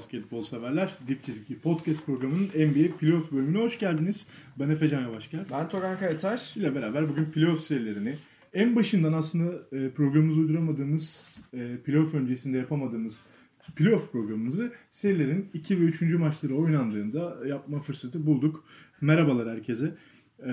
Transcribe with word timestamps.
basketbol 0.00 0.44
severler. 0.44 0.98
Dip 1.08 1.24
Çizgi 1.24 1.58
Podcast 1.58 2.06
programının 2.06 2.44
NBA 2.44 2.96
Playoff 2.98 3.32
bölümüne 3.32 3.58
hoş 3.58 3.78
geldiniz. 3.78 4.26
Ben 4.58 4.70
Efecan 4.70 5.02
Yavaşgel. 5.02 5.40
Ben 5.50 5.68
Togan 5.68 5.98
Karataş. 5.98 6.56
ile 6.56 6.74
beraber 6.74 7.08
bugün 7.08 7.24
playoff 7.24 7.60
serilerini 7.60 8.16
en 8.54 8.76
başından 8.76 9.12
aslında 9.12 9.76
e, 9.76 9.90
programımızı 9.90 10.40
uyduramadığımız, 10.40 11.36
e, 11.54 11.76
playoff 11.76 12.14
öncesinde 12.14 12.58
yapamadığımız 12.58 13.20
playoff 13.76 14.12
programımızı 14.12 14.72
serilerin 14.90 15.48
2 15.54 15.80
ve 15.80 15.84
3. 15.84 16.02
maçları 16.02 16.54
oynandığında 16.54 17.36
yapma 17.46 17.80
fırsatı 17.80 18.26
bulduk. 18.26 18.64
Merhabalar 19.00 19.48
herkese. 19.48 19.94
E, 20.46 20.52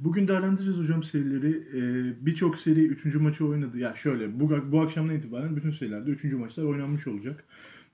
bugün 0.00 0.28
değerlendireceğiz 0.28 0.78
hocam 0.80 1.02
serileri. 1.02 1.62
Birçok 2.26 2.58
seri 2.58 2.86
3. 2.86 3.14
maçı 3.14 3.46
oynadı. 3.46 3.78
Ya 3.78 3.94
şöyle 3.96 4.40
bu, 4.40 4.72
bu 4.72 4.80
akşamdan 4.80 5.14
itibaren 5.14 5.56
bütün 5.56 5.70
serilerde 5.70 6.10
3. 6.10 6.24
maçlar 6.24 6.64
oynanmış 6.64 7.06
olacak. 7.06 7.44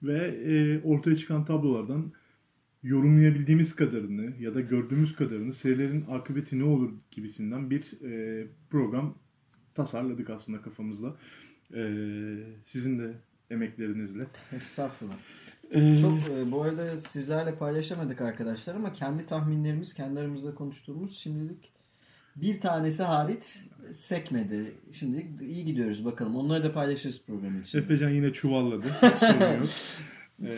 Ve 0.03 0.27
e, 0.27 0.83
ortaya 0.83 1.17
çıkan 1.17 1.45
tablolardan 1.45 2.13
yorumlayabildiğimiz 2.83 3.77
kadarını 3.77 4.33
ya 4.41 4.55
da 4.55 4.61
gördüğümüz 4.61 5.17
kadarını 5.17 5.53
serilerin 5.53 6.05
akıbeti 6.11 6.59
ne 6.59 6.65
olur 6.65 6.93
gibisinden 7.11 7.71
bir 7.71 8.03
e, 8.03 8.47
program 8.71 9.15
tasarladık 9.75 10.31
aslında 10.31 10.63
kafamızda. 10.63 11.17
E, 11.75 11.83
sizin 12.65 12.99
de 12.99 13.15
emeklerinizle. 13.51 14.27
Estağfurullah. 14.53 15.17
E, 15.71 15.99
Çok 15.99 16.19
e, 16.31 16.53
bu 16.53 16.63
arada 16.63 16.99
sizlerle 16.99 17.55
paylaşamadık 17.55 18.21
arkadaşlar 18.21 18.75
ama 18.75 18.93
kendi 18.93 19.27
tahminlerimiz, 19.27 19.95
kendi 19.95 20.21
aramızda 20.21 20.55
konuştuğumuz 20.55 21.19
şimdilik 21.19 21.72
bir 22.37 22.61
tanesi 22.61 23.03
hariç 23.03 23.59
sekmedi. 23.91 24.73
Şimdilik 24.93 25.27
iyi 25.41 25.65
gidiyoruz 25.65 26.05
bakalım. 26.05 26.37
Onları 26.37 26.63
da 26.63 26.73
paylaşırız 26.73 27.27
program 27.27 27.61
için. 27.61 27.79
Efecan 27.79 28.11
yine 28.11 28.33
çuvalladı. 28.33 28.89
Hiç 28.89 29.19
sorun 29.19 29.59
yok. 29.59 29.69
E, 30.43 30.55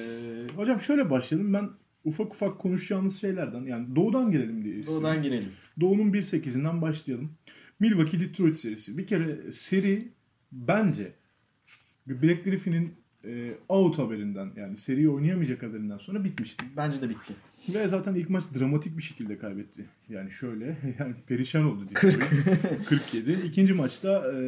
hocam 0.57 0.81
şöyle 0.81 1.11
başlayalım. 1.11 1.55
Ben 1.55 1.71
ufak 2.05 2.33
ufak 2.33 2.59
konuşacağımız 2.59 3.21
şeylerden 3.21 3.63
yani 3.63 3.97
doğudan 3.97 4.31
girelim 4.31 4.65
diye 4.65 4.77
istiyorum. 4.77 5.05
Doğudan 5.05 5.23
girelim. 5.23 5.53
Doğu'nun 5.81 6.13
1-8'inden 6.13 6.83
başlayalım. 6.83 7.33
Milwaukee 7.81 8.21
Detroit 8.21 8.57
serisi. 8.57 8.99
Bir 8.99 9.07
kere 9.07 9.53
seri 9.53 10.09
bence 10.53 11.13
Black 12.07 12.45
Griffin'in 12.45 12.95
e, 13.25 13.55
out 13.69 13.99
haberinden 13.99 14.51
yani 14.57 14.77
seriyi 14.77 15.09
oynayamayacak 15.09 15.63
haberinden 15.63 15.99
sonra 15.99 16.25
bitmişti. 16.25 16.65
Bence 16.77 17.03
de 17.03 17.09
bitti. 17.09 17.35
Ve 17.69 17.87
zaten 17.87 18.15
ilk 18.15 18.31
maç 18.31 18.45
dramatik 18.59 18.99
bir 18.99 19.03
şekilde 19.03 19.39
kaybetti. 19.39 19.85
Yani 20.09 20.31
şöyle 20.31 20.67
yani 20.99 21.15
perişan 21.27 21.65
oldu 21.65 21.87
Detroit. 21.91 22.15
47. 22.89 23.33
İkinci 23.33 23.73
maçta 23.73 24.33
e, 24.33 24.41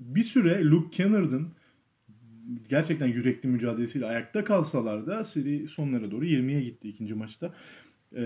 bir 0.00 0.22
süre 0.22 0.64
Luke 0.64 0.90
Kennard'ın 0.90 1.48
gerçekten 2.68 3.06
yürekli 3.06 3.48
mücadelesiyle 3.48 4.06
ayakta 4.06 4.44
kalsalar 4.44 5.06
da 5.06 5.24
seri 5.24 5.68
sonlara 5.68 6.10
doğru 6.10 6.24
20'ye 6.24 6.62
gitti 6.62 6.88
ikinci 6.88 7.14
maçta. 7.14 7.54
E, 8.16 8.22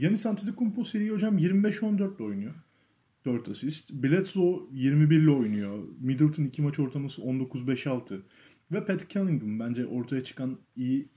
Giannis 0.00 0.26
Antetokounmpo 0.26 0.84
seriyi 0.84 1.10
hocam 1.10 1.38
25-14 1.38 2.16
ile 2.16 2.24
oynuyor. 2.24 2.54
4 3.24 3.48
asist. 3.48 3.92
Bledsoe 3.92 4.60
21 4.72 5.16
ile 5.16 5.30
oynuyor. 5.30 5.78
Middleton 6.00 6.44
2 6.44 6.62
maç 6.62 6.78
ortalaması 6.78 7.22
19-5-6. 7.22 8.20
Ve 8.72 8.84
Pat 8.84 9.10
Cunningham 9.10 9.60
bence 9.60 9.86
ortaya 9.86 10.24
çıkan 10.24 10.58
iyi 10.76 11.08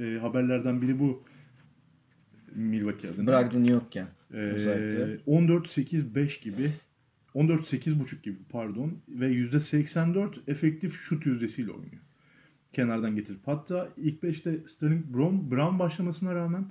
e, 0.00 0.18
haberlerden 0.18 0.82
biri 0.82 0.98
bu 0.98 1.24
Milwaukee 2.54 3.08
adına. 3.10 3.26
Brogdon 3.26 3.64
yokken. 3.64 4.06
Ee, 4.32 4.36
özellikle. 4.36 5.16
14-8-5 5.26 6.42
gibi 6.42 6.70
14-8.5 7.34 8.22
gibi 8.22 8.38
pardon 8.48 8.98
ve 9.08 9.32
%84 9.32 10.34
efektif 10.46 11.00
şut 11.00 11.26
yüzdesiyle 11.26 11.70
oynuyor. 11.70 12.02
Kenardan 12.72 13.16
getirip 13.16 13.40
hatta 13.46 13.88
ilk 13.96 14.22
5'te 14.22 14.68
Sterling 14.68 15.04
Brown, 15.14 15.50
Brown 15.50 15.78
başlamasına 15.78 16.34
rağmen 16.34 16.64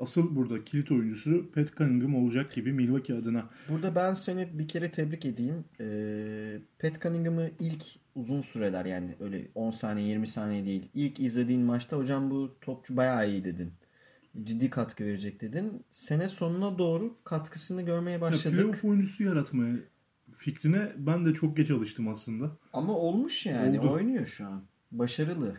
asıl 0.00 0.36
burada 0.36 0.64
kilit 0.64 0.90
oyuncusu 0.90 1.50
Pat 1.54 1.76
Cunningham 1.76 2.14
olacak 2.24 2.52
gibi 2.52 2.72
Milwaukee 2.72 3.14
adına. 3.14 3.50
Burada 3.68 3.94
ben 3.94 4.14
seni 4.14 4.58
bir 4.58 4.68
kere 4.68 4.92
tebrik 4.92 5.24
edeyim. 5.24 5.64
Ee, 5.80 6.58
Pat 6.78 7.02
Cunningham'ı 7.02 7.50
ilk 7.60 7.84
uzun 8.14 8.40
süreler 8.40 8.84
yani 8.84 9.14
öyle 9.20 9.48
10 9.54 9.70
saniye 9.70 10.08
20 10.08 10.26
saniye 10.26 10.64
değil. 10.66 10.88
İlk 10.94 11.20
izlediğin 11.20 11.60
maçta 11.62 11.96
hocam 11.96 12.30
bu 12.30 12.56
topçu 12.60 12.96
bayağı 12.96 13.30
iyi 13.30 13.44
dedin. 13.44 13.72
Ciddi 14.44 14.70
katkı 14.70 15.04
verecek 15.04 15.40
dedin. 15.40 15.84
Sene 15.90 16.28
sonuna 16.28 16.78
doğru 16.78 17.16
katkısını 17.24 17.82
görmeye 17.82 18.10
Ya, 18.10 18.20
başladık. 18.20 18.56
playoff 18.58 18.84
oyuncusu 18.84 19.24
yaratmaya 19.24 19.76
fikrine 20.36 20.92
ben 20.96 21.26
de 21.26 21.34
çok 21.34 21.56
geç 21.56 21.70
alıştım 21.70 22.08
aslında. 22.08 22.56
Ama 22.72 22.92
olmuş 22.98 23.46
yani. 23.46 23.80
Oldu. 23.80 23.90
Oynuyor 23.92 24.26
şu 24.26 24.46
an. 24.46 24.62
Başarılı. 24.92 25.56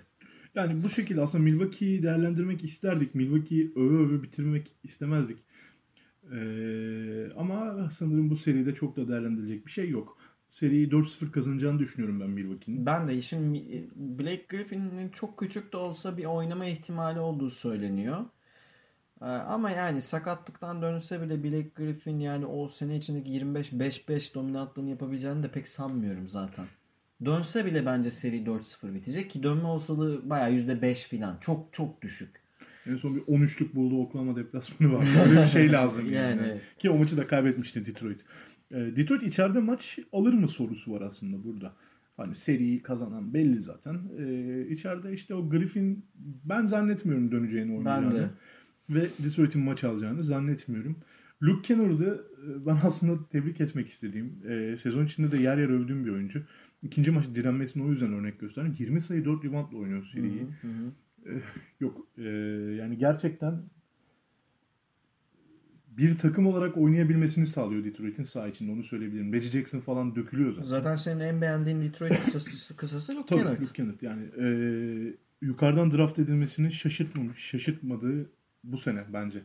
Yani 0.55 0.83
bu 0.83 0.89
şekilde 0.89 1.21
aslında 1.21 1.43
Milwaukee'yi 1.43 2.03
değerlendirmek 2.03 2.63
isterdik. 2.63 3.15
Milwaukee'yi 3.15 3.71
öve 3.75 3.95
öve 3.97 4.23
bitirmek 4.23 4.75
istemezdik. 4.83 5.37
Ee, 6.33 7.31
ama 7.37 7.89
sanırım 7.91 8.29
bu 8.29 8.35
seride 8.35 8.73
çok 8.73 8.95
da 8.95 9.07
değerlendirilecek 9.07 9.65
bir 9.65 9.71
şey 9.71 9.89
yok. 9.89 10.17
Seriyi 10.49 10.89
4-0 10.89 11.31
kazanacağını 11.31 11.79
düşünüyorum 11.79 12.19
ben 12.19 12.29
Milwaukee'nin. 12.29 12.85
Ben 12.85 13.07
de 13.07 13.17
işin 13.17 13.53
Blake 13.95 14.45
Griffin'in 14.49 15.09
çok 15.09 15.39
küçük 15.39 15.73
de 15.73 15.77
olsa 15.77 16.17
bir 16.17 16.25
oynama 16.25 16.65
ihtimali 16.65 17.19
olduğu 17.19 17.49
söyleniyor. 17.49 18.25
Ee, 19.21 19.25
Ama 19.25 19.71
yani 19.71 20.01
sakatlıktan 20.01 20.81
dönse 20.81 21.21
bile 21.21 21.43
Blake 21.43 21.71
Griffin 21.75 22.19
yani 22.19 22.45
o 22.45 22.67
sene 22.69 22.97
içindeki 22.97 23.31
25-5-5 23.31 24.33
dominantlığını 24.33 24.89
yapabileceğini 24.89 25.43
de 25.43 25.51
pek 25.51 25.67
sanmıyorum 25.67 26.27
zaten. 26.27 26.67
Dönse 27.25 27.65
bile 27.65 27.85
bence 27.85 28.11
seri 28.11 28.43
4-0 28.43 28.93
bitecek 28.93 29.29
ki 29.29 29.43
dönme 29.43 29.63
olasılığı 29.63 30.29
bayağı 30.29 30.51
%5 30.51 31.17
falan. 31.17 31.37
Çok 31.41 31.73
çok 31.73 32.01
düşük. 32.01 32.41
En 32.85 32.95
son 32.95 33.15
bir 33.15 33.21
13'lük 33.21 33.75
buldu 33.75 34.01
Oklahoma 34.01 34.35
deplasmanı 34.35 34.93
var. 34.93 35.05
Öyle 35.27 35.41
bir 35.41 35.47
şey 35.47 35.71
lazım 35.71 36.13
yani. 36.13 36.47
Yani. 36.47 36.61
Ki 36.79 36.89
o 36.89 36.97
maçı 36.97 37.17
da 37.17 37.27
kaybetmişti 37.27 37.85
Detroit. 37.85 38.25
Ee, 38.71 38.75
Detroit 38.75 39.23
içeride 39.23 39.59
maç 39.59 39.99
alır 40.11 40.33
mı 40.33 40.47
sorusu 40.47 40.93
var 40.93 41.01
aslında 41.01 41.43
burada. 41.43 41.73
Hani 42.17 42.35
seriyi 42.35 42.81
kazanan 42.81 43.33
belli 43.33 43.61
zaten. 43.61 43.99
Ee, 44.19 44.67
içeride 44.69 45.13
işte 45.13 45.35
o 45.35 45.49
Griffin 45.49 46.05
ben 46.45 46.65
zannetmiyorum 46.65 47.31
döneceğini 47.31 47.77
oynayacağını. 47.77 48.13
Ben 48.13 48.21
de. 48.21 48.29
Ve 48.89 49.09
Detroit'in 49.23 49.63
maç 49.63 49.83
alacağını 49.83 50.23
zannetmiyorum. 50.23 50.97
Luke 51.43 51.61
Kennard'ı 51.61 52.25
e, 52.47 52.65
ben 52.65 52.77
aslında 52.83 53.29
tebrik 53.29 53.61
etmek 53.61 53.87
istediğim, 53.89 54.41
e, 54.49 54.77
sezon 54.77 55.05
içinde 55.05 55.31
de 55.31 55.37
yer 55.37 55.57
yer 55.57 55.69
övdüğüm 55.69 56.05
bir 56.05 56.11
oyuncu. 56.11 56.43
İkinci 56.83 57.11
maç 57.11 57.25
direnmesini 57.35 57.83
o 57.83 57.89
yüzden 57.89 58.13
örnek 58.13 58.39
gösterdim. 58.39 58.75
20 58.79 59.01
sayı 59.01 59.25
4 59.25 59.45
reboundla 59.45 59.77
oynuyor 59.77 60.05
seriyi. 60.05 60.47
Hı 60.61 60.67
hı. 60.67 60.91
Yok 61.79 62.07
e, 62.17 62.23
yani 62.77 62.97
gerçekten 62.97 63.63
bir 65.97 66.17
takım 66.17 66.47
olarak 66.47 66.77
oynayabilmesini 66.77 67.45
sağlıyor 67.45 67.83
Detroit'in 67.83 68.23
saha 68.23 68.47
içinde 68.47 68.71
onu 68.71 68.83
söyleyebilirim. 68.83 69.33
Reggie 69.33 69.51
Jackson 69.51 69.79
falan 69.79 70.15
dökülüyor 70.15 70.51
zaten. 70.51 70.67
Zaten 70.67 70.95
senin 70.95 71.19
en 71.19 71.41
beğendiğin 71.41 71.81
Detroit 71.81 72.19
kısası, 72.19 72.75
kısası 72.77 73.15
Luke 73.15 73.25
Tabii 73.25 73.43
Kennard. 73.43 73.61
Luke 73.61 73.73
Kennard 73.73 74.01
yani 74.01 74.23
e, 74.39 74.47
yukarıdan 75.41 75.91
draft 75.91 76.19
edilmesini 76.19 76.71
şaşırtmamış, 76.71 77.39
şaşırtmadığı 77.39 78.29
bu 78.63 78.77
sene 78.77 79.03
bence. 79.13 79.41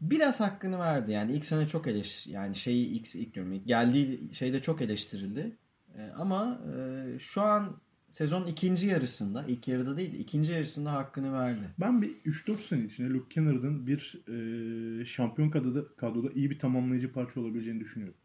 Biraz 0.00 0.40
hakkını 0.40 0.78
verdi 0.78 1.12
yani 1.12 1.32
ilk 1.32 1.44
sene 1.44 1.66
çok 1.66 1.86
eleş 1.86 2.26
yani 2.26 2.54
şeyi 2.54 2.86
ilk, 2.86 3.14
ilk 3.14 3.34
diyorum 3.34 3.52
ilk 3.52 3.66
geldiği 3.66 4.34
şeyde 4.34 4.60
çok 4.60 4.82
eleştirildi 4.82 5.56
Ee, 5.96 6.10
ama 6.16 6.60
e, 6.76 7.18
şu 7.18 7.42
an 7.42 7.76
sezon 8.08 8.46
ikinci 8.46 8.88
yarısında 8.88 9.44
ilk 9.48 9.68
yarıda 9.68 9.96
değil 9.96 10.12
ikinci 10.12 10.52
yarısında 10.52 10.92
hakkını 10.92 11.32
verdi. 11.32 11.62
Ben 11.80 12.02
bir 12.02 12.10
3-4 12.24 12.56
sene 12.58 12.84
içinde 12.84 13.08
Luke 13.10 13.34
Kennard'ın 13.34 13.86
bir 13.86 14.22
e, 15.00 15.04
şampiyon 15.04 15.50
kadroda, 15.50 15.84
kadroda 15.96 16.28
iyi 16.34 16.50
bir 16.50 16.58
tamamlayıcı 16.58 17.12
parça 17.12 17.40
olabileceğini 17.40 17.80
düşünüyorum. 17.80 18.16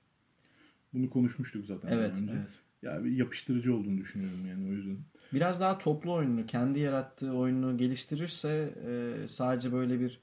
Bunu 0.93 1.09
konuşmuştuk 1.09 1.65
zaten 1.65 1.89
Evet, 1.97 2.13
önce. 2.21 2.33
evet. 2.33 2.49
Ya 2.81 3.03
bir 3.03 3.11
yapıştırıcı 3.11 3.75
olduğunu 3.75 3.97
düşünüyorum 3.97 4.45
yani 4.47 4.69
o 4.69 4.71
yüzden. 4.71 4.97
Biraz 5.33 5.59
daha 5.59 5.77
toplu 5.77 6.13
oyununu 6.13 6.45
kendi 6.45 6.79
yarattığı 6.79 7.31
oyununu 7.33 7.77
geliştirirse 7.77 8.73
e, 8.87 9.27
sadece 9.27 9.71
böyle 9.71 9.99
bir 9.99 10.19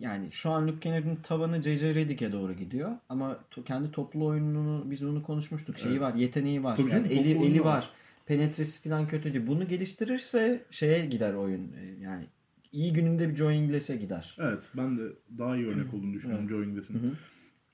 yani 0.00 0.28
şu 0.32 0.50
an 0.50 0.68
Luke 0.68 0.80
Kennard'ın 0.80 1.16
tavanı 1.16 1.62
J.J. 1.62 1.94
Redick'e 1.94 2.32
doğru 2.32 2.52
gidiyor 2.52 2.90
ama 3.08 3.38
to- 3.50 3.64
kendi 3.64 3.90
toplu 3.90 4.26
oyununu 4.26 4.90
biz 4.90 5.06
bunu 5.06 5.22
konuşmuştuk. 5.22 5.78
Şeyi 5.78 5.90
Evet. 5.92 6.00
var, 6.00 6.14
yeteneği 6.14 6.64
var. 6.64 6.76
Tabii 6.76 6.90
yani 6.90 7.08
canım, 7.08 7.24
eli 7.24 7.44
eli 7.46 7.60
var. 7.64 7.76
var. 7.76 7.90
Penetresi 8.26 8.88
falan 8.88 9.08
kötü 9.08 9.34
değil. 9.34 9.46
Bunu 9.46 9.68
geliştirirse 9.68 10.62
şeye 10.70 11.06
gider 11.06 11.34
oyun. 11.34 11.72
E, 11.72 12.02
Yani 12.02 12.24
iyi 12.72 12.92
gününde 12.92 13.28
bir 13.28 13.36
Joe 13.36 13.52
Ingles'e 13.52 13.96
gider. 13.96 14.36
Evet 14.40 14.62
ben 14.76 14.98
de 14.98 15.02
daha 15.38 15.56
iyi 15.56 15.66
örnek 15.66 15.94
olduğunu 15.94 16.14
düşünüyorum 16.14 16.48
Joe 16.48 16.64
Ingles'in. 16.64 17.16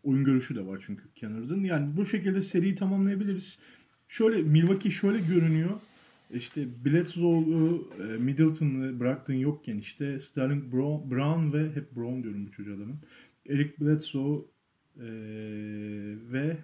Oyun 0.05 0.25
görüşü 0.25 0.57
de 0.57 0.67
var 0.67 0.83
çünkü 0.87 1.03
Kennard'ın. 1.15 1.65
Yani 1.65 1.97
bu 1.97 2.07
şekilde 2.07 2.43
seriyi 2.43 2.75
tamamlayabiliriz. 2.75 3.59
Şöyle 4.09 4.43
Milwaukee 4.43 4.91
şöyle 4.91 5.19
görünüyor. 5.19 5.71
İşte 6.33 6.85
Bledsoe'lu, 6.85 7.89
e, 7.99 8.03
Middleton'lı 8.03 9.01
Brogdon 9.01 9.35
yokken 9.35 9.79
işte 9.79 10.21
Sterling 10.21 10.73
Brown, 10.73 11.11
Brown 11.11 11.53
ve 11.53 11.71
hep 11.75 11.97
Brown 11.97 12.23
diyorum 12.23 12.47
bu 12.47 12.51
çocuğa 12.51 12.77
adamın. 12.77 12.97
Eric 13.49 13.73
Bledsoe 13.81 14.45
e, 14.97 15.09
ve 16.33 16.57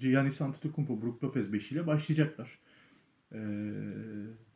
Giannis 0.00 0.40
Antetokounmpo, 0.40 1.02
Brook 1.02 1.24
Lopez 1.24 1.52
beşiyle 1.52 1.86
başlayacaklar. 1.86 2.58
E, 3.32 3.38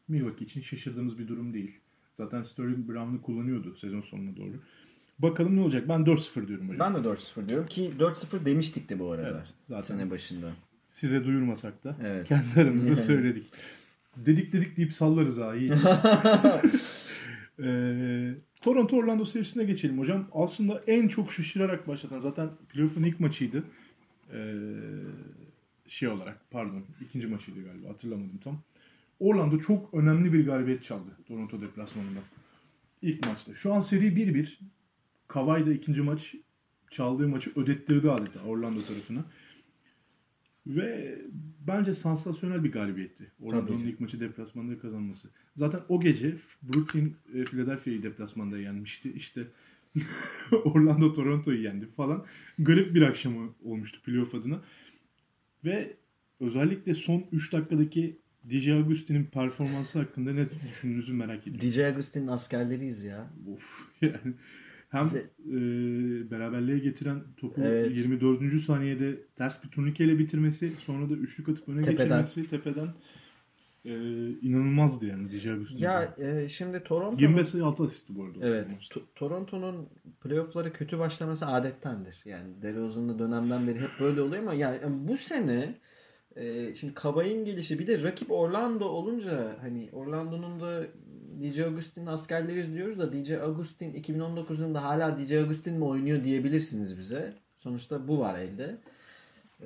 Milwaukee 0.09 0.45
için 0.45 0.61
şaşırdığımız 0.61 1.19
bir 1.19 1.29
durum 1.29 1.55
değil. 1.55 1.79
Zaten 2.13 2.43
Sterling 2.43 2.89
Brown'u 2.89 3.23
kullanıyordu 3.23 3.77
sezon 3.77 4.01
sonuna 4.01 4.37
doğru. 4.37 4.55
Bakalım 5.19 5.57
ne 5.57 5.61
olacak. 5.61 5.89
Ben 5.89 6.01
4-0 6.01 6.49
diyorum 6.49 6.69
hocam. 6.69 6.95
Ben 6.95 7.05
de 7.05 7.09
4-0 7.09 7.49
diyorum 7.49 7.67
ki 7.67 7.93
4-0 7.99 8.45
demiştik 8.45 8.89
de 8.89 8.99
bu 8.99 9.11
arada. 9.11 9.29
Evet, 9.29 9.55
zaten. 9.65 9.97
Sene 9.97 10.11
başında. 10.11 10.51
Size 10.91 11.25
duyurmasak 11.25 11.85
da 11.85 11.97
Evet. 12.03 12.29
kendi 12.29 12.61
aramızda 12.61 12.97
söyledik. 12.97 13.47
Dedik 14.27 14.53
dedik 14.53 14.77
deyip 14.77 14.95
sallarız 14.95 15.39
ha 15.39 15.57
iyi. 15.57 15.73
Ee, 17.63 18.35
Toronto 18.61 18.97
Orlando 18.97 19.25
serisine 19.25 19.65
geçelim 19.65 19.99
hocam. 19.99 20.29
Aslında 20.33 20.83
en 20.87 21.09
çok 21.09 21.33
şaşırarak 21.33 21.89
başlatan 21.89 22.19
zaten 22.19 22.49
playoff'un 22.69 23.03
ilk 23.03 23.21
maçıydı. 23.21 23.65
Ee, 24.33 24.55
şey 25.89 26.09
olarak 26.09 26.51
pardon 26.51 26.85
ikinci 27.01 27.27
maçıydı 27.27 27.65
galiba 27.65 27.89
hatırlamadım 27.89 28.39
tam. 28.45 28.63
Orlando 29.21 29.59
çok 29.59 29.95
önemli 29.95 30.33
bir 30.33 30.47
galibiyet 30.47 30.83
çaldı 30.83 31.11
Toronto 31.29 31.61
deplasmanında. 31.61 32.21
İlk 33.03 33.27
maçta. 33.27 33.55
Şu 33.55 33.75
an 33.75 33.81
seri 33.81 34.07
1-1. 34.07 34.49
Kawhi 35.29 35.67
da 35.67 35.73
ikinci 35.73 36.01
maç 36.01 36.35
çaldığı 36.91 37.29
maçı 37.29 37.51
ödettirdi 37.57 38.11
adeta 38.11 38.41
Orlando 38.41 38.83
tarafına. 38.83 39.25
Ve 40.67 41.19
bence 41.67 41.95
sansasyonel 41.95 42.65
bir 42.65 42.73
galibiyetti. 42.73 43.33
Orlando'nun 43.41 43.79
ilk 43.79 44.01
maçı 44.01 44.21
deplasmanda 44.21 44.79
kazanması. 44.79 45.31
Zaten 45.57 45.81
o 45.89 46.01
gece 46.01 46.37
Brooklyn 46.63 47.17
e, 47.35 47.45
Philadelphia'yı 47.45 48.03
deplasmanda 48.03 48.59
yenmişti. 48.59 49.13
İşte 49.13 49.47
Orlando 50.65 51.13
Toronto'yu 51.13 51.63
yendi 51.63 51.87
falan. 51.87 52.25
Garip 52.59 52.95
bir 52.95 53.03
akşamı 53.03 53.55
olmuştu 53.65 54.03
playoff 54.03 54.35
adına. 54.35 54.61
Ve 55.65 55.97
özellikle 56.41 56.95
son 56.95 57.25
3 57.33 57.53
dakikadaki 57.53 58.19
DJ 58.51 58.69
Agustin'in 58.69 59.25
performansı 59.25 59.99
hakkında 59.99 60.33
ne 60.33 60.47
düşündüğünüzü 60.71 61.13
merak 61.13 61.47
ediyorum. 61.47 61.71
DJ 61.71 61.79
Agustin'in 61.79 62.27
askerleriyiz 62.27 63.05
ya. 63.05 63.31
Of. 63.55 63.89
Yani 64.03 64.35
hem 64.89 65.07
e, 65.07 65.21
beraberliğe 66.31 66.79
getiren 66.79 67.21
topu 67.37 67.61
Evet. 67.61 67.97
24. 67.97 68.61
saniyede 68.61 69.19
ters 69.37 69.65
bir 69.65 69.69
turnikeyle 69.69 70.19
bitirmesi, 70.19 70.73
sonra 70.87 71.11
da 71.11 71.15
üçlük 71.15 71.49
atıp 71.49 71.69
öne 71.69 71.83
Tepeden. 71.83 72.05
geçirmesi 72.23 72.51
tepeden 72.51 72.89
e, 73.85 73.93
inanılmazdı 74.31 75.07
yani 75.07 75.25
Agustin. 75.53 75.79
Ya 75.79 76.15
e, 76.19 76.49
şimdi 76.49 76.83
Toronto 76.85 77.21
25 77.23 77.49
sayı 77.49 77.65
6 77.65 77.83
asisti 77.83 78.17
bu 78.17 78.25
arada. 78.25 78.39
Evet. 78.43 78.67
To- 78.91 79.03
Toronto'nun 79.15 79.87
playoff'lara 80.23 80.73
kötü 80.73 80.99
başlaması 80.99 81.47
adettendir. 81.47 82.23
Yani 82.25 82.63
DeRozan'lı 82.63 83.19
dönemden 83.19 83.67
beri 83.69 83.81
hep 83.81 83.91
böyle 84.01 84.21
oluyor 84.21 84.43
ama 84.43 84.55
yani 84.55 84.79
bu 85.09 85.17
sene 85.17 85.75
e, 86.37 86.75
şimdi 86.75 86.95
Kavay'ın 86.95 87.45
gelişi 87.45 87.79
bir 87.79 87.87
de 87.87 88.03
rakip 88.03 88.31
Orlando 88.31 88.85
olunca 88.85 89.57
hani 89.61 89.89
Orlando'nun 89.93 90.61
da 90.61 90.87
DJ 91.43 91.59
Agustin'in 91.61 92.07
askerleriyiz 92.07 92.75
diyoruz 92.75 92.99
da 92.99 93.13
DJ 93.13 93.31
Agustin 93.31 93.93
2019 93.95 94.61
yılında 94.61 94.85
hala 94.85 95.19
DJ 95.19 95.33
Agustin 95.33 95.75
mi 95.75 95.85
oynuyor 95.85 96.25
diyebilirsiniz 96.25 96.99
bize. 96.99 97.33
Sonuçta 97.57 98.09
bu 98.09 98.21
var 98.21 98.39
elde. 98.39 98.77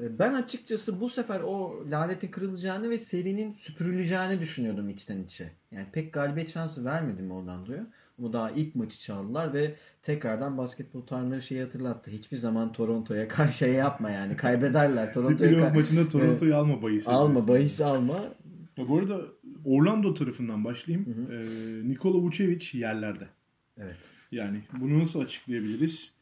E, 0.01 0.19
Ben 0.19 0.35
açıkçası 0.35 1.01
bu 1.01 1.09
sefer 1.09 1.41
o 1.41 1.85
lanetin 1.91 2.29
kırılacağını 2.29 2.91
ve 2.91 2.99
serinin 2.99 3.53
süpürüleceğini 3.53 4.41
düşünüyordum 4.41 4.89
içten 4.89 5.23
içe. 5.23 5.51
Yani 5.71 5.87
pek 5.93 6.13
galibiyet 6.13 6.53
şansı 6.53 6.85
vermedim 6.85 7.31
Orlando'ya. 7.31 7.87
Ama 8.19 8.33
daha 8.33 8.51
ilk 8.51 8.75
maçı 8.75 8.99
çaldılar 8.99 9.55
ve 9.55 9.75
tekrardan 10.03 10.59
basketbol 10.59 11.01
tarihleri 11.01 11.43
şeyi 11.43 11.63
hatırlattı. 11.63 12.11
Hiçbir 12.11 12.37
zaman 12.37 12.73
Toronto'ya 12.73 13.29
karşı 13.29 13.59
şey 13.59 13.73
yapma 13.73 14.11
yani. 14.11 14.37
Kaybederler. 14.37 15.13
Toronto'ya 15.15 15.59
kar- 15.59 15.75
maçında 15.75 16.09
Toronto'yu 16.09 16.57
alma 16.57 16.83
bahis. 16.83 17.09
alma 17.09 17.49
bahis 17.49 17.81
alma. 17.81 18.35
Ya 18.77 18.89
bu 18.89 18.99
arada 18.99 19.21
Orlando 19.65 20.15
tarafından 20.15 20.65
başlayayım. 20.65 21.07
Hı 21.07 21.35
E, 21.35 21.89
Nikola 21.89 22.19
Vucevic 22.19 22.79
yerlerde. 22.79 23.29
Evet. 23.79 23.97
Yani 24.33 24.63
bunu 24.81 24.99
nasıl 24.99 25.21
açıklayabiliriz? 25.21 26.13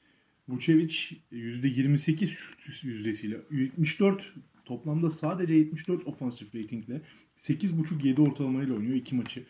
Vucevic 0.49 0.95
%28 1.33 2.27
şut 2.27 2.85
yüzdesiyle 2.85 3.37
74 3.51 4.33
toplamda 4.65 5.11
sadece 5.11 5.55
74 5.55 6.07
ofansif 6.07 6.55
ratingle 6.55 7.01
8.5-7 7.37 8.21
ortalamayla 8.21 8.75
oynuyor 8.75 8.95
iki 8.97 9.15
maçı. 9.15 9.45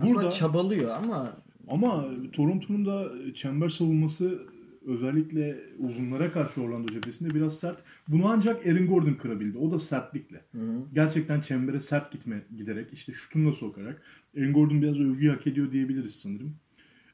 Aslında 0.00 0.14
Burada 0.14 0.30
çabalıyor 0.30 0.90
ama 0.90 1.36
ama 1.68 2.10
Toronto'nun 2.32 2.86
da 2.86 3.12
çember 3.34 3.68
savunması 3.68 4.42
özellikle 4.86 5.60
uzunlara 5.78 6.32
karşı 6.32 6.62
Orlando 6.62 6.92
cephesinde 6.92 7.34
biraz 7.34 7.58
sert. 7.58 7.84
Bunu 8.08 8.28
ancak 8.28 8.66
Aaron 8.66 8.86
Gordon 8.86 9.14
kırabildi. 9.14 9.58
O 9.58 9.70
da 9.70 9.78
sertlikle. 9.78 10.40
Hı 10.52 10.58
hı. 10.58 10.84
Gerçekten 10.92 11.40
çembere 11.40 11.80
sert 11.80 12.12
gitme 12.12 12.42
giderek 12.56 12.92
işte 12.92 13.12
şutunla 13.12 13.52
sokarak. 13.52 14.02
Aaron 14.36 14.52
Gordon 14.52 14.82
biraz 14.82 15.00
övgüyü 15.00 15.30
hak 15.30 15.46
ediyor 15.46 15.72
diyebiliriz 15.72 16.14
sanırım. 16.14 16.56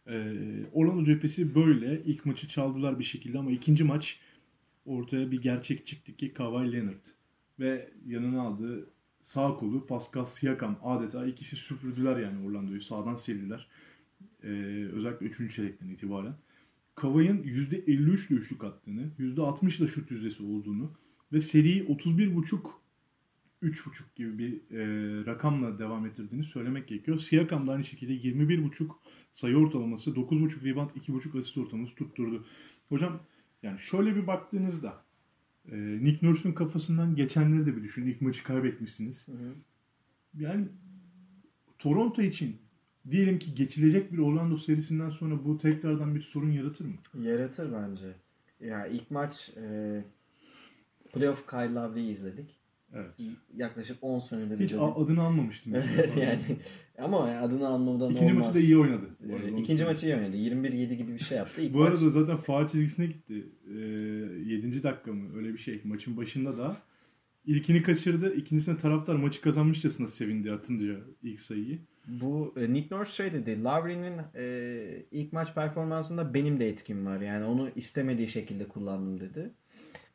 Ee, 0.06 0.34
Orlando 0.72 1.04
cephesi 1.04 1.54
böyle. 1.54 2.02
İlk 2.04 2.26
maçı 2.26 2.48
çaldılar 2.48 2.98
bir 2.98 3.04
şekilde 3.04 3.38
ama 3.38 3.50
ikinci 3.50 3.84
maç 3.84 4.20
ortaya 4.86 5.30
bir 5.30 5.42
gerçek 5.42 5.86
çıktı 5.86 6.12
ki 6.16 6.32
Kawhi 6.32 6.72
Leonard 6.72 7.04
ve 7.60 7.90
yanına 8.06 8.42
aldığı 8.42 8.86
sağ 9.20 9.54
kolu 9.54 9.86
Pascal 9.86 10.24
Siakam 10.24 10.78
adeta 10.82 11.26
ikisi 11.26 11.56
süpürdüler 11.56 12.16
yani 12.16 12.46
Orlando'yu 12.46 12.80
sağdan 12.80 13.14
sildiler. 13.14 13.68
Ee, 14.42 14.48
özellikle 14.92 15.26
3. 15.26 15.54
çeyrekten 15.54 15.88
itibaren. 15.88 16.34
Kawhi'nin 16.98 17.42
%53 17.42 18.28
ile 18.28 18.38
üçlük 18.38 18.64
attığını, 18.64 19.10
%60 19.18 19.78
ile 19.78 19.88
şut 19.88 20.10
yüzdesi 20.10 20.42
olduğunu 20.42 20.92
ve 21.32 21.40
seriyi 21.40 21.84
31.5 21.84 22.70
3.5 23.62 24.02
gibi 24.16 24.38
bir 24.38 24.76
e, 24.76 25.26
rakamla 25.26 25.78
devam 25.78 26.06
ettirdiğini 26.06 26.44
söylemek 26.44 26.88
gerekiyor. 26.88 27.18
Siakam 27.18 27.66
da 27.66 27.72
aynı 27.72 27.84
şekilde 27.84 28.12
21.5 28.12 28.90
sayı 29.32 29.56
ortalaması, 29.56 30.10
9.5 30.10 30.64
rebound, 30.64 30.90
2.5 30.90 31.38
asist 31.38 31.58
ortalaması 31.58 31.94
tutturdu. 31.94 32.46
Hocam 32.88 33.20
yani 33.62 33.78
şöyle 33.78 34.16
bir 34.16 34.26
baktığınızda 34.26 35.04
e, 35.72 35.76
Nick 35.76 36.26
Nurse'un 36.26 36.52
kafasından 36.52 37.16
geçenleri 37.16 37.66
de 37.66 37.76
bir 37.76 37.82
düşünün. 37.82 38.06
İlk 38.06 38.20
maçı 38.20 38.44
kaybetmişsiniz. 38.44 39.28
Hı 39.28 39.32
hı. 39.32 39.54
Yani 40.38 40.68
Toronto 41.78 42.22
için 42.22 42.56
diyelim 43.10 43.38
ki 43.38 43.54
geçilecek 43.54 44.12
bir 44.12 44.18
Orlando 44.18 44.56
serisinden 44.56 45.10
sonra 45.10 45.44
bu 45.44 45.58
tekrardan 45.58 46.14
bir 46.14 46.20
sorun 46.22 46.50
yaratır 46.50 46.84
mı? 46.84 46.94
Yaratır 47.22 47.72
bence. 47.72 48.06
Ya 48.60 48.86
ilk 48.86 49.10
maç 49.10 49.50
e, 49.56 50.02
playoff 51.12 51.46
Kyle 51.50 51.74
Lowry'i 51.74 52.10
izledik. 52.10 52.58
Evet. 52.94 53.10
Yaklaşık 53.56 53.96
10 54.02 54.18
senedir 54.20 54.54
Hiç 54.54 54.60
izledik. 54.60 54.82
a- 54.82 54.94
adını 55.02 55.22
almamıştım. 55.22 55.74
Evet 55.94 56.16
yani. 56.16 56.40
Ama 56.98 57.20
adını 57.22 57.68
almadan 57.68 58.10
İkinci 58.10 58.32
olmaz. 58.32 58.46
maçı 58.46 58.58
da 58.58 58.60
iyi 58.62 58.78
oynadı. 58.78 59.04
Ee, 59.30 59.60
İkinci 59.60 59.84
maçı 59.84 60.06
iyi 60.06 60.14
oynadı. 60.16 60.36
21-7 60.36 60.94
gibi 60.94 61.14
bir 61.14 61.18
şey 61.18 61.38
yaptı. 61.38 61.60
İlk 61.62 61.74
Bu 61.74 61.78
maç 61.78 61.88
arada 61.88 62.10
zaten 62.10 62.36
faal 62.36 62.68
çizgisine 62.68 63.06
gitti. 63.06 63.46
Ee, 63.74 63.78
7. 63.78 64.82
dakika 64.82 65.12
mı 65.12 65.36
öyle 65.36 65.52
bir 65.52 65.58
şey. 65.58 65.80
Maçın 65.84 66.16
başında 66.16 66.58
da 66.58 66.76
ilkini 67.46 67.82
kaçırdı. 67.82 68.34
İkincisine 68.34 68.76
taraftar 68.78 69.14
maçı 69.14 69.40
kazanmışçasına 69.40 70.06
sevindi 70.06 70.52
atınca 70.52 70.96
ilk 71.22 71.40
sayıyı. 71.40 71.78
Bu 72.08 72.54
e, 72.56 72.72
Nick 72.72 72.96
Nurse 72.96 73.12
şey 73.12 73.32
dedi. 73.32 73.64
Lowry'nin 73.64 74.20
e, 74.34 75.06
ilk 75.10 75.32
maç 75.32 75.54
performansında 75.54 76.34
benim 76.34 76.60
de 76.60 76.68
etkim 76.68 77.06
var. 77.06 77.20
Yani 77.20 77.44
onu 77.44 77.70
istemediği 77.76 78.28
şekilde 78.28 78.68
kullandım 78.68 79.20
dedi. 79.20 79.50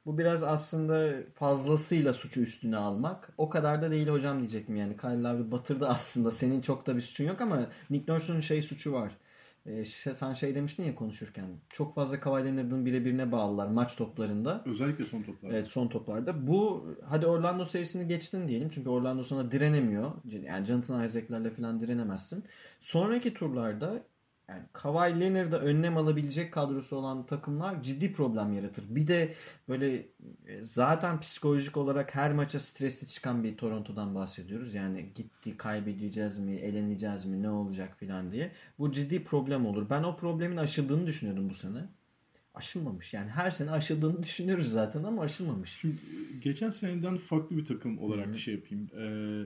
Bu 0.05 0.17
biraz 0.17 0.43
aslında 0.43 1.13
fazlasıyla 1.35 2.13
suçu 2.13 2.41
üstüne 2.41 2.77
almak. 2.77 3.33
O 3.37 3.49
kadar 3.49 3.81
da 3.81 3.91
değil 3.91 4.07
hocam 4.07 4.39
diyecektim 4.39 4.75
yani. 4.75 4.97
Kyle 4.97 5.21
Lowry 5.23 5.51
batırdı 5.51 5.87
aslında. 5.87 6.31
Senin 6.31 6.61
çok 6.61 6.87
da 6.87 6.95
bir 6.95 7.01
suçun 7.01 7.25
yok 7.25 7.41
ama 7.41 7.69
Nick 7.89 8.13
Nurse'un 8.13 8.39
şey 8.39 8.61
suçu 8.61 8.93
var. 8.93 9.11
Şey- 9.65 10.13
sen 10.13 10.33
şey 10.33 10.55
demiştin 10.55 10.83
ya 10.83 10.95
konuşurken. 10.95 11.45
Çok 11.69 11.93
fazla 11.93 12.19
Kawhi 12.19 12.45
Leonard'ın 12.45 12.85
birebirine 12.85 13.31
bağlılar 13.31 13.67
maç 13.67 13.95
toplarında. 13.95 14.63
Özellikle 14.65 15.03
son 15.03 15.21
toplarda. 15.23 15.55
Evet 15.55 15.67
son 15.67 15.87
toplarda. 15.87 16.47
Bu 16.47 16.87
hadi 17.05 17.27
Orlando 17.27 17.65
serisini 17.65 18.07
geçtin 18.07 18.47
diyelim. 18.47 18.69
Çünkü 18.69 18.89
Orlando 18.89 19.23
sana 19.23 19.51
direnemiyor. 19.51 20.11
Yani 20.43 20.65
Jonathan 20.65 21.03
Isaac'lerle 21.03 21.49
falan 21.49 21.81
direnemezsin. 21.81 22.43
Sonraki 22.79 23.33
turlarda 23.33 24.03
yani 24.49 24.63
Kawhi 24.73 25.19
Leonard'a 25.19 25.57
önlem 25.57 25.97
alabilecek 25.97 26.53
kadrosu 26.53 26.95
olan 26.95 27.25
takımlar 27.25 27.83
ciddi 27.83 28.13
problem 28.13 28.53
yaratır. 28.53 28.85
Bir 28.89 29.07
de 29.07 29.33
böyle 29.69 29.95
e, 30.47 30.61
zaten 30.61 31.19
psikolojik 31.19 31.77
olarak 31.77 32.15
her 32.15 32.33
maça 32.33 32.59
stresli 32.59 33.07
çıkan 33.07 33.43
bir 33.43 33.57
Toronto'dan 33.57 34.15
bahsediyoruz. 34.15 34.73
Yani 34.73 35.09
gitti 35.15 35.57
kaybedeceğiz 35.57 36.39
mi, 36.39 36.55
eleneceğiz 36.55 37.25
mi, 37.25 37.41
ne 37.41 37.49
olacak 37.49 37.97
filan 37.99 38.31
diye. 38.31 38.51
Bu 38.79 38.91
ciddi 38.91 39.23
problem 39.23 39.65
olur. 39.65 39.89
Ben 39.89 40.03
o 40.03 40.17
problemin 40.17 40.57
aşıldığını 40.57 41.07
düşünüyordum 41.07 41.49
bu 41.49 41.53
sene. 41.53 41.89
Aşılmamış. 42.53 43.13
Yani 43.13 43.29
her 43.29 43.51
sene 43.51 43.71
aşıldığını 43.71 44.23
düşünüyoruz 44.23 44.71
zaten 44.71 45.03
ama 45.03 45.21
aşılmamış. 45.21 45.77
Şimdi 45.81 45.95
geçen 46.41 46.69
seneden 46.69 47.17
farklı 47.17 47.57
bir 47.57 47.65
takım 47.65 47.99
olarak 47.99 48.27
Hı 48.27 48.31
hı. 48.31 48.39
şey 48.39 48.53
yapayım. 48.55 48.89
Ee, 48.97 49.45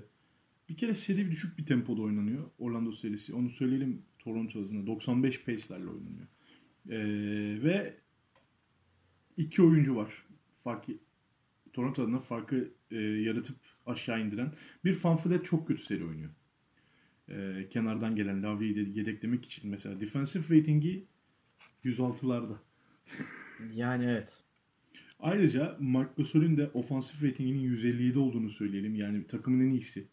bir 0.70 0.78
kere 0.78 0.94
seri 0.94 1.32
düşük 1.32 1.58
bir 1.58 1.66
tempoda 1.66 2.02
oynanıyor. 2.02 2.44
Orlando 2.60 2.92
serisi. 2.92 3.36
Onu 3.36 3.50
söyleyelim 3.50 4.02
Toronto 4.28 4.60
adına. 4.60 4.88
95 4.88 5.44
pace'lerle 5.44 5.88
oynanıyor. 5.88 6.28
Ee, 6.90 7.64
ve 7.64 7.94
iki 9.38 9.62
oyuncu 9.62 9.96
var. 9.96 10.26
Farkı 10.64 10.92
Toronto 11.74 12.04
adına 12.04 12.20
farkı 12.20 12.70
e, 12.92 12.98
yaratıp 13.02 13.56
aşağı 13.86 14.22
indiren. 14.22 14.52
Bir 14.86 14.94
Fanflet 14.94 15.46
çok 15.46 15.68
kötü 15.68 15.84
seri 15.84 16.06
oynuyor. 16.06 16.30
Ee, 17.30 17.68
kenardan 17.70 18.16
gelen 18.16 18.44
Lavri'yi 18.44 18.76
de 18.76 19.00
yedeklemek 19.00 19.46
için 19.46 19.72
mesela 19.72 20.02
defensive 20.02 20.58
rating'i 20.58 21.04
106'larda. 21.86 22.56
Yani 23.74 24.06
evet. 24.06 24.44
Ayrıca 25.20 25.78
Mark 25.80 26.18
Gasol'ün 26.18 26.58
de 26.58 26.70
ofansif 26.74 27.24
ratinginin 27.24 27.60
157 27.60 28.20
olduğunu 28.20 28.50
söyleyelim. 28.50 28.96
Yani 28.96 29.28
takımın 29.28 29.66
en 29.66 29.72
iyisi. 29.72 30.08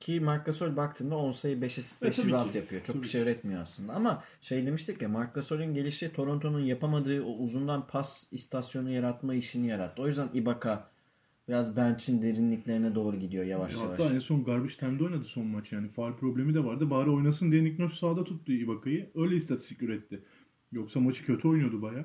Ki 0.00 0.20
Marc 0.20 0.44
Gasol 0.44 0.76
baktığında 0.76 1.16
10 1.16 1.32
sayı 1.32 1.62
5 1.62 1.78
asist 1.78 2.02
5 2.02 2.16
tabii 2.16 2.28
rebound 2.28 2.54
yapıyor. 2.54 2.82
Çok 2.82 2.94
Tabii 2.94 3.02
bir 3.02 3.08
şey 3.08 3.22
üretmiyor 3.22 3.60
aslında. 3.60 3.92
Ama 3.92 4.24
şey 4.40 4.66
demiştik 4.66 5.02
ya 5.02 5.08
Marc 5.08 5.32
Gasol'ün 5.34 5.74
gelişi 5.74 6.12
Toronto'nun 6.12 6.60
yapamadığı 6.60 7.22
o 7.22 7.36
uzundan 7.36 7.86
pas 7.86 8.26
istasyonu 8.32 8.90
yaratma 8.90 9.34
işini 9.34 9.66
yarattı. 9.66 10.02
O 10.02 10.06
yüzden 10.06 10.28
Ibaka 10.34 10.90
biraz 11.48 11.76
bench'in 11.76 12.22
derinliklerine 12.22 12.94
doğru 12.94 13.16
gidiyor 13.16 13.44
yavaş 13.44 13.74
yavaş. 13.74 13.98
Hatta 13.98 14.14
en 14.14 14.18
son 14.18 14.44
garbage 14.44 14.74
time'da 14.74 15.04
oynadı 15.04 15.24
son 15.24 15.46
maç 15.46 15.72
yani. 15.72 15.88
Faal 15.88 16.12
problemi 16.12 16.54
de 16.54 16.64
vardı. 16.64 16.90
Bari 16.90 17.10
oynasın 17.10 17.52
diye 17.52 17.64
Nick 17.64 17.82
Nurse 17.82 17.96
sahada 17.96 18.24
tuttu 18.24 18.52
Ibaka'yı. 18.52 19.10
Öyle 19.14 19.36
istatistik 19.36 19.82
üretti. 19.82 20.20
Yoksa 20.72 21.00
maçı 21.00 21.26
kötü 21.26 21.48
oynuyordu 21.48 21.82
baya. 21.82 22.04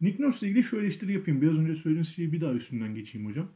Nick 0.00 0.22
Nurse'la 0.22 0.48
ilgili 0.48 0.64
şu 0.64 0.80
eleştiri 0.80 1.12
yapayım. 1.12 1.40
Biraz 1.40 1.54
önce 1.54 1.74
söylediğiniz 1.74 2.08
şeyi 2.08 2.32
bir 2.32 2.40
daha 2.40 2.52
üstünden 2.52 2.94
geçeyim 2.94 3.28
hocam. 3.28 3.48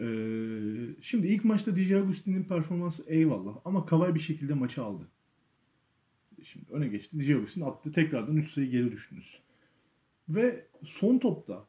Ee, 0.00 1.02
şimdi 1.02 1.26
ilk 1.26 1.44
maçta 1.44 1.76
DJ 1.76 1.92
Agustin'in 1.92 2.44
performansı 2.44 3.04
eyvallah. 3.06 3.56
Ama 3.64 3.86
Kawhi 3.86 4.14
bir 4.14 4.20
şekilde 4.20 4.54
maçı 4.54 4.82
aldı. 4.82 5.08
Şimdi 6.42 6.72
öne 6.72 6.88
geçti. 6.88 7.20
DJ 7.20 7.30
Agustin 7.30 7.60
attı. 7.60 7.92
Tekrardan 7.92 8.36
3 8.36 8.50
sayı 8.50 8.70
geri 8.70 8.92
düştünüz. 8.92 9.38
Ve 10.28 10.66
son 10.82 11.18
topta 11.18 11.66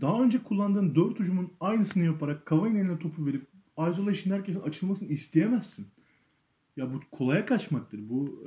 daha 0.00 0.22
önce 0.22 0.42
kullandığın 0.42 0.94
4 0.94 1.20
hücumun 1.20 1.52
aynısını 1.60 2.04
yaparak 2.04 2.46
Kawhi'nin 2.46 2.78
eline 2.78 2.98
topu 2.98 3.26
verip 3.26 3.46
isolation 3.78 4.34
herkesin 4.34 4.60
açılmasını 4.60 5.08
isteyemezsin. 5.08 5.86
Ya 6.76 6.92
bu 6.94 7.00
kolaya 7.10 7.46
kaçmaktır. 7.46 8.08
Bu 8.08 8.44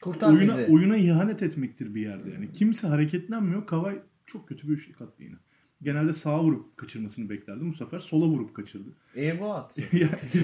Kurtar 0.00 0.32
oyuna, 0.32 0.42
bizi. 0.42 0.66
oyuna 0.72 0.96
ihanet 0.96 1.42
etmektir 1.42 1.94
bir 1.94 2.00
yerde. 2.00 2.30
Yani 2.30 2.52
kimse 2.52 2.86
hareketlenmiyor. 2.86 3.66
Kavay 3.66 3.98
çok 4.26 4.48
kötü 4.48 4.68
bir 4.68 4.72
üçlük 4.72 5.00
attı 5.00 5.22
yine. 5.22 5.36
Genelde 5.82 6.12
sağa 6.12 6.42
vurup 6.42 6.76
kaçırmasını 6.76 7.30
beklerdim. 7.30 7.70
Bu 7.72 7.76
sefer 7.76 8.00
sola 8.00 8.26
vurup 8.26 8.54
kaçırdı. 8.54 8.88
Airball 9.16 9.56
attı. 9.56 9.82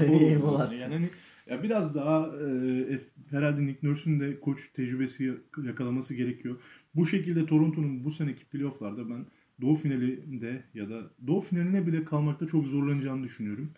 Airball 0.00 0.60
attı. 0.60 0.74
yani 0.74 0.94
hani 0.94 1.10
ya 1.46 1.62
biraz 1.62 1.94
daha 1.94 2.26
e, 2.26 3.00
herhalde 3.30 3.66
Nick 3.66 3.86
Nurse'un 3.88 4.20
de 4.20 4.40
koç 4.40 4.72
tecrübesi 4.72 5.34
yakalaması 5.64 6.14
gerekiyor. 6.14 6.60
Bu 6.94 7.06
şekilde 7.06 7.46
Toronto'nun 7.46 8.04
bu 8.04 8.10
seneki 8.10 8.44
playofflarda 8.44 9.10
ben 9.10 9.26
Doğu 9.60 9.76
finalinde 9.76 10.62
ya 10.74 10.90
da 10.90 11.10
Doğu 11.26 11.40
finaline 11.40 11.86
bile 11.86 12.04
kalmakta 12.04 12.46
çok 12.46 12.66
zorlanacağını 12.66 13.24
düşünüyorum. 13.24 13.70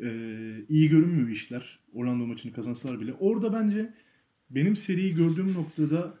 Ee, 0.00 0.64
iyi 0.68 0.88
görünmüyor 0.88 1.28
işler. 1.28 1.78
Orlando 1.94 2.26
maçını 2.26 2.52
kazansalar 2.52 3.00
bile. 3.00 3.12
Orada 3.12 3.52
bence 3.52 3.94
benim 4.50 4.76
seriyi 4.76 5.14
gördüğüm 5.14 5.54
noktada 5.54 6.14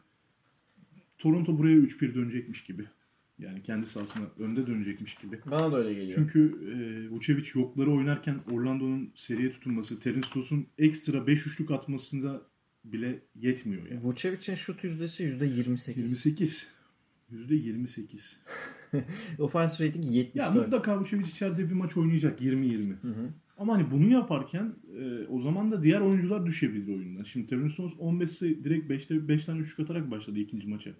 Toronto 1.18 1.58
buraya 1.58 1.76
3-1 1.76 2.14
dönecekmiş 2.14 2.64
gibi. 2.64 2.84
Yani 3.40 3.62
kendi 3.62 3.86
sahasına 3.86 4.24
önde 4.38 4.66
dönecekmiş 4.66 5.14
gibi. 5.14 5.40
Bana 5.50 5.72
da 5.72 5.76
öyle 5.76 5.94
geliyor. 5.94 6.12
Çünkü 6.14 6.40
e, 6.74 7.10
Vucevic 7.10 7.50
yokları 7.54 7.92
oynarken 7.92 8.38
Orlando'nun 8.52 9.12
seriye 9.14 9.50
tutunması, 9.52 10.00
Terence 10.00 10.28
Ross'un 10.36 10.66
ekstra 10.78 11.26
5 11.26 11.46
üçlük 11.46 11.70
atmasında 11.70 12.42
bile 12.84 13.22
yetmiyor 13.34 13.86
yani. 13.90 14.00
Vucevic'in 14.02 14.54
şut 14.54 14.84
yüzdesi 14.84 15.24
%28. 15.24 15.98
28. 15.98 16.66
%28. 17.32 18.36
Offense 19.38 19.86
rating 19.86 20.04
74. 20.04 20.34
Ya 20.34 20.50
mutlaka 20.50 21.00
Vucevic 21.00 21.26
içeride 21.26 21.68
bir 21.70 21.74
maç 21.74 21.96
oynayacak 21.96 22.40
20-20. 22.40 23.02
Hı 23.02 23.08
hı. 23.08 23.30
Ama 23.58 23.74
hani 23.74 23.90
bunu 23.90 24.12
yaparken 24.12 24.74
e, 25.00 25.26
o 25.26 25.40
zaman 25.40 25.72
da 25.72 25.82
diğer 25.82 26.00
oyuncular 26.00 26.46
düşebilir 26.46 26.88
oyundan. 26.88 27.22
Şimdi 27.22 27.46
Terence 27.46 27.82
Ross 27.82 27.92
15 27.98 28.30
sayı 28.30 28.64
direkt 28.64 28.90
5'te 28.90 29.28
5 29.28 29.44
tane 29.44 29.60
üçlük 29.60 29.80
atarak 29.80 30.10
başladı 30.10 30.38
ikinci 30.38 30.68
maça. 30.68 30.90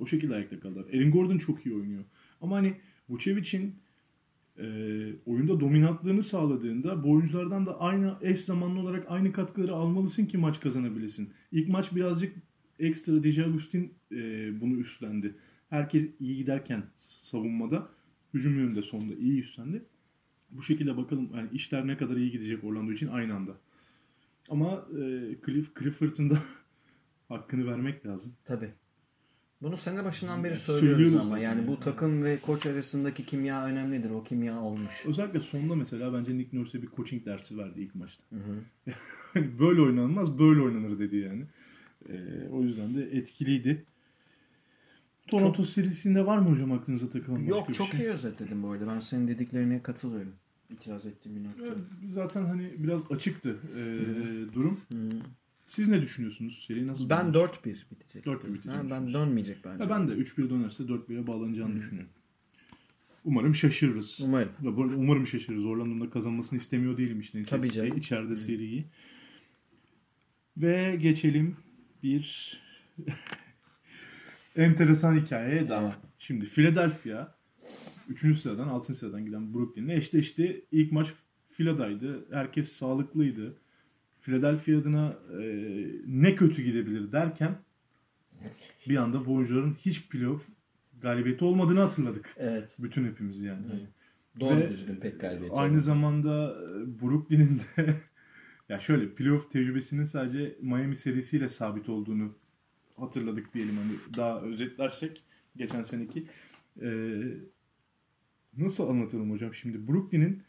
O 0.00 0.06
şekilde 0.06 0.34
ayakta 0.34 0.60
kaldılar. 0.60 0.86
Aaron 0.94 1.10
Gordon 1.10 1.38
çok 1.38 1.66
iyi 1.66 1.74
oynuyor. 1.74 2.04
Ama 2.40 2.56
hani 2.56 2.76
Vucevic'in 3.08 3.74
e, 4.58 4.64
oyunda 5.26 5.60
dominantlığını 5.60 6.22
sağladığında 6.22 7.04
bu 7.04 7.10
oyunculardan 7.10 7.66
da 7.66 7.80
aynı 7.80 8.16
eş 8.22 8.40
zamanlı 8.40 8.80
olarak 8.80 9.06
aynı 9.08 9.32
katkıları 9.32 9.74
almalısın 9.74 10.26
ki 10.26 10.38
maç 10.38 10.60
kazanabilesin. 10.60 11.32
İlk 11.52 11.68
maç 11.68 11.94
birazcık 11.94 12.36
ekstra 12.78 13.24
DJ 13.24 13.38
Agustin 13.38 13.94
e, 14.12 14.50
bunu 14.60 14.74
üstlendi. 14.74 15.34
Herkes 15.70 16.10
iyi 16.20 16.36
giderken 16.36 16.82
savunmada, 16.96 17.88
hücum 18.34 18.58
yönünde 18.58 18.82
sonunda 18.82 19.14
iyi 19.14 19.40
üstlendi. 19.40 19.82
Bu 20.50 20.62
şekilde 20.62 20.96
bakalım 20.96 21.30
yani 21.34 21.48
işler 21.52 21.86
ne 21.86 21.96
kadar 21.96 22.16
iyi 22.16 22.30
gidecek 22.30 22.64
Orlando 22.64 22.92
için 22.92 23.08
aynı 23.08 23.34
anda. 23.34 23.56
Ama 24.48 24.86
e, 24.92 25.00
Cliff 25.46 25.76
Clifford'ın 25.78 26.30
da 26.30 26.42
hakkını 27.28 27.66
vermek 27.66 28.06
lazım. 28.06 28.32
Tabii. 28.44 28.72
Bunu 29.62 29.76
sene 29.76 30.04
başından 30.04 30.44
beri 30.44 30.56
söylüyoruz 30.56 30.98
söylüyoruz 30.98 31.26
ama 31.26 31.36
zaten 31.38 31.42
yani 31.42 31.68
bu 31.68 31.80
takım 31.80 32.24
ve 32.24 32.40
koç 32.40 32.66
arasındaki 32.66 33.26
kimya 33.26 33.64
önemlidir. 33.64 34.10
O 34.10 34.22
kimya 34.22 34.60
olmuş. 34.60 35.06
Özellikle 35.06 35.40
sonunda 35.40 35.74
mesela 35.74 36.12
bence 36.12 36.38
Nick 36.38 36.56
Nurse'e 36.58 36.82
bir 36.82 36.88
coaching 36.96 37.26
dersi 37.26 37.58
verdi 37.58 37.80
ilk 37.80 37.94
maçta. 37.94 38.24
Hı 38.30 38.36
hı. 38.36 38.94
Böyle 39.58 39.80
oynanmaz, 39.80 40.38
böyle 40.38 40.60
oynanır 40.60 40.98
dedi 40.98 41.16
yani. 41.16 41.44
E, 42.08 42.14
o 42.52 42.62
yüzden 42.62 42.94
de 42.94 43.02
etkiliydi. 43.02 43.84
Toronto 45.26 45.62
serisinde 45.64 46.26
var 46.26 46.38
mı 46.38 46.48
hocam 46.48 46.72
aklınıza 46.72 47.10
takılan 47.10 47.40
başka 47.40 47.56
Yok 47.58 47.68
bir 47.68 47.74
çok 47.74 47.86
şey? 47.86 48.00
iyi 48.00 48.08
özetledin 48.08 48.62
bu 48.62 48.70
arada. 48.70 48.86
Ben 48.86 48.98
senin 48.98 49.28
dediklerine 49.28 49.82
katılıyorum. 49.82 50.32
İtiraz 50.70 51.06
ettiğim 51.06 51.36
bir 51.36 51.44
nokta. 51.44 51.66
Ya, 51.66 51.72
Zaten 52.14 52.44
hani 52.44 52.72
biraz 52.78 53.00
açıktı 53.10 53.56
e, 53.76 53.82
durum. 54.54 54.80
Hı. 54.92 55.10
Siz 55.68 55.88
ne 55.88 56.02
düşünüyorsunuz? 56.02 56.64
Seri 56.66 56.86
nasıl 56.86 57.10
Ben 57.10 57.34
dönecek? 57.34 57.64
4-1 57.64 57.76
bitecek. 57.90 58.26
4-1 58.26 58.54
bitecek 58.54 58.72
Ha, 58.72 58.90
ben 58.90 59.12
dönmeyecek 59.14 59.64
bence. 59.64 59.82
Ya 59.84 59.90
ben 59.90 60.08
de 60.08 60.12
3-1 60.12 60.50
dönerse 60.50 60.82
4-1'e 60.84 61.26
bağlanacağını 61.26 61.72
Hı. 61.72 61.76
düşünüyorum. 61.76 62.10
Umarım 63.24 63.54
şaşırırız. 63.54 64.20
Umarım. 64.22 64.50
Umarım 64.96 65.26
şaşırırız. 65.26 65.64
Orlando'nun 65.64 66.00
da 66.00 66.10
kazanmasını 66.10 66.56
istemiyor 66.56 66.96
değilim 66.96 67.20
işte. 67.20 67.44
Tabii 67.44 67.70
canım. 67.72 67.96
İçeride 67.96 68.36
seriyi. 68.36 68.84
Ve 70.56 70.96
geçelim 71.02 71.56
bir 72.02 72.58
enteresan 74.56 75.16
hikayeye 75.20 75.68
daha. 75.68 75.82
Evet. 75.84 75.94
Şimdi 76.18 76.44
Philadelphia 76.46 77.34
3. 78.08 78.40
sıradan 78.40 78.68
6. 78.68 78.94
sıradan 78.94 79.24
giden 79.24 79.54
Brooklyn'le 79.54 79.88
eşleşti. 79.88 80.64
İlk 80.72 80.92
maç 80.92 81.08
Philadelphia'daydı. 81.50 82.26
Herkes 82.32 82.72
sağlıklıydı. 82.72 83.56
Philadelphia 84.28 84.78
adına 84.78 85.16
e, 85.40 85.44
ne 86.06 86.34
kötü 86.34 86.62
gidebilir 86.62 87.12
derken 87.12 87.58
bir 88.88 88.96
anda 88.96 89.26
bu 89.26 89.34
oyuncuların 89.34 89.74
hiç 89.74 90.08
playoff 90.08 90.46
galibiyeti 91.00 91.44
olmadığını 91.44 91.80
hatırladık. 91.80 92.34
Evet. 92.36 92.76
Bütün 92.78 93.04
hepimiz 93.04 93.42
yani. 93.42 93.66
Evet. 93.72 93.88
Doğru 94.40 94.56
Ve, 94.56 94.70
düzgün 94.70 94.96
pek 94.96 95.20
galibiyet. 95.20 95.52
Aynı 95.52 95.64
olmadı. 95.64 95.80
zamanda 95.80 96.56
e, 96.60 97.00
Brooklyn'in 97.02 97.58
de 97.76 97.94
ya 98.68 98.78
şöyle 98.78 99.14
playoff 99.14 99.50
tecrübesinin 99.50 100.04
sadece 100.04 100.56
Miami 100.60 100.96
serisiyle 100.96 101.48
sabit 101.48 101.88
olduğunu 101.88 102.34
hatırladık 102.96 103.54
diyelim 103.54 103.76
hani 103.76 104.16
daha 104.16 104.40
özetlersek 104.40 105.22
geçen 105.56 105.82
seneki. 105.82 106.26
Ee, 106.82 107.22
nasıl 108.56 108.88
anlatalım 108.88 109.30
hocam 109.30 109.54
şimdi 109.54 109.88
Brooklyn'in 109.88 110.42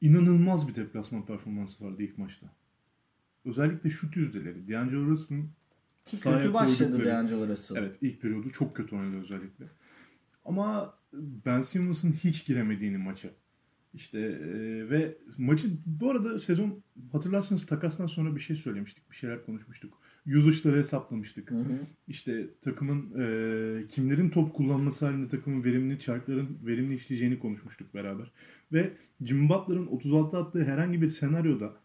inanılmaz 0.00 0.68
bir 0.68 0.74
deplasman 0.74 1.26
performansı 1.26 1.84
vardı 1.84 2.02
ilk 2.02 2.18
maçta. 2.18 2.59
Özellikle 3.44 3.90
şut 3.90 4.16
yüzdeleri. 4.16 4.68
D'Angelo 4.68 5.06
Russell'ın 5.06 5.50
Ki 6.06 6.20
kötü 6.20 6.54
başladı 6.54 7.04
D'Angelo 7.04 7.48
Russell. 7.48 7.76
Evet 7.76 7.96
ilk 8.00 8.22
periyodu 8.22 8.50
çok 8.50 8.76
kötü 8.76 8.96
oynadı 8.96 9.20
özellikle. 9.20 9.64
Ama 10.44 10.94
Ben 11.46 11.60
Simmons'ın 11.60 12.12
hiç 12.12 12.46
giremediğini 12.46 12.98
maça. 12.98 13.28
İşte 13.94 14.18
e, 14.18 14.90
ve 14.90 15.18
maçı 15.38 15.68
bu 15.86 16.10
arada 16.10 16.38
sezon 16.38 16.82
hatırlarsanız 17.12 17.66
takastan 17.66 18.06
sonra 18.06 18.36
bir 18.36 18.40
şey 18.40 18.56
söylemiştik. 18.56 19.10
Bir 19.10 19.16
şeyler 19.16 19.46
konuşmuştuk. 19.46 19.98
usage'ları 20.26 20.78
hesaplamıştık. 20.78 21.50
Hı 21.50 21.54
hı. 21.54 21.78
İşte 22.08 22.46
takımın 22.60 23.12
e, 23.18 23.86
kimlerin 23.86 24.30
top 24.30 24.54
kullanması 24.54 25.06
halinde 25.06 25.28
takımın 25.28 25.64
verimli 25.64 25.98
çarkların 25.98 26.58
verimli 26.66 26.94
işleyeceğini 26.94 27.38
konuşmuştuk 27.38 27.94
beraber. 27.94 28.30
Ve 28.72 28.92
Jim 29.24 29.48
Butler'ın 29.48 29.86
36 29.86 30.36
attığı 30.36 30.64
herhangi 30.64 31.02
bir 31.02 31.08
senaryoda 31.08 31.76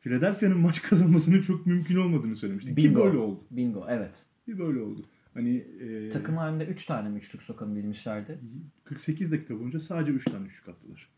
Philadelphia'nın 0.00 0.58
maç 0.58 0.82
kazanmasının 0.82 1.42
çok 1.42 1.66
mümkün 1.66 1.96
olmadığını 1.96 2.36
söylemiştik. 2.36 2.76
Ki 2.76 2.84
Bingo. 2.84 3.04
böyle 3.04 3.18
oldu. 3.18 3.40
Bingo 3.50 3.86
evet. 3.88 4.24
Ki 4.46 4.58
böyle 4.58 4.80
oldu. 4.80 5.04
Hani 5.34 5.56
e, 5.56 6.08
Takım 6.08 6.36
halinde 6.36 6.64
3 6.66 6.86
tane 6.86 7.08
mi 7.08 7.18
üçlük 7.18 7.42
sokabilmişlerdi? 7.42 8.38
48 8.84 9.32
dakika 9.32 9.58
boyunca 9.58 9.80
sadece 9.80 10.12
3 10.12 10.24
tane 10.24 10.46
üçlük 10.46 10.68
attılar. 10.68 11.08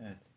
Evet. 0.00 0.32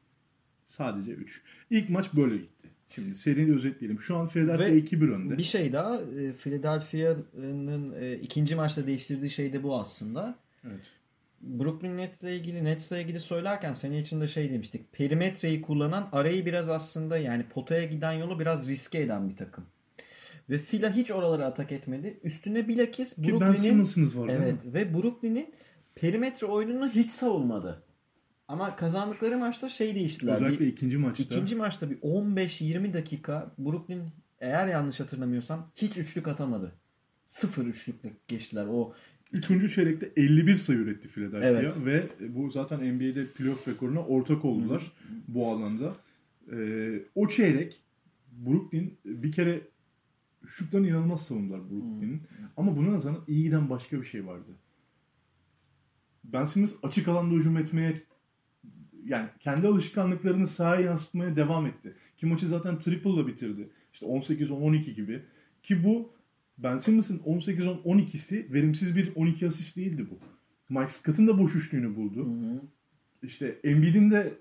Sadece 0.66 1.12
3. 1.12 1.42
İlk 1.70 1.90
maç 1.90 2.14
böyle 2.14 2.38
gitti. 2.38 2.70
Şimdi 2.90 3.16
seriyi 3.16 3.56
özetleyelim. 3.56 4.00
Şu 4.00 4.18
an 4.18 4.28
Philadelphia 4.28 4.64
Ve 4.66 4.80
2-1 4.80 5.12
önde. 5.12 5.38
Bir 5.38 5.44
şey 5.44 5.74
daha 5.74 6.02
e, 6.02 6.34
Philadelphia'nın 6.34 7.94
e, 8.02 8.16
ikinci 8.16 8.56
maçta 8.56 8.88
değiştirdiği 8.88 9.30
şey 9.30 9.54
de 9.54 9.64
bu 9.64 9.80
aslında. 9.80 10.36
Evet. 10.64 10.92
Brooklyn 11.46 11.98
Nets'le 11.98 12.24
ilgili 12.24 12.64
Nets'le 12.64 12.92
ilgili 12.92 13.20
söylerken 13.20 13.74
sene 13.74 14.00
içinde 14.00 14.28
şey 14.28 14.52
demiştik. 14.52 14.94
Perimetreyi 14.94 15.62
kullanan 15.62 16.10
arayı 16.12 16.46
biraz 16.46 16.70
aslında 16.70 17.18
yani 17.18 17.44
potaya 17.50 17.84
giden 17.84 18.12
yolu 18.12 18.40
biraz 18.40 18.70
riske 18.70 19.00
eden 19.02 19.30
bir 19.30 19.36
takım. 19.36 19.66
Ve 20.50 20.58
Fila 20.58 20.94
hiç 20.96 21.12
oraları 21.12 21.46
atak 21.46 21.72
etmedi. 21.72 22.20
Üstüne 22.24 22.68
bilakis 22.68 23.18
Brooklyn'in? 23.18 23.40
Evet 24.42 24.66
ve 24.66 24.94
Brooklyn'in 24.94 25.54
perimetre 25.96 26.48
oyununu 26.48 26.90
hiç 26.90 27.12
savunmadı. 27.12 27.84
Ama 28.48 28.76
kazandıkları 28.76 29.38
maçta 29.38 29.70
şey 29.70 29.96
değiştiler. 29.96 30.36
Özellikle 30.36 30.66
Bir- 30.66 30.72
ikinci 30.72 30.98
maçta. 30.98 31.24
İkinci 31.24 31.56
maçta 31.56 31.90
bir 31.90 31.98
15-20 32.02 32.94
dakika 32.94 33.52
Brooklyn 33.60 34.02
eğer 34.40 34.68
yanlış 34.68 35.00
hatırlamıyorsam 35.00 35.72
hiç 35.76 35.98
üçlük 35.98 36.28
atamadı. 36.28 36.72
Sıfır 37.26 37.66
üçlükle 37.66 38.14
geçtiler. 38.28 38.66
O 38.70 38.94
Üçüncü 39.34 39.70
çeyrekte 39.70 40.12
51 40.16 40.56
sayı 40.56 40.80
üretti 40.80 41.08
Philadelphia 41.08 41.48
Evet. 41.48 41.78
ve 41.86 42.10
bu 42.36 42.50
zaten 42.50 42.96
NBA'de 42.96 43.28
playoff 43.28 43.68
rekoruna 43.68 44.06
ortak 44.06 44.46
oldular 44.46 44.92
bu 45.28 45.52
alanda. 45.52 45.96
Ee, 46.52 47.00
o 47.16 47.28
çeyrek 47.28 47.82
Brooklyn 48.46 48.94
bir 49.06 49.32
kere 49.32 49.62
şutlarını 50.48 50.88
inanılmaz 50.88 51.26
savundular 51.26 51.60
Brooklyn'in. 51.60 52.22
Ama 52.58 52.78
buna 52.78 52.92
nazaran 52.92 53.24
iyi 53.28 53.44
giden 53.44 53.70
başka 53.70 54.02
bir 54.02 54.06
şey 54.06 54.26
vardı. 54.28 54.52
Ben 56.24 56.46
Simmons 56.46 56.74
açık 56.84 57.08
alanda 57.08 57.36
hücum 57.36 57.58
etmeye 57.58 58.02
yani 59.06 59.30
kendi 59.40 59.68
alışkanlıklarını 59.68 60.48
sahaya 60.48 60.82
yansıtmaya 60.82 61.36
devam 61.36 61.66
etti. 61.66 61.96
Ki 62.18 62.26
maçı 62.26 62.48
zaten 62.48 62.80
triple'la 62.80 63.28
bitirdi. 63.28 63.70
İşte 63.94 64.06
18-10-12 64.06 64.94
gibi. 64.94 65.22
Ki 65.64 65.84
bu 65.84 66.14
Ben 66.58 66.78
Simmons'ın 66.78 67.20
18-10-12'si 67.20 68.54
verimsiz 68.54 68.96
bir 68.96 69.16
12 69.16 69.48
asist 69.48 69.78
değildi 69.78 70.06
bu. 70.10 70.20
Mike 70.70 70.90
Scott'ın 70.90 71.28
da 71.28 71.40
boş 71.40 71.56
üçlüğünü 71.56 71.96
buldu. 71.96 72.26
Hı 72.26 72.48
hı. 72.48 72.62
İşte 73.24 73.60
Embiid'in 73.64 74.12
de 74.12 74.38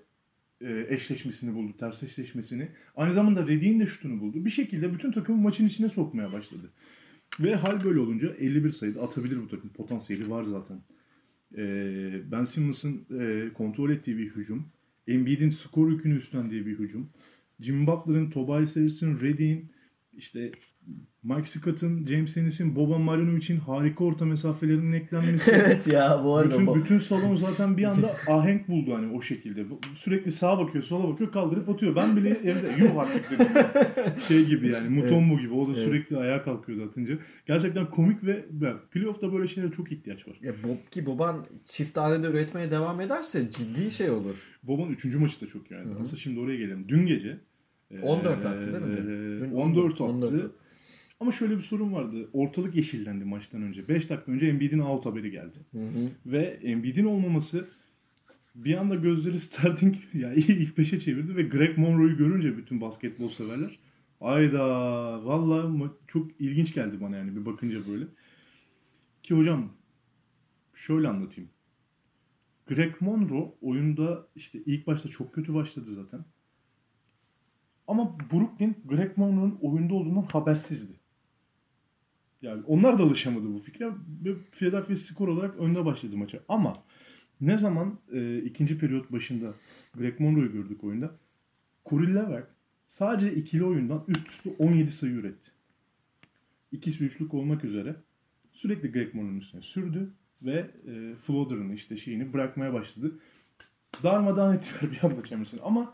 e, 0.61 0.85
eşleşmesini 0.89 1.55
buldu, 1.55 1.73
ters 1.79 2.03
eşleşmesini. 2.03 2.71
Aynı 2.95 3.13
zamanda 3.13 3.47
Redick'in 3.47 3.79
de 3.79 3.85
şutunu 3.85 4.21
buldu. 4.21 4.45
Bir 4.45 4.49
şekilde 4.49 4.93
bütün 4.93 5.11
takımı 5.11 5.41
maçın 5.41 5.67
içine 5.67 5.89
sokmaya 5.89 6.33
başladı. 6.33 6.71
Ve 7.39 7.55
hal 7.55 7.83
böyle 7.83 7.99
olunca 7.99 8.33
51 8.33 8.71
sayıda 8.71 9.01
atabilir 9.01 9.37
bu 9.41 9.47
takım. 9.47 9.69
Potansiyeli 9.69 10.29
var 10.29 10.43
zaten. 10.43 10.77
E, 11.57 11.61
ben 12.31 12.43
Simmons'ın 12.43 13.05
e, 13.19 13.53
kontrol 13.53 13.89
ettiği 13.89 14.17
bir 14.17 14.29
hücum. 14.29 14.65
Embiid'in 15.07 15.49
skor 15.49 15.91
yükünü 15.91 16.17
üstlendiği 16.17 16.65
bir 16.65 16.79
hücum. 16.79 17.09
Jim 17.59 17.87
Butler'ın, 17.87 18.29
Tobias 18.29 18.75
Harris'in, 18.75 19.19
Redick'in, 19.19 19.71
işte 20.13 20.51
Mike 21.23 21.45
Scott'ın, 21.45 22.05
James 22.07 22.37
Ennis'in, 22.37 22.75
Boban 22.75 23.01
Marjanovic'in 23.01 23.57
harika 23.59 24.03
orta 24.03 24.25
mesafelerinin 24.25 24.91
eklenmesi. 24.91 25.51
evet 25.65 25.87
ya 25.87 26.21
bu 26.23 26.35
arada 26.35 26.51
Bütün, 26.53 26.67
bu. 26.67 26.75
bütün 26.75 26.99
salon 26.99 27.35
zaten 27.35 27.77
bir 27.77 27.83
anda 27.83 28.15
ahenk 28.27 28.67
buldu 28.67 28.93
hani 28.95 29.13
o 29.17 29.21
şekilde. 29.21 29.65
Sürekli 29.95 30.31
sağa 30.31 30.57
bakıyor, 30.59 30.83
sola 30.83 31.07
bakıyor, 31.13 31.31
kaldırıp 31.31 31.69
atıyor. 31.69 31.95
Ben 31.95 32.15
bile 32.17 32.29
evde 32.29 32.83
yuh 32.83 32.99
artık 32.99 33.31
dedim. 33.31 33.47
Şey 34.27 34.45
gibi 34.45 34.67
yani 34.67 34.89
Mutombo 34.89 35.39
gibi. 35.39 35.53
O 35.53 35.67
da 35.67 35.71
Evet. 35.71 35.83
sürekli 35.83 36.17
ayağa 36.17 36.43
kalkıyordu 36.43 36.83
atınca. 36.83 37.17
Gerçekten 37.47 37.89
komik 37.89 38.23
ve 38.23 38.45
yani 38.61 38.77
playoff'ta 38.91 39.33
böyle 39.33 39.47
şeylere 39.47 39.71
çok 39.71 39.91
ihtiyaç 39.91 40.27
var. 40.27 40.37
Ya 40.41 40.53
Bob, 40.63 40.91
ki 40.91 41.05
Boban 41.05 41.45
çift 41.65 41.97
hanede 41.97 42.27
üretmeye 42.27 42.71
devam 42.71 43.01
ederse 43.01 43.49
ciddi 43.49 43.91
şey 43.91 44.09
olur. 44.09 44.35
Boban 44.63 44.89
3. 44.89 45.05
maçı 45.15 45.41
da 45.41 45.47
çok 45.47 45.71
yani. 45.71 45.85
Hı 45.85 45.89
hı. 45.95 45.99
Aslında 46.01 46.17
şimdi 46.17 46.39
oraya 46.39 46.57
gelelim. 46.57 46.85
Dün 46.87 47.05
gece 47.05 47.37
14 48.01 48.45
attı 48.45 48.73
değil 48.73 48.83
mi? 48.85 48.93
e, 48.93 49.41
Dün 49.41 49.51
14 49.51 49.93
attı. 49.93 50.03
14. 50.03 50.51
Ama 51.19 51.31
şöyle 51.31 51.55
bir 51.55 51.61
sorun 51.61 51.93
vardı. 51.93 52.29
Ortalık 52.33 52.75
yeşillendi 52.75 53.25
maçtan 53.25 53.61
önce. 53.61 53.87
5 53.87 54.09
dakika 54.09 54.31
önce 54.31 54.47
Embiid'in 54.47 54.79
out 54.79 55.05
haberi 55.05 55.31
geldi. 55.31 55.57
Hı 55.71 55.77
hı. 55.77 56.09
Ve 56.25 56.39
Embiid'in 56.39 57.05
olmaması 57.05 57.67
bir 58.55 58.75
anda 58.75 58.95
gözleri 58.95 59.39
starting 59.49 59.95
yani 60.13 60.35
ilk 60.35 60.75
peşe 60.75 60.99
çevirdi 60.99 61.35
ve 61.35 61.43
Greg 61.43 61.77
Monroe'yu 61.77 62.17
görünce 62.17 62.57
bütün 62.57 62.81
basketbol 62.81 63.29
severler 63.29 63.79
ayda 64.21 64.65
valla 65.25 65.91
çok 66.07 66.41
ilginç 66.41 66.73
geldi 66.73 67.01
bana 67.01 67.17
yani 67.17 67.35
bir 67.35 67.45
bakınca 67.45 67.87
böyle. 67.87 68.05
Ki 69.23 69.35
hocam 69.35 69.73
şöyle 70.73 71.07
anlatayım. 71.07 71.49
Greg 72.67 73.01
Monroe 73.01 73.53
oyunda 73.61 74.27
işte 74.35 74.59
ilk 74.65 74.87
başta 74.87 75.09
çok 75.09 75.33
kötü 75.33 75.53
başladı 75.53 75.93
zaten. 75.93 76.25
Ama 77.87 78.17
Brooklyn 78.19 78.75
Greg 78.85 79.17
Monroe'nun 79.17 79.57
oyunda 79.61 79.93
olduğundan 79.93 80.21
habersizdi. 80.21 80.99
Yani 82.45 82.63
onlar 82.67 82.99
da 82.99 83.03
alışamadı 83.03 83.53
bu 83.53 83.59
fikre. 83.59 83.89
Ve 84.25 84.35
Philadelphia 84.51 84.95
skor 84.95 85.27
olarak 85.27 85.59
önde 85.59 85.85
başladı 85.85 86.17
maça. 86.17 86.39
Ama 86.49 86.83
ne 87.41 87.57
zaman 87.57 87.99
e, 88.13 88.37
ikinci 88.37 88.77
periyot 88.77 89.11
başında 89.11 89.53
Greg 89.93 90.19
Monroe'yu 90.19 90.51
gördük 90.51 90.83
oyunda. 90.83 91.15
Corey 91.85 92.15
Levert 92.15 92.47
sadece 92.85 93.35
ikili 93.35 93.63
oyundan 93.63 94.03
üst 94.07 94.29
üste 94.29 94.49
17 94.59 94.91
sayı 94.91 95.13
üretti. 95.13 95.51
İkisi 96.71 97.03
üçlük 97.03 97.33
olmak 97.33 97.63
üzere 97.63 97.95
sürekli 98.51 98.91
Greg 98.91 99.13
Monroe'nun 99.13 99.39
üstüne 99.39 99.61
sürdü 99.61 100.09
ve 100.41 100.71
e, 100.87 101.15
floater'ını 101.15 101.73
işte 101.73 101.97
şeyini 101.97 102.33
bırakmaya 102.33 102.73
başladı. 102.73 103.19
Darmadağın 104.03 104.55
ettiler 104.55 104.91
bir 104.91 105.03
anda 105.03 105.23
Chambers'ın. 105.23 105.59
Ama 105.63 105.93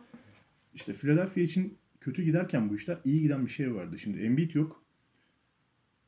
işte 0.73 0.93
Philadelphia 0.93 1.41
için 1.41 1.77
kötü 2.01 2.23
giderken 2.23 2.69
bu 2.69 2.75
işler 2.75 2.97
iyi 3.05 3.21
giden 3.21 3.45
bir 3.45 3.51
şey 3.51 3.75
vardı. 3.75 3.99
Şimdi 3.99 4.19
Embiid 4.19 4.55
yok. 4.55 4.83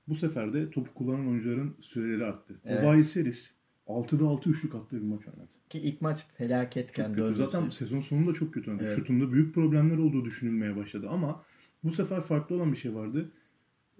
Bu 0.08 0.16
sefer 0.16 0.54
de 0.54 0.72
topu 0.72 0.94
kullanan 0.94 1.28
oyuncuların 1.28 1.76
süreleri 1.82 2.26
arttı. 2.26 2.60
Evet. 2.66 2.82
Tobias 2.82 3.16
Harris 3.16 3.54
6'da 3.88 4.28
6 4.28 4.50
üçlük 4.50 4.76
attığı 4.76 4.96
bir 4.96 5.08
maç 5.08 5.28
oynadı. 5.28 5.52
Ki 5.70 5.80
ilk 5.80 6.02
maç 6.02 6.26
felaketken 6.38 7.18
dördüncü 7.18 7.50
Zaten 7.50 7.70
sezon 7.70 8.00
sonunda 8.00 8.34
çok 8.34 8.54
kötü 8.54 8.72
oynadı. 8.72 8.86
Evet. 8.88 8.96
Şutunda 8.96 9.34
büyük 9.34 9.56
problemler 9.56 9.98
olduğu 9.98 10.26
düşünülmeye 10.26 10.76
başladı 10.76 11.10
ama 11.10 11.46
bu 11.84 11.92
sefer 11.92 12.22
farklı 12.22 12.56
olan 12.56 12.72
bir 12.72 12.78
şey 12.78 12.96
vardı. 12.96 13.32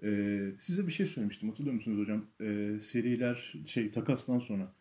Ee, 0.02 0.52
size 0.58 0.86
bir 0.86 0.92
şey 0.92 1.06
söylemiştim 1.06 1.48
hatırlıyor 1.48 1.74
musunuz 1.74 1.98
hocam? 1.98 2.24
Ee, 2.40 2.78
seriler 2.80 3.54
şey 3.66 3.90
takastan 3.90 4.38
sonra. 4.38 4.72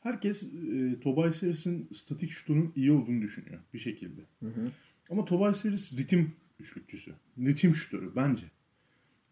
Herkes 0.00 0.42
e, 0.42 1.00
Tobias 1.00 1.42
Harris'in 1.42 1.88
statik 1.92 2.30
şutunun 2.30 2.72
iyi 2.76 2.92
olduğunu 2.92 3.22
düşünüyor 3.22 3.60
bir 3.74 3.78
şekilde. 3.78 4.20
Hı 4.40 4.46
hı. 4.46 4.70
Ama 5.10 5.24
Tobias 5.24 5.64
Harris 5.64 5.96
ritim 5.96 6.32
üçlükçüsü. 6.60 7.12
Ritim 7.38 7.74
şutörü 7.74 8.10
bence. 8.16 8.46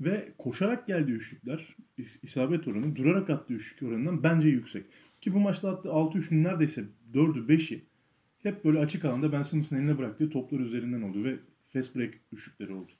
Ve 0.00 0.28
koşarak 0.38 0.86
geldiği 0.86 1.12
üçlükler 1.12 1.76
is- 1.98 2.18
isabet 2.22 2.68
oranı 2.68 2.96
durarak 2.96 3.30
attığı 3.30 3.54
üçlük 3.54 3.82
oranından 3.82 4.22
bence 4.22 4.48
yüksek. 4.48 4.84
Ki 5.20 5.34
bu 5.34 5.40
maçta 5.40 5.70
attığı 5.70 5.92
6 5.92 6.18
üçlünün 6.18 6.44
neredeyse 6.44 6.84
4'ü 7.14 7.46
5'i 7.48 7.84
hep 8.42 8.64
böyle 8.64 8.78
açık 8.78 9.04
alanda 9.04 9.32
Ben 9.32 9.42
Simmons'ın 9.42 9.76
eline 9.76 9.98
bıraktığı 9.98 10.30
toplar 10.30 10.60
üzerinden 10.60 11.02
oldu 11.02 11.24
ve 11.24 11.36
fast 11.68 11.96
break 11.96 12.14
üçlükleri 12.32 12.72
oldu. 12.72 12.90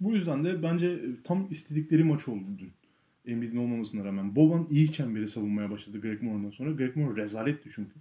Bu 0.00 0.12
yüzden 0.12 0.44
de 0.44 0.62
bence 0.62 0.86
e, 0.86 1.00
tam 1.24 1.46
istedikleri 1.50 2.04
maç 2.04 2.28
oldu 2.28 2.44
dün. 2.58 2.72
Embiid'in 3.32 3.56
olmamasına 3.56 4.04
rağmen. 4.04 4.36
Boban 4.36 4.66
iyi 4.70 4.92
çemberi 4.92 5.28
savunmaya 5.28 5.70
başladı 5.70 6.00
Greg 6.00 6.22
Moore'dan 6.22 6.50
sonra. 6.50 6.70
Greg 6.70 6.96
Moore 6.96 7.22
rezaletti 7.22 7.68
çünkü. 7.74 7.92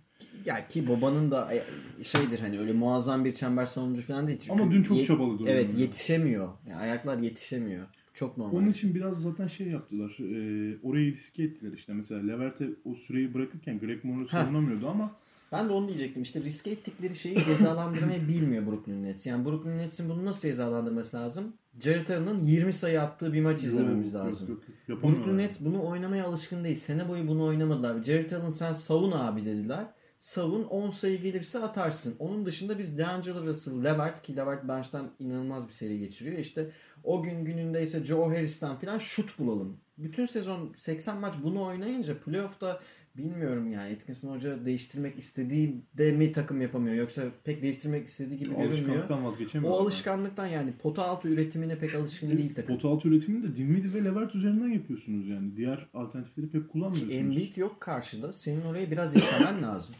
Ya 0.45 0.67
ki 0.67 0.87
Boba'nın 0.87 1.31
da 1.31 1.53
e, 1.53 1.63
şeydir 2.03 2.39
hani 2.39 2.59
öyle 2.59 2.73
muazzam 2.73 3.25
bir 3.25 3.33
çember 3.33 3.65
savunucu 3.65 4.01
falan 4.01 4.27
değil. 4.27 4.39
Çünkü 4.41 4.61
Ama 4.61 4.71
dün 4.71 4.83
çok 4.83 4.97
ye- 4.97 5.03
çabaladı. 5.05 5.43
Evet 5.47 5.69
yetişemiyor. 5.77 6.49
Yani 6.67 6.81
ayaklar 6.81 7.17
yetişemiyor. 7.17 7.87
Çok 8.15 8.37
normal. 8.37 8.57
Onun 8.57 8.69
için 8.69 8.95
biraz 8.95 9.21
zaten 9.21 9.47
şey 9.47 9.67
yaptılar. 9.67 10.17
E, 10.19 10.77
orayı 10.83 11.13
riske 11.13 11.43
ettiler 11.43 11.71
işte. 11.73 11.93
Mesela 11.93 12.21
Levert'e 12.21 12.69
o 12.85 12.95
süreyi 12.95 13.33
bırakırken 13.33 13.79
Greg 13.79 14.03
Moore'u 14.03 14.27
savunamıyordu 14.27 14.87
ama 14.87 15.11
Ben 15.51 15.69
de 15.69 15.73
onu 15.73 15.87
diyecektim. 15.87 16.21
İşte 16.21 16.41
riske 16.41 16.71
ettikleri 16.71 17.15
şeyi 17.15 17.43
cezalandırmayı 17.43 18.27
bilmiyor 18.27 18.65
Brooklyn 18.65 19.03
Nets. 19.03 19.25
Yani 19.25 19.45
Brooklyn 19.45 19.77
Nets'in 19.77 20.09
bunu 20.09 20.25
nasıl 20.25 20.41
cezalandırması 20.41 21.17
lazım? 21.17 21.53
Jared 21.79 22.07
Allen'ın 22.07 22.43
20 22.43 22.73
sayı 22.73 23.01
attığı 23.01 23.33
bir 23.33 23.41
maç 23.41 23.63
izlememiz 23.63 24.13
Yok, 24.13 24.25
lazım. 24.25 24.49
Yok, 24.49 24.63
yok. 24.87 25.03
Brooklyn 25.03 25.37
Nets 25.37 25.59
bunu 25.59 25.85
oynamaya 25.87 26.25
alışkın 26.25 26.63
değil. 26.63 26.75
Sene 26.75 27.09
boyu 27.09 27.27
bunu 27.27 27.45
oynamadılar. 27.45 28.03
Jared 28.03 28.31
Allen 28.31 28.49
sen 28.49 28.73
savun 28.73 29.11
abi 29.11 29.45
dediler. 29.45 29.85
Savun 30.25 30.63
10 30.63 30.89
sayı 30.89 31.21
gelirse 31.21 31.59
atarsın. 31.59 32.15
Onun 32.19 32.45
dışında 32.45 32.79
biz 32.79 32.97
D'Angelo 32.97 33.45
Russell, 33.45 33.83
Levert 33.83 34.21
ki 34.21 34.35
Levert 34.35 34.67
bench'ten 34.67 35.09
inanılmaz 35.19 35.67
bir 35.67 35.73
seri 35.73 35.99
geçiriyor. 35.99 36.37
İşte 36.37 36.71
o 37.03 37.23
gün 37.23 37.45
gününde 37.45 37.85
Joe 37.85 38.29
Harris'ten 38.29 38.75
falan 38.75 38.97
şut 38.97 39.39
bulalım. 39.39 39.77
Bütün 39.97 40.25
sezon 40.25 40.73
80 40.75 41.17
maç 41.17 41.35
bunu 41.43 41.63
oynayınca 41.63 42.19
playoff'ta 42.19 42.79
bilmiyorum 43.17 43.71
yani 43.71 43.93
Atkinson 43.93 44.35
Hoca 44.35 44.65
değiştirmek 44.65 45.17
istediği 45.17 45.81
de 45.97 46.11
mi 46.11 46.31
takım 46.31 46.61
yapamıyor 46.61 46.95
yoksa 46.95 47.23
pek 47.43 47.61
değiştirmek 47.61 48.07
istediği 48.07 48.39
gibi 48.39 48.49
görünmüyor. 48.49 48.69
Alışkanlıktan 48.69 49.25
vazgeçemiyor. 49.25 49.73
O 49.73 49.77
alışkanlıktan 49.77 50.47
yani 50.47 50.73
pota 50.73 51.03
altı 51.03 51.27
üretimine 51.27 51.79
pek 51.79 51.95
alışkın 51.95 52.37
değil 52.37 52.55
takım. 52.55 52.75
Pot 52.75 52.85
altı 52.85 53.07
üretimini 53.07 53.43
de 53.43 53.55
Dinwiddie 53.55 53.93
ve 53.93 54.05
Levert 54.05 54.35
üzerinden 54.35 54.69
yapıyorsunuz 54.69 55.27
yani. 55.27 55.57
Diğer 55.57 55.87
alternatifleri 55.93 56.49
pek 56.49 56.69
kullanmıyorsunuz. 56.69 57.13
Embiid 57.13 57.57
yok 57.57 57.81
karşıda. 57.81 58.33
Senin 58.33 58.61
oraya 58.61 58.91
biraz 58.91 59.15
işlemen 59.15 59.63
lazım. 59.63 59.95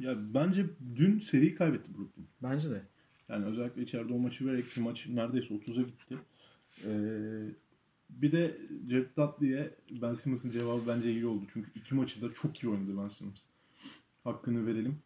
Ya 0.00 0.34
bence 0.34 0.66
dün 0.96 1.18
seriyi 1.18 1.54
kaybetti 1.54 1.98
Brooklyn. 1.98 2.26
Bence 2.42 2.70
de. 2.70 2.82
Yani 3.28 3.44
özellikle 3.44 3.82
içeride 3.82 4.12
o 4.12 4.18
maçı 4.18 4.46
vererek 4.46 4.70
ki 4.70 4.80
maç 4.80 5.06
neredeyse 5.06 5.54
30'a 5.54 5.82
gitti. 5.82 6.18
Ee, 6.84 6.90
bir 8.10 8.32
de 8.32 8.56
Jeff 8.90 9.16
Dudley'e 9.16 9.74
Ben 9.90 10.14
Simmons'ın 10.14 10.50
cevabı 10.50 10.82
bence 10.86 11.12
iyi 11.12 11.26
oldu. 11.26 11.44
Çünkü 11.52 11.70
iki 11.74 11.94
maçı 11.94 12.22
da 12.22 12.32
çok 12.34 12.64
iyi 12.64 12.68
oynadı 12.68 12.90
Ben 13.02 13.08
Simmons. 13.08 13.38
Hakkını 14.24 14.66
verelim. 14.66 14.98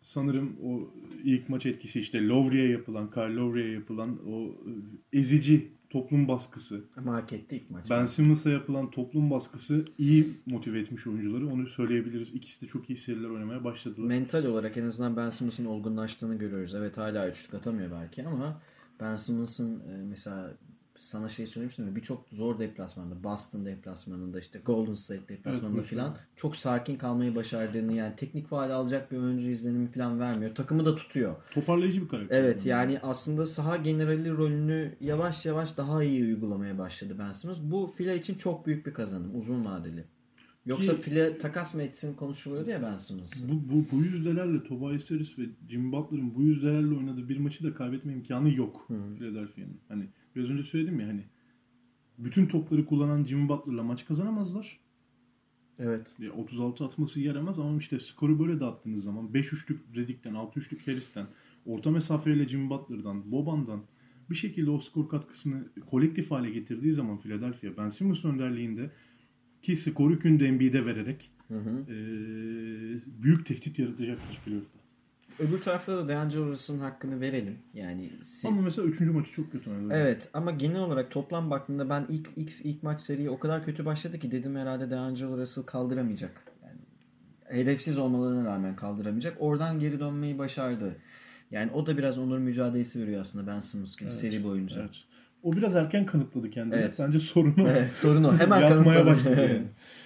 Sanırım 0.00 0.56
o 0.62 0.90
ilk 1.24 1.48
maç 1.48 1.66
etkisi 1.66 2.00
işte 2.00 2.28
Lowry'e 2.28 2.68
yapılan, 2.68 3.10
Kyle 3.10 3.34
Lowry'e 3.34 3.72
yapılan 3.72 4.18
o 4.28 4.46
e, 4.46 5.18
ezici 5.18 5.72
toplum 5.94 6.28
baskısı. 6.28 6.80
Ama 6.96 7.14
hak 7.14 7.32
etti 7.32 7.56
ilk 7.56 7.70
maç. 7.70 7.86
Ben 7.90 8.04
Simmons'a 8.04 8.50
yapılan 8.50 8.90
toplum 8.90 9.30
baskısı 9.30 9.84
iyi 9.98 10.34
motive 10.46 10.80
etmiş 10.80 11.06
oyuncuları. 11.06 11.48
Onu 11.48 11.66
söyleyebiliriz. 11.66 12.34
İkisi 12.34 12.62
de 12.62 12.66
çok 12.66 12.90
iyi 12.90 12.96
seriler 12.96 13.28
oynamaya 13.28 13.64
başladılar. 13.64 14.06
Mental 14.06 14.44
olarak 14.44 14.76
en 14.76 14.84
azından 14.84 15.16
Ben 15.16 15.30
Simmons'ın 15.30 15.64
olgunlaştığını 15.64 16.34
görüyoruz. 16.34 16.74
Evet 16.74 16.96
hala 16.96 17.30
üçlük 17.30 17.54
atamıyor 17.54 17.90
belki 17.90 18.26
ama 18.26 18.60
Ben 19.00 19.16
Simmons'ın 19.16 19.80
e, 19.80 20.02
mesela 20.08 20.50
sana 20.94 21.28
şey 21.28 21.46
söylemiştim 21.46 21.86
ya 21.88 21.96
birçok 21.96 22.26
zor 22.32 22.58
deplasmanda 22.58 23.24
Boston 23.24 23.66
deplasmanında 23.66 24.40
işte 24.40 24.58
Golden 24.66 24.94
State 24.94 25.28
deplasmanında 25.28 25.78
Evet, 25.78 25.88
filan 25.88 26.16
çok 26.36 26.56
sakin 26.56 26.96
kalmayı 26.96 27.34
başardığını 27.34 27.92
yani 27.92 28.16
teknik 28.16 28.48
faal 28.48 28.70
alacak 28.70 29.12
bir 29.12 29.16
oyuncu 29.16 29.50
izlenimi 29.50 29.88
filan 29.90 30.20
vermiyor. 30.20 30.54
Takımı 30.54 30.84
da 30.84 30.94
tutuyor. 30.94 31.36
Toparlayıcı 31.50 32.02
bir 32.02 32.08
karakter. 32.08 32.38
Evet 32.44 32.66
yani 32.66 32.98
aslında 33.02 33.46
saha 33.46 33.76
generali 33.76 34.30
rolünü 34.30 34.94
yavaş 35.00 35.46
yavaş 35.46 35.76
daha 35.76 36.04
iyi 36.04 36.24
uygulamaya 36.24 36.78
başladı 36.78 37.16
Ben 37.18 37.32
Simmons. 37.32 37.58
Bu 37.62 37.86
file 37.86 38.18
için 38.18 38.34
çok 38.34 38.66
büyük 38.66 38.86
bir 38.86 38.94
kazanım 38.94 39.30
uzun 39.34 39.64
vadeli. 39.64 40.04
Yoksa 40.66 40.96
Ki- 40.96 41.02
file 41.02 41.38
takas 41.38 41.74
mı 41.74 41.82
etsin 41.82 42.14
konuşuluyordu 42.14 42.70
ya 42.70 42.82
Ben 42.82 42.96
Simmons'ı. 42.96 43.48
Bu, 43.48 43.52
bu, 43.52 43.84
bu 43.92 44.02
yüzdelerle 44.04 44.62
Tobias 44.64 45.10
Harris 45.10 45.38
ve 45.38 45.42
Jimmy 45.70 45.92
Butler'ın 45.92 46.34
bu 46.34 46.42
yüzdelerle 46.42 46.94
oynadığı 46.94 47.28
bir 47.28 47.38
maçı 47.38 47.64
da 47.64 47.74
kaybetme 47.74 48.12
imkanı 48.12 48.50
yok. 48.54 48.88
Philadelphia'nın. 49.18 49.76
Hani 49.88 50.04
biraz 50.36 50.50
önce 50.50 50.62
söyledim 50.62 51.00
ya 51.00 51.08
hani 51.08 51.24
bütün 52.18 52.46
topları 52.46 52.86
kullanan 52.86 53.24
Jimmy 53.24 53.48
Butler'la 53.48 53.82
maç 53.82 54.06
kazanamazlar. 54.06 54.80
Evet. 55.78 56.14
Ya 56.18 56.32
36 56.32 56.84
atması 56.84 57.20
yaramaz 57.20 57.58
ama 57.58 57.78
işte 57.78 58.00
skoru 58.00 58.38
böyle 58.38 58.60
dağıttığınız 58.60 59.02
zaman 59.02 59.34
5 59.34 59.52
üçlük 59.52 59.96
Redick'ten, 59.96 60.34
6 60.34 60.60
üçlük 60.60 60.86
Harris'ten, 60.88 61.26
orta 61.66 61.90
mesafeyle 61.90 62.48
Jimmy 62.48 62.70
Butler'dan, 62.70 63.32
Boban'dan 63.32 63.82
bir 64.30 64.34
şekilde 64.34 64.70
o 64.70 64.78
skor 64.78 65.08
katkısını 65.08 65.68
kolektif 65.86 66.30
hale 66.30 66.50
getirdiği 66.50 66.92
zaman 66.92 67.20
Philadelphia 67.20 67.68
Ben 67.76 67.88
Simmons 67.88 68.24
önderliğinde 68.24 68.90
ki 69.62 69.76
skoru 69.76 70.28
Embiid'e 70.44 70.86
vererek 70.86 71.30
Hı 71.48 71.58
hı. 71.58 71.84
eee, 71.88 73.00
büyük 73.06 73.46
tehdit 73.46 73.78
yaratacaktır 73.78 74.40
playoff'ta. 74.44 74.83
Öbür 75.38 75.60
tarafta 75.60 75.96
da 75.96 76.08
DeAngelo 76.08 76.46
Russell'ın 76.46 76.80
hakkını 76.80 77.20
verelim. 77.20 77.58
Yani 77.74 78.10
Ama 78.44 78.60
mesela 78.60 78.88
3. 78.88 79.00
maçı 79.00 79.32
çok 79.32 79.52
kötü 79.52 79.70
oynadı. 79.70 79.94
Evet 79.96 80.28
ama 80.32 80.50
genel 80.50 80.80
olarak 80.80 81.10
toplam 81.10 81.50
baktığında 81.50 81.90
ben 81.90 82.06
ilk 82.08 82.28
ilk, 82.36 82.52
ilk 82.64 82.82
maç 82.82 83.00
seriye 83.00 83.30
o 83.30 83.38
kadar 83.38 83.64
kötü 83.64 83.84
başladı 83.84 84.18
ki 84.18 84.30
dedim 84.30 84.56
herhalde 84.56 84.90
DeAngelo 84.90 85.38
Russell 85.38 85.64
kaldıramayacak. 85.64 86.42
Yani 86.64 86.78
hedefsiz 87.60 87.98
olmalarına 87.98 88.44
rağmen 88.44 88.76
kaldıramayacak. 88.76 89.36
Oradan 89.40 89.78
geri 89.78 90.00
dönmeyi 90.00 90.38
başardı. 90.38 90.96
Yani 91.50 91.70
o 91.72 91.86
da 91.86 91.98
biraz 91.98 92.18
onur 92.18 92.38
mücadelesi 92.38 93.02
veriyor 93.02 93.20
aslında 93.20 93.46
Ben 93.46 93.58
Simmons 93.58 93.96
gibi 93.96 94.08
Evet, 94.08 94.18
seri 94.18 94.44
boyunca. 94.44 94.80
Evet. 94.80 95.04
O 95.42 95.52
biraz 95.52 95.76
erken 95.76 96.06
kanıtladı 96.06 96.50
kendini. 96.50 96.80
Evet. 96.80 96.96
Bence 96.98 97.18
sorunu 97.18 97.68
Evet, 97.68 97.92
sorun 97.92 98.24
o. 98.24 98.38
Hemen 98.38 98.60
Yatmaya 98.70 99.06
başladı 99.06 99.40
yani. 99.40 99.62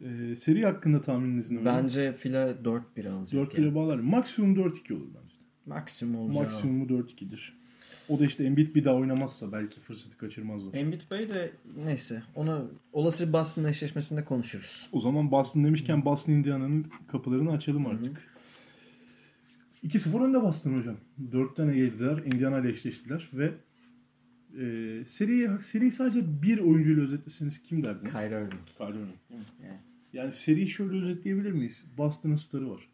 Eee, 0.00 0.36
seri 0.36 0.64
hakkında 0.64 1.00
tahmininiz 1.00 1.50
ne? 1.50 1.64
Bence 1.64 2.12
file 2.12 2.56
4-1 2.64 3.08
alacak. 3.08 3.32
4 3.32 3.58
yani. 3.58 3.74
bağlar. 3.74 3.98
Maksimum 3.98 4.56
4-2 4.56 4.94
olur 4.94 5.06
bence. 5.22 5.34
Maksimum 5.66 6.16
olacağı. 6.16 6.42
o. 6.42 6.44
Maksimumu 6.44 6.84
4-2'dir. 6.84 7.58
O 8.08 8.18
da 8.18 8.24
işte 8.24 8.44
Embiid 8.44 8.74
bir 8.74 8.84
daha 8.84 8.94
oynamazsa 8.94 9.52
belki 9.52 9.80
fırsatı 9.80 10.18
kaçırmazlar. 10.18 10.74
Embiid 10.74 11.00
Bey 11.12 11.28
de 11.28 11.52
neyse 11.84 12.22
onu 12.34 12.70
olası 12.92 13.28
bir 13.28 13.32
Boston 13.32 13.64
eşleşmesinde 13.64 14.24
konuşuruz. 14.24 14.88
O 14.92 15.00
zaman 15.00 15.30
Boston 15.30 15.64
demişken 15.64 16.04
Boston 16.04 16.32
Indiana'nın 16.32 16.86
kapılarını 17.08 17.52
açalım 17.52 17.86
artık. 17.86 18.28
2-0 19.84 20.24
önde 20.24 20.42
Boston 20.42 20.78
hocam. 20.78 20.96
4 21.32 21.56
tane 21.56 21.78
yediler. 21.78 22.18
Indiana 22.18 22.58
ile 22.58 22.68
eşleştiler 22.68 23.30
ve 23.32 23.52
e, 24.60 25.04
seriyi, 25.06 25.48
seriyi 25.62 25.92
sadece 25.92 26.42
bir 26.42 26.58
oyuncuyla 26.58 27.02
özetleseniz 27.02 27.62
kim 27.62 27.84
derdiniz? 27.84 28.12
Kyrie 28.12 28.26
Irving. 28.38 28.52
Kyrie 28.78 28.90
Irving? 28.90 29.16
Yani. 29.62 29.78
Yani 30.12 30.32
seriyi 30.32 30.68
şöyle 30.68 30.96
özetleyebilir 30.96 31.52
miyiz? 31.52 31.86
Boston'ın 31.98 32.34
starı 32.34 32.70
var. 32.70 32.88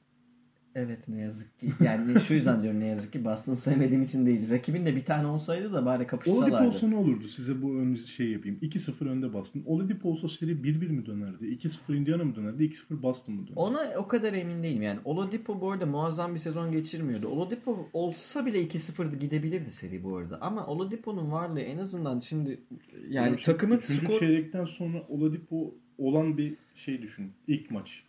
Evet 0.74 1.08
ne 1.08 1.20
yazık 1.20 1.58
ki. 1.58 1.72
Yani 1.80 2.20
şu 2.20 2.34
yüzden 2.34 2.62
diyorum 2.62 2.80
ne 2.80 2.86
yazık 2.86 3.12
ki. 3.12 3.24
Boston 3.24 3.54
sevmediğim 3.54 4.02
için 4.02 4.26
değil. 4.26 4.50
Rakibin 4.50 4.86
de 4.86 4.96
bir 4.96 5.04
tane 5.04 5.26
olsaydı 5.26 5.72
da 5.72 5.86
bari 5.86 5.96
Oladipo 5.96 6.10
kapışsalardı. 6.10 6.68
olsa 6.68 6.88
ne 6.88 6.96
olurdu? 6.96 7.28
Size 7.28 7.62
bu 7.62 7.74
ön 7.74 7.94
şey 7.94 8.30
yapayım. 8.30 8.58
2-0 8.62 9.08
önde 9.08 9.32
Boston. 9.32 9.62
Oladipo 9.66 10.08
olsa 10.08 10.28
seri 10.28 10.50
1-1 10.50 10.88
mi 10.88 11.06
dönerdi? 11.06 11.44
2-0 11.44 11.96
Indiana 11.96 12.24
mı 12.24 12.36
dönerdi? 12.36 12.64
2-0 12.64 13.02
Boston 13.02 13.34
mı 13.34 13.40
dönerdi? 13.40 13.60
Ona 13.60 13.92
o 13.98 14.08
kadar 14.08 14.32
emin 14.32 14.62
değilim 14.62 14.82
yani. 14.82 15.00
Oladipo 15.04 15.60
bu 15.60 15.70
arada 15.70 15.86
muazzam 15.86 16.34
bir 16.34 16.40
sezon 16.40 16.72
geçirmiyordu. 16.72 17.28
Oladipo 17.28 17.88
olsa 17.92 18.46
bile 18.46 18.62
2-0 18.62 19.18
gidebilirdi 19.18 19.70
seri 19.70 20.04
bu 20.04 20.16
arada. 20.16 20.40
Ama 20.40 20.66
Oladipo'nun 20.66 21.32
varlığı 21.32 21.60
en 21.60 21.78
azından 21.78 22.18
şimdi 22.18 22.60
yani 23.08 23.28
şimdi 23.28 23.42
takımın 23.42 23.78
skor... 23.78 24.18
çeyrekten 24.18 24.64
sonra 24.64 25.02
Oladipo 25.08 25.74
olan 25.98 26.38
bir 26.38 26.54
şey 26.74 27.02
düşün. 27.02 27.32
İlk 27.48 27.70
maç. 27.70 28.02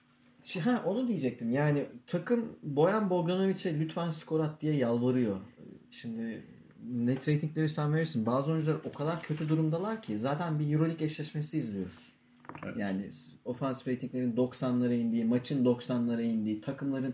Ha 0.63 0.83
onu 0.85 1.07
diyecektim. 1.07 1.51
Yani 1.51 1.85
takım 2.07 2.45
Boyan 2.63 3.09
Bogdanovic'e 3.09 3.79
lütfen 3.79 4.09
skor 4.09 4.39
at 4.39 4.61
diye 4.61 4.75
yalvarıyor. 4.75 5.37
Şimdi 5.91 6.43
net 6.91 7.29
ratingleri 7.29 7.69
sen 7.69 7.93
verirsin. 7.93 8.25
Bazı 8.25 8.51
oyuncular 8.51 8.77
o 8.83 8.93
kadar 8.93 9.21
kötü 9.21 9.49
durumdalar 9.49 10.01
ki 10.01 10.17
zaten 10.17 10.59
bir 10.59 10.73
Euroleague 10.73 11.05
eşleşmesi 11.05 11.57
izliyoruz. 11.57 12.13
Evet. 12.63 12.77
Yani 12.77 13.09
ofans 13.45 13.87
ratinglerin 13.87 14.35
90'lara 14.35 14.93
indiği, 14.93 15.25
maçın 15.25 15.65
90'lara 15.65 16.21
indiği, 16.21 16.61
takımların 16.61 17.13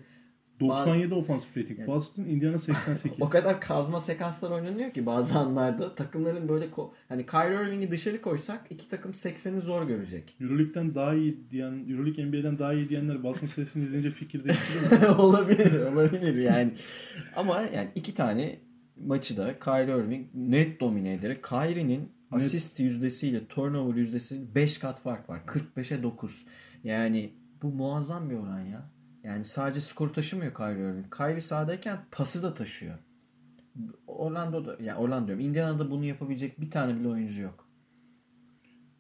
97 0.62 1.14
ofansif 1.14 1.58
rating. 1.58 1.80
Yani- 1.80 1.88
Boston, 1.88 2.24
Indiana 2.24 2.58
88. 2.58 3.22
o 3.22 3.30
kadar 3.30 3.62
kazma 3.62 4.00
sekanslar 4.00 4.52
oynanıyor 4.52 4.92
ki 4.92 5.06
bazı 5.06 5.40
anlarda 5.40 5.96
takımların 5.96 6.50
böyle 6.50 6.70
hani 7.10 7.26
Kyrie 7.26 7.68
Irving'i 7.68 7.92
dışarı 7.92 8.22
koysak 8.22 8.66
iki 8.70 8.88
takım 8.90 9.12
80'i 9.12 9.62
zor 9.62 9.88
görecek. 9.88 10.36
Euroleague'den 10.42 10.96
daha 10.96 11.14
iyi 11.14 11.38
diyen, 11.52 11.86
Euroleague 11.90 12.26
NBA'den 12.26 12.60
daha 12.60 12.74
iyi 12.74 12.90
diyenler 12.90 13.24
Boston 13.24 13.48
serisini 13.48 13.84
izleyince 13.84 14.12
fikir 14.12 14.44
değiştirir 14.44 15.02
mi? 15.02 15.08
olabilir, 15.18 15.82
olabilir 15.86 16.36
yani. 16.36 16.74
Ama 17.36 17.62
yani 17.62 17.90
iki 17.96 18.16
tane 18.16 18.60
maçı 19.06 19.38
da 19.38 19.60
Kyrie 19.60 19.98
Irving 19.98 20.28
net 20.34 20.80
domine 20.80 21.14
ederek 21.14 21.44
Kyrie'nin 21.44 22.10
asist 22.32 22.80
yüzdesiyle 22.80 23.46
turnover 23.46 23.96
yüzdesi 23.96 24.56
5 24.56 24.78
kat 24.78 25.02
fark 25.02 25.30
var. 25.30 25.42
45'e 25.48 26.04
9. 26.04 26.46
Yani 26.84 27.34
bu 27.62 27.68
muazzam 27.68 28.30
bir 28.30 28.36
oran 28.36 28.60
ya. 28.60 28.90
Yani 29.24 29.46
sadece 29.46 29.82
skoru 29.82 30.12
taşımıyor 30.12 30.54
Kyrie 30.54 30.90
Irving. 30.90 31.16
Kyrie 31.18 31.42
sahadayken 31.42 32.00
pası 32.12 32.44
da 32.44 32.54
taşıyor. 32.54 32.94
Orlando'da, 34.08 34.78
yani 34.84 34.98
Orlando 35.00 35.28
diyorum. 35.28 35.46
Indiana'da 35.46 35.92
bunu 35.92 36.06
yapabilecek 36.06 36.62
bir 36.62 36.72
tane 36.72 37.00
bile 37.00 37.08
oyuncu 37.08 37.42
yok. 37.42 37.68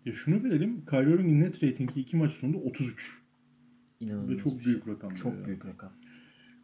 ya 0.05 0.13
şunu 0.13 0.43
verelim. 0.43 0.85
Kyrie 0.85 1.13
Irving'in 1.13 1.41
net 1.41 1.63
ratingi 1.63 2.01
iki 2.01 2.17
maç 2.17 2.31
sonunda 2.33 2.57
33. 2.57 3.21
İnanılmaz 3.99 4.29
Ve 4.29 4.37
çok 4.37 4.59
bir 4.59 4.65
büyük 4.65 4.83
şey. 4.85 4.93
rakam. 4.93 5.15
Çok 5.15 5.33
ya. 5.33 5.45
büyük 5.45 5.65
rakam. 5.65 5.91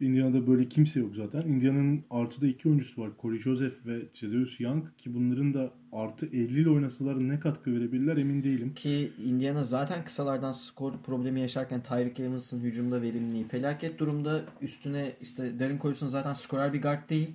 Indiana'da 0.00 0.46
böyle 0.46 0.68
kimse 0.68 1.00
yok 1.00 1.16
zaten. 1.16 1.42
Indiana'nın 1.42 2.04
artıda 2.10 2.46
iki 2.46 2.68
oyuncusu 2.68 3.02
var. 3.02 3.10
Corey 3.22 3.38
Joseph 3.38 3.86
ve 3.86 4.00
Cedric 4.14 4.64
Young 4.64 4.84
ki 4.98 5.14
bunların 5.14 5.54
da 5.54 5.70
artı 5.92 6.26
50 6.26 6.60
ile 6.60 6.70
oynasalar 6.70 7.28
ne 7.28 7.40
katkı 7.40 7.72
verebilirler 7.72 8.16
emin 8.16 8.42
değilim. 8.42 8.74
Ki 8.74 9.12
Indiana 9.24 9.64
zaten 9.64 10.04
kısalardan 10.04 10.52
skor 10.52 10.92
problemi 11.06 11.40
yaşarken 11.40 11.82
Tyreek 11.82 12.20
Evans'ın 12.20 12.60
hücumda 12.60 13.02
verimliliği 13.02 13.48
felaket 13.48 13.98
durumda. 13.98 14.44
Üstüne 14.62 15.12
işte 15.20 15.60
Darren 15.60 15.78
Collison 15.78 16.08
zaten 16.08 16.32
skorer 16.32 16.72
bir 16.72 16.82
guard 16.82 17.10
değil. 17.10 17.30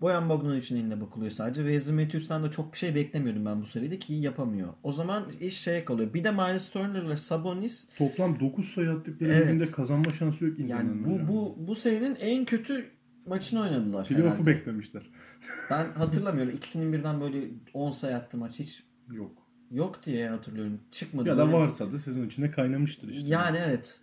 Boyan 0.00 0.28
Bogdanovic'in 0.28 0.76
eline 0.76 1.00
bakılıyor 1.00 1.30
sadece. 1.30 1.64
Ve 1.64 1.72
Wesley 1.72 2.04
Matthews'tan 2.04 2.42
da 2.42 2.50
çok 2.50 2.72
bir 2.72 2.78
şey 2.78 2.94
beklemiyordum 2.94 3.46
ben 3.46 3.60
bu 3.60 3.66
seride 3.66 3.98
ki 3.98 4.14
yapamıyor. 4.14 4.68
O 4.82 4.92
zaman 4.92 5.24
iş 5.40 5.60
şeye 5.60 5.84
kalıyor. 5.84 6.14
Bir 6.14 6.24
de 6.24 6.30
Miles 6.30 6.70
Turner 6.70 7.02
ile 7.02 7.16
Sabonis 7.16 7.88
Toplam 7.98 8.40
9 8.40 8.68
sayı 8.68 8.90
attıkları 8.90 9.32
Evet. 9.32 9.48
birinde 9.48 9.70
kazanma 9.70 10.12
şansı 10.12 10.44
yok 10.44 10.58
yani 10.58 11.04
bu 11.04 11.28
bu 11.32 11.56
bu 11.68 11.74
serinin 11.74 12.14
en 12.20 12.44
kötü 12.44 12.90
maçını 13.26 13.60
oynadılar 13.60 14.06
Playoff'u 14.08 14.46
beklemişler. 14.46 15.02
Ben 15.70 15.92
hatırlamıyorum. 15.92 16.52
İkisinin 16.56 16.92
birden 16.92 17.20
böyle 17.20 17.44
10 17.74 17.90
sayı 17.90 18.16
attı 18.16 18.38
maç 18.38 18.58
hiç 18.58 18.82
Yok. 19.12 19.32
yok 19.70 20.00
diye 20.06 20.28
hatırlıyorum. 20.28 20.80
Çıkmadı. 20.90 21.28
Ya 21.28 21.38
da 21.38 21.52
varsa 21.52 21.92
da 21.92 21.98
sezon 21.98 22.26
içinde 22.26 22.50
kaynamıştır 22.50 23.08
işte. 23.08 23.28
Yani 23.28 23.58
evet. 23.66 24.00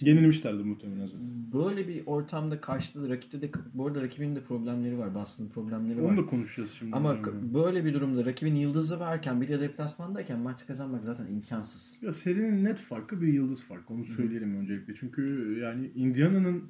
Yenilmişlerdir 0.00 0.64
muhtemelen 0.64 1.06
zaten. 1.06 1.28
Böyle 1.52 1.88
bir 1.88 2.02
ortamda 2.06 2.60
karşıda 2.60 3.02
da 3.02 3.08
rakipte 3.08 3.42
de 3.42 3.50
bu 3.74 3.86
arada 3.86 4.02
rakibinin 4.02 4.36
de 4.36 4.40
problemleri 4.40 4.98
var. 4.98 5.14
Boston 5.14 5.48
problemleri 5.48 6.02
var. 6.02 6.10
Onu 6.10 6.16
da 6.16 6.26
konuşacağız 6.26 6.70
şimdi. 6.78 6.96
Ama 6.96 7.18
böyle 7.54 7.84
bir 7.84 7.94
durumda 7.94 8.24
rakibin 8.24 8.54
yıldızı 8.54 9.00
varken 9.00 9.40
bir 9.40 9.48
de 9.48 9.60
deplasmandayken 9.60 10.38
maç 10.38 10.66
kazanmak 10.66 11.04
zaten 11.04 11.26
imkansız. 11.26 11.98
Ya 12.02 12.12
serinin 12.12 12.64
net 12.64 12.78
farkı 12.78 13.20
bir 13.20 13.32
yıldız 13.32 13.64
farkı. 13.64 13.94
Onu 13.94 14.04
söyleyelim 14.04 14.56
öncelikle. 14.56 14.94
Çünkü 14.94 15.56
yani 15.62 15.90
Indiana'nın 15.94 16.64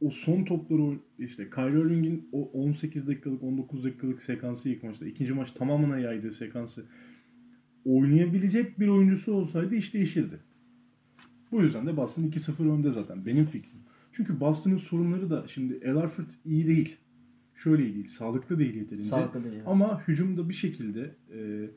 o 0.00 0.10
son 0.10 0.44
topları 0.44 0.98
işte 1.18 1.50
Kyrie 1.50 1.80
Irving'in 1.80 2.28
o 2.32 2.50
18 2.52 3.06
dakikalık 3.06 3.42
19 3.42 3.84
dakikalık 3.84 4.22
sekansı 4.22 4.68
ilk 4.68 4.82
maçta 4.82 5.06
ikinci 5.06 5.32
maç 5.32 5.52
tamamına 5.52 5.98
yaydığı 5.98 6.32
sekansı 6.32 6.86
oynayabilecek 7.84 8.80
bir 8.80 8.88
oyuncusu 8.88 9.32
olsaydı 9.32 9.74
iş 9.74 9.94
değişirdi. 9.94 10.40
Bu 11.52 11.62
yüzden 11.62 11.86
de 11.86 11.96
Boston 11.96 12.22
2-0 12.22 12.70
önde 12.70 12.90
zaten 12.90 13.26
benim 13.26 13.44
fikrim. 13.44 13.80
Çünkü 14.12 14.40
Boston'ın 14.40 14.76
sorunları 14.76 15.30
da 15.30 15.44
şimdi 15.48 15.80
El 15.82 15.94
Horford 15.94 16.30
iyi 16.44 16.66
değil. 16.66 16.96
Şöyle 17.54 17.84
iyi 17.84 17.94
değil. 17.94 18.06
Sağlıklı 18.06 18.58
değil 18.58 18.74
yeterince. 18.74 19.04
Sağlıklı 19.04 19.44
değil. 19.44 19.62
Ama 19.66 20.08
hücumda 20.08 20.48
bir 20.48 20.54
şekilde 20.54 21.14
e, 21.34 21.70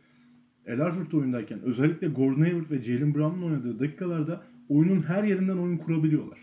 El 0.65 0.79
Horford 0.79 1.11
oyundayken 1.11 1.59
özellikle 1.61 2.07
Gordon 2.07 2.41
Hayward 2.41 2.71
ve 2.71 2.83
Jalen 2.83 3.15
Brown'un 3.15 3.43
oynadığı 3.43 3.79
dakikalarda 3.79 4.43
oyunun 4.69 5.01
her 5.01 5.23
yerinden 5.23 5.57
oyun 5.57 5.77
kurabiliyorlar. 5.77 6.39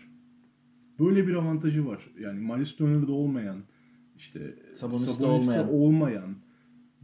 Böyle 0.99 1.27
bir 1.27 1.33
avantajı 1.33 1.85
var. 1.85 2.09
Yani 2.19 2.39
Miles 2.39 2.75
Turner'da 2.75 3.11
olmayan, 3.11 3.57
işte 4.17 4.55
Sabonis'te 4.75 5.25
olmayan. 5.25 5.73
olmayan, 5.73 6.35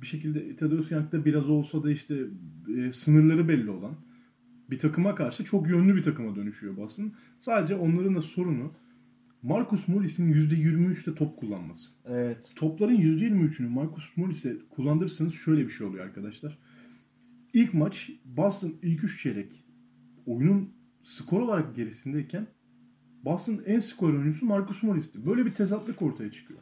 bir 0.02 0.08
şekilde 0.08 0.56
Tadeusz 0.56 0.92
Young'da 0.92 1.26
biraz 1.26 1.50
olsa 1.50 1.84
da 1.84 1.92
işte 1.92 2.16
e, 2.78 2.92
sınırları 2.92 3.48
belli 3.48 3.70
olan 3.70 3.96
bir 4.70 4.80
takıma 4.80 5.16
karşı 5.16 5.46
çok 5.46 5.70
yönlü 5.70 5.96
bir 5.96 6.04
takıma 6.04 6.36
dönüşüyor 6.36 6.78
Boston. 6.78 7.14
Sadece 7.40 7.76
onların 7.76 8.16
da 8.16 8.22
sorunu 8.22 8.72
Marcus 9.44 9.88
Morris'in 9.88 10.34
%23'te 10.34 11.16
top 11.16 11.38
kullanması. 11.38 11.90
Evet. 12.06 12.52
Topların 12.56 12.96
%23'ünü 12.96 13.68
Marcus 13.68 14.18
Morris'e 14.18 14.58
kullandırırsanız 14.70 15.34
şöyle 15.34 15.66
bir 15.66 15.70
şey 15.70 15.88
oluyor 15.88 16.06
arkadaşlar. 16.06 16.58
İlk 17.54 17.74
maç 17.74 18.12
Boston 18.26 18.74
ilk 18.82 19.04
3 19.04 19.24
çeyrek 19.24 19.64
oyunun 20.26 20.70
skor 21.04 21.42
olarak 21.42 21.76
gerisindeyken 21.76 22.48
Boston'ın 23.26 23.64
en 23.66 23.80
skor 23.80 24.14
oyuncusu 24.14 24.46
Marcus 24.46 24.84
Morris'ti. 24.84 25.26
Böyle 25.26 25.46
bir 25.46 25.54
tezatlık 25.54 26.02
ortaya 26.02 26.32
çıkıyor. 26.32 26.60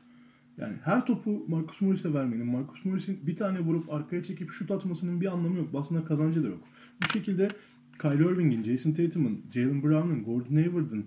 Yani 0.58 0.76
her 0.84 1.06
topu 1.06 1.46
Marcus 1.48 1.82
Morris'e 1.82 2.14
vermenin, 2.14 2.48
Marcus 2.48 2.86
Morris'in 2.86 3.28
bir 3.28 3.36
tane 3.36 3.60
vurup 3.60 3.94
arkaya 3.94 4.24
çekip 4.24 4.52
şut 4.52 4.72
atmasının 4.72 5.22
bir 5.22 5.34
anlamı 5.34 5.58
yok. 5.58 5.74
Boston'a 5.74 6.06
kazancı 6.06 6.44
da 6.44 6.48
yok. 6.48 6.64
Bu 7.04 7.14
şekilde 7.14 7.48
Kyrie 8.02 8.26
Irving'in, 8.34 8.64
Jason 8.64 8.92
Tatum'un, 8.92 9.42
Jalen 9.54 9.84
Brown'un, 9.84 10.24
Gordon 10.24 10.56
Hayward'ın 10.56 11.06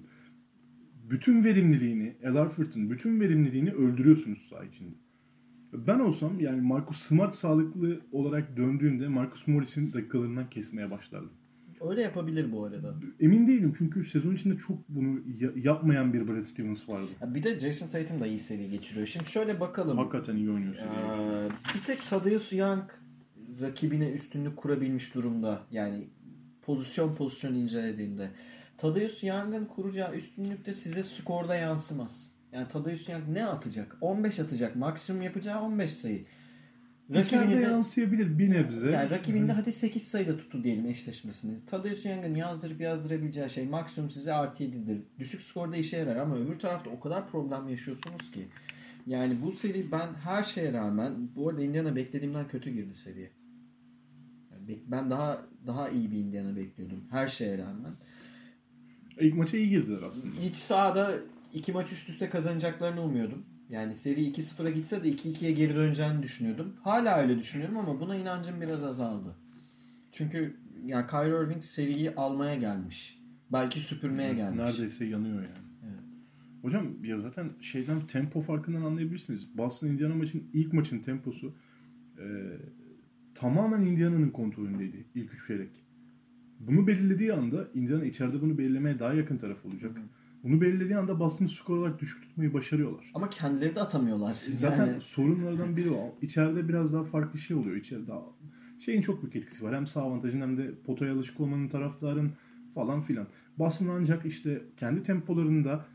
bütün 1.10 1.44
verimliliğini, 1.44 2.16
El 2.22 2.32
Horford'un 2.32 2.90
bütün 2.90 3.20
verimliliğini 3.20 3.72
öldürüyorsunuz 3.72 4.46
saha 4.50 4.64
içinde. 4.64 4.94
Ben 5.72 5.98
olsam 5.98 6.40
yani 6.40 6.60
Marcus 6.60 7.02
Smart 7.02 7.34
sağlıklı 7.34 8.00
olarak 8.12 8.56
döndüğünde 8.56 9.08
Marcus 9.08 9.46
Morris'in 9.46 9.92
dakikalarından 9.92 10.50
kesmeye 10.50 10.90
başlardım. 10.90 11.30
Öyle 11.90 12.02
yapabilir 12.02 12.52
bu 12.52 12.64
arada. 12.64 12.94
Emin 13.20 13.46
değilim 13.48 13.72
çünkü 13.78 14.04
sezon 14.04 14.34
içinde 14.34 14.56
çok 14.56 14.88
bunu 14.88 15.20
ya- 15.40 15.52
yapmayan 15.56 16.12
bir 16.12 16.28
Brad 16.28 16.42
Stevens 16.42 16.88
vardı. 16.88 17.06
Ya 17.20 17.34
bir 17.34 17.42
de 17.42 17.58
Jason 17.58 17.88
Tatum 17.88 18.20
da 18.20 18.26
iyi 18.26 18.38
seri 18.38 18.70
geçiriyor. 18.70 19.06
Şimdi 19.06 19.28
şöyle 19.30 19.60
bakalım. 19.60 19.98
Hakikaten 19.98 20.36
iyi 20.36 20.50
oynuyor. 20.50 20.74
Ee, 20.74 21.48
bir 21.74 21.80
tek 21.86 22.06
Tadeusz 22.10 22.52
Young 22.52 22.82
rakibine 23.60 24.10
üstünlük 24.12 24.56
kurabilmiş 24.56 25.14
durumda. 25.14 25.62
Yani 25.70 26.04
pozisyon 26.68 27.14
pozisyon 27.14 27.54
incelediğinde. 27.54 28.30
Tadeusz 28.78 29.24
Young'ın 29.24 29.64
kuracağı 29.64 30.14
üstünlük 30.14 30.66
de 30.66 30.72
size 30.72 31.02
skorda 31.02 31.54
yansımaz. 31.54 32.32
Yani 32.52 32.68
Tadeusz 32.68 33.08
Young 33.08 33.28
ne 33.28 33.46
atacak? 33.46 33.96
15 34.00 34.40
atacak. 34.40 34.76
Maksimum 34.76 35.22
yapacağı 35.22 35.62
15 35.62 35.92
sayı. 35.92 36.24
İçeride 37.10 37.20
Rakibini 37.20 37.60
de, 37.60 37.62
yansıyabilir 37.62 38.38
bir 38.38 38.50
nebze. 38.50 38.90
yani 38.90 39.10
rakibinde 39.10 39.52
hadi 39.52 39.72
8 39.72 40.08
sayıda 40.08 40.36
tuttu 40.36 40.64
diyelim 40.64 40.86
eşleşmesini. 40.86 41.66
Tadeusz 41.66 42.04
Young'ın 42.04 42.34
yazdırıp 42.34 42.80
yazdırabileceği 42.80 43.50
şey 43.50 43.66
maksimum 43.66 44.10
size 44.10 44.32
artı 44.32 44.64
7'dir. 44.64 45.02
Düşük 45.18 45.40
skorda 45.40 45.76
işe 45.76 45.96
yarar 45.96 46.16
ama 46.16 46.36
öbür 46.36 46.58
tarafta 46.58 46.90
o 46.90 47.00
kadar 47.00 47.28
problem 47.30 47.68
yaşıyorsunuz 47.68 48.30
ki. 48.30 48.48
Yani 49.06 49.42
bu 49.42 49.52
seri 49.52 49.92
ben 49.92 50.14
her 50.14 50.42
şeye 50.42 50.72
rağmen 50.72 51.14
bu 51.36 51.48
arada 51.48 51.62
Indiana 51.62 51.96
beklediğimden 51.96 52.48
kötü 52.48 52.70
girdi 52.70 52.94
seriye. 52.94 53.30
Ben 54.86 55.10
daha 55.10 55.42
daha 55.66 55.88
iyi 55.88 56.10
bir 56.10 56.16
Indiana 56.16 56.56
bekliyordum 56.56 57.04
her 57.10 57.28
şeye 57.28 57.58
rağmen. 57.58 57.92
İlk 59.20 59.34
maça 59.34 59.56
iyi 59.56 59.68
girdiler 59.68 60.02
aslında. 60.02 60.40
İç 60.40 60.56
sahada 60.56 61.14
iki 61.54 61.72
maç 61.72 61.92
üst 61.92 62.08
üste 62.08 62.30
kazanacaklarını 62.30 63.02
umuyordum. 63.02 63.44
Yani 63.70 63.96
seri 63.96 64.20
2-0'a 64.20 64.70
gitse 64.70 65.04
de 65.04 65.08
2-2'ye 65.08 65.52
geri 65.52 65.74
döneceğini 65.74 66.22
düşünüyordum. 66.22 66.72
Hala 66.82 67.18
öyle 67.18 67.38
düşünüyorum 67.38 67.76
ama 67.76 68.00
buna 68.00 68.16
inancım 68.16 68.60
biraz 68.60 68.84
azaldı. 68.84 69.36
Çünkü 70.12 70.56
yani 70.86 71.06
Kyrie 71.06 71.44
Irving 71.44 71.62
seriyi 71.62 72.14
almaya 72.14 72.54
gelmiş. 72.54 73.18
Belki 73.52 73.80
süpürmeye 73.80 74.34
gelmiş. 74.34 74.58
Neredeyse 74.58 75.04
yanıyor 75.04 75.34
yani. 75.34 75.68
Evet. 75.84 76.04
Hocam 76.62 77.04
ya 77.04 77.18
zaten 77.18 77.50
şeyden 77.60 78.06
tempo 78.06 78.42
farkından 78.42 78.82
anlayabilirsiniz. 78.82 79.58
Boston 79.58 79.88
Indiana 79.88 80.14
maçın 80.14 80.50
ilk 80.52 80.72
maçın 80.72 80.98
temposu 80.98 81.54
e, 82.18 82.24
tamamen 83.40 83.82
Indiana'nın 83.82 84.30
kontrolündeydi 84.30 85.04
ilk 85.14 85.34
üç 85.34 85.46
çeyrek. 85.46 85.84
Bunu 86.60 86.86
belirlediği 86.86 87.32
anda 87.32 87.68
Indiana 87.74 88.04
içeride 88.04 88.40
bunu 88.42 88.58
belirlemeye 88.58 88.98
daha 88.98 89.14
yakın 89.14 89.36
taraf 89.38 89.66
olacak. 89.66 89.96
Hı 89.96 90.00
hı. 90.00 90.04
Bunu 90.44 90.60
belirlediği 90.60 90.96
anda 90.96 91.20
Boston'ı 91.20 91.48
skor 91.48 91.76
olarak 91.76 92.00
düşük 92.00 92.22
tutmayı 92.22 92.54
başarıyorlar. 92.54 93.10
Ama 93.14 93.30
kendileri 93.30 93.74
de 93.74 93.80
atamıyorlar. 93.80 94.34
Zaten 94.56 94.86
Yani 94.86 95.00
sorunlardan 95.00 95.76
biri 95.76 95.90
o. 95.90 96.14
İçeride 96.22 96.68
biraz 96.68 96.92
daha 96.92 97.04
farklı 97.04 97.38
şey 97.38 97.56
oluyor. 97.56 97.76
İçeride 97.76 98.06
daha 98.06 98.22
şeyin 98.78 99.00
çok 99.00 99.22
büyük 99.22 99.36
etkisi 99.36 99.64
var. 99.64 99.76
Hem 99.76 99.86
sağ 99.86 100.02
avantajın 100.02 100.40
hem 100.40 100.58
de 100.58 100.74
potaya 100.86 101.14
alışık 101.14 101.40
olmanın 101.40 101.68
taraftarın 101.68 102.32
falan 102.74 103.02
filan. 103.02 103.26
Boston 103.58 103.88
ancak 103.88 104.26
işte 104.26 104.62
kendi 104.76 105.02
tempolarında 105.02 105.86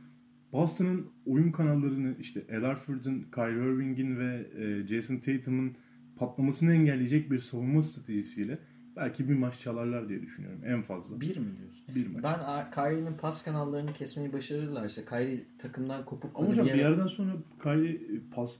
Boston'ın 0.51 1.05
oyun 1.25 1.51
kanallarını 1.51 2.15
işte 2.19 2.43
El 2.49 2.63
Horford'un, 2.63 3.25
Kyrie 3.35 3.73
Irving'in 3.73 4.19
ve 4.19 4.47
e, 4.57 4.87
Jason 4.87 5.17
Tatum'un 5.17 5.73
patlamasını 6.15 6.73
engelleyecek 6.73 7.31
bir 7.31 7.39
savunma 7.39 7.83
stratejisiyle 7.83 8.59
belki 8.95 9.29
bir 9.29 9.35
maç 9.35 9.59
çalarlar 9.59 10.09
diye 10.09 10.21
düşünüyorum 10.21 10.61
en 10.65 10.81
fazla. 10.81 11.21
bir 11.21 11.37
mi 11.37 11.57
diyorsun? 11.57 11.85
Bir 11.95 12.07
maç. 12.07 12.23
Ben 12.23 12.71
Kyrie'nin 12.71 13.13
pas 13.17 13.43
kanallarını 13.43 13.93
kesmeyi 13.93 14.33
başarırlar. 14.33 14.85
İşte 14.85 15.05
Kyrie 15.05 15.43
takımdan 15.59 16.05
kopuk 16.05 16.31
Ama 16.39 16.47
hocam 16.47 16.65
bir 16.65 16.73
bir 16.73 16.77
yere- 16.77 16.89
yerden 16.89 17.07
sonra 17.07 17.31
Kyrie 17.63 17.91
e, 17.93 18.19
pas 18.35 18.59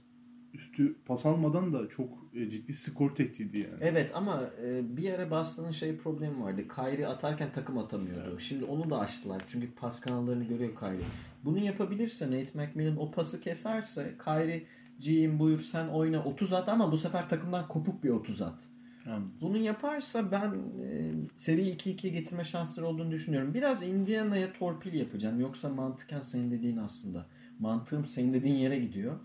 üstü 0.54 0.94
pas 1.06 1.26
almadan 1.26 1.72
da 1.72 1.88
çok 1.88 2.08
e, 2.34 2.48
ciddi 2.48 2.72
skor 2.72 3.14
tehdidi 3.14 3.58
yani. 3.58 3.78
Evet 3.80 4.10
ama 4.14 4.42
e, 4.64 4.96
bir 4.96 5.12
ara 5.12 5.30
Boston'ın 5.30 5.70
şey 5.70 5.96
problemi 5.96 6.40
vardı. 6.42 6.62
Kyrie 6.74 7.06
atarken 7.06 7.52
takım 7.52 7.78
atamıyordu. 7.78 8.40
Şimdi 8.40 8.64
onu 8.64 8.90
da 8.90 8.98
açtılar. 8.98 9.42
Çünkü 9.46 9.70
pas 9.74 10.00
kanallarını 10.00 10.44
görüyor 10.44 10.74
Kyrie. 10.74 11.06
Bunu 11.44 11.58
yapabilirse 11.58 12.26
Nate 12.26 12.50
McMillan 12.54 12.96
o 12.96 13.10
pası 13.10 13.40
keserse 13.40 14.14
Kyrie 14.24 14.62
G'im 15.00 15.38
buyur 15.38 15.58
sen 15.58 15.88
oyna 15.88 16.24
30 16.24 16.52
at 16.52 16.68
ama 16.68 16.92
bu 16.92 16.96
sefer 16.96 17.28
takımdan 17.28 17.68
kopuk 17.68 18.04
bir 18.04 18.10
30 18.10 18.42
at. 18.42 18.68
Anladım. 19.06 19.32
Bunu 19.40 19.56
yaparsa 19.58 20.30
ben 20.32 20.54
e, 20.84 21.12
seri 21.36 21.60
2-2'ye 21.60 22.12
getirme 22.12 22.44
şansları 22.44 22.86
olduğunu 22.86 23.10
düşünüyorum. 23.10 23.54
Biraz 23.54 23.82
Indiana'ya 23.82 24.52
torpil 24.52 24.94
yapacağım. 24.94 25.40
Yoksa 25.40 25.68
mantıken 25.68 26.20
senin 26.20 26.50
dediğin 26.50 26.76
aslında. 26.76 27.26
Mantığım 27.58 28.04
senin 28.04 28.34
dediğin 28.34 28.54
yere 28.54 28.78
gidiyor. 28.78 29.18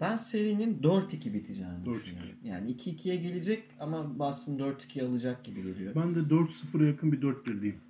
Ben 0.00 0.16
serinin 0.16 0.78
4-2 0.82 1.34
biteceğini 1.34 1.84
4-2. 1.84 1.94
düşünüyorum. 1.94 2.38
Yani 2.44 2.70
2-2'ye 2.70 3.16
gelecek 3.16 3.64
ama 3.80 4.18
Boston 4.18 4.58
4-2 4.58 5.08
alacak 5.08 5.44
gibi 5.44 5.62
geliyor. 5.62 5.94
Ben 5.94 6.14
de 6.14 6.18
4-0'a 6.18 6.86
yakın 6.86 7.12
bir 7.12 7.20
4-1 7.20 7.60
diyeyim. 7.60 7.80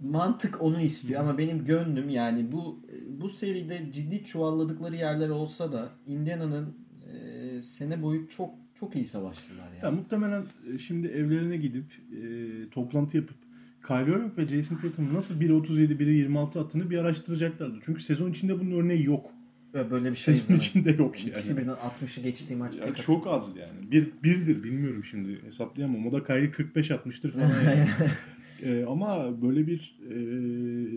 Mantık 0.00 0.62
onu 0.62 0.80
istiyor 0.80 1.20
ama 1.20 1.38
benim 1.38 1.64
gönlüm 1.64 2.08
yani 2.08 2.52
bu 2.52 2.80
bu 3.08 3.28
seride 3.28 3.92
ciddi 3.92 4.24
çuvalladıkları 4.24 4.96
yerler 4.96 5.28
olsa 5.28 5.72
da 5.72 5.88
Indiana'nın 6.06 6.74
e, 7.12 7.62
sene 7.62 8.02
boyu 8.02 8.28
çok 8.28 8.50
çok 8.80 8.96
iyi 8.96 9.04
savaştılar 9.04 9.72
Ya 9.72 9.78
yani. 9.82 9.96
muhtemelen 9.96 10.44
e, 10.74 10.78
şimdi 10.78 11.06
evlerine 11.06 11.56
gidip 11.56 11.84
e, 12.12 12.70
toplantı 12.70 13.16
yapıp 13.16 13.36
Kyrie 13.86 14.12
Irving 14.12 14.38
ve 14.38 14.48
Jason 14.48 14.76
Tatum 14.76 15.14
nasıl 15.14 15.40
1.37 15.40 15.98
1.26 15.98 16.60
attığını 16.60 16.90
bir 16.90 16.98
araştıracaklardır. 16.98 17.82
Çünkü 17.84 18.02
sezon 18.02 18.30
içinde 18.30 18.60
bunun 18.60 18.70
örneği 18.70 19.04
yok. 19.04 19.30
Böyle 19.90 20.10
bir 20.10 20.16
şey 20.16 20.34
Sezon 20.34 20.56
içinde 20.56 20.90
yok 20.90 21.18
yani. 21.20 21.30
İkisi 21.30 21.56
birden 21.56 21.76
60'ı 22.02 22.22
geçtiği 22.22 22.56
maç 22.56 22.76
Ya 22.76 22.94
çok 22.94 23.26
az 23.26 23.56
yani. 23.56 23.90
Bir, 23.90 24.08
birdir 24.22 24.62
bilmiyorum 24.62 25.04
şimdi 25.04 25.42
hesaplayamam. 25.42 26.06
O 26.06 26.12
da 26.12 26.24
Kyrie 26.24 26.50
45 26.50 26.90
atmıştır 26.90 27.32
falan. 27.32 27.48
yani. 27.64 27.88
Ee, 28.62 28.84
ama 28.84 29.42
böyle 29.42 29.66
bir 29.66 29.98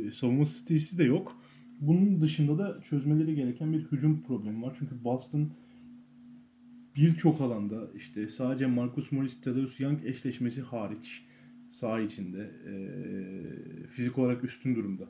e, 0.08 0.12
savunma 0.12 0.46
stratejisi 0.46 0.98
de 0.98 1.04
yok. 1.04 1.42
Bunun 1.82 2.22
dışında 2.22 2.58
da 2.58 2.82
çözmeleri 2.82 3.36
gereken 3.36 3.74
bir 3.74 3.92
hücum 3.92 4.22
problemi 4.22 4.62
var. 4.62 4.76
Çünkü 4.80 5.04
Boston 5.04 5.50
birçok 6.96 7.42
alanda 7.42 7.88
işte 7.96 8.28
sadece 8.28 8.66
Marcus 8.66 9.12
Morris 9.12 9.42
Thaddeus 9.42 9.80
Young 9.80 10.06
eşleşmesi 10.06 10.62
hariç 10.62 11.24
saha 11.70 12.00
içinde 12.00 12.52
e, 12.68 12.74
fizik 13.88 14.18
olarak 14.18 14.44
üstün 14.44 14.76
durumda. 14.76 15.04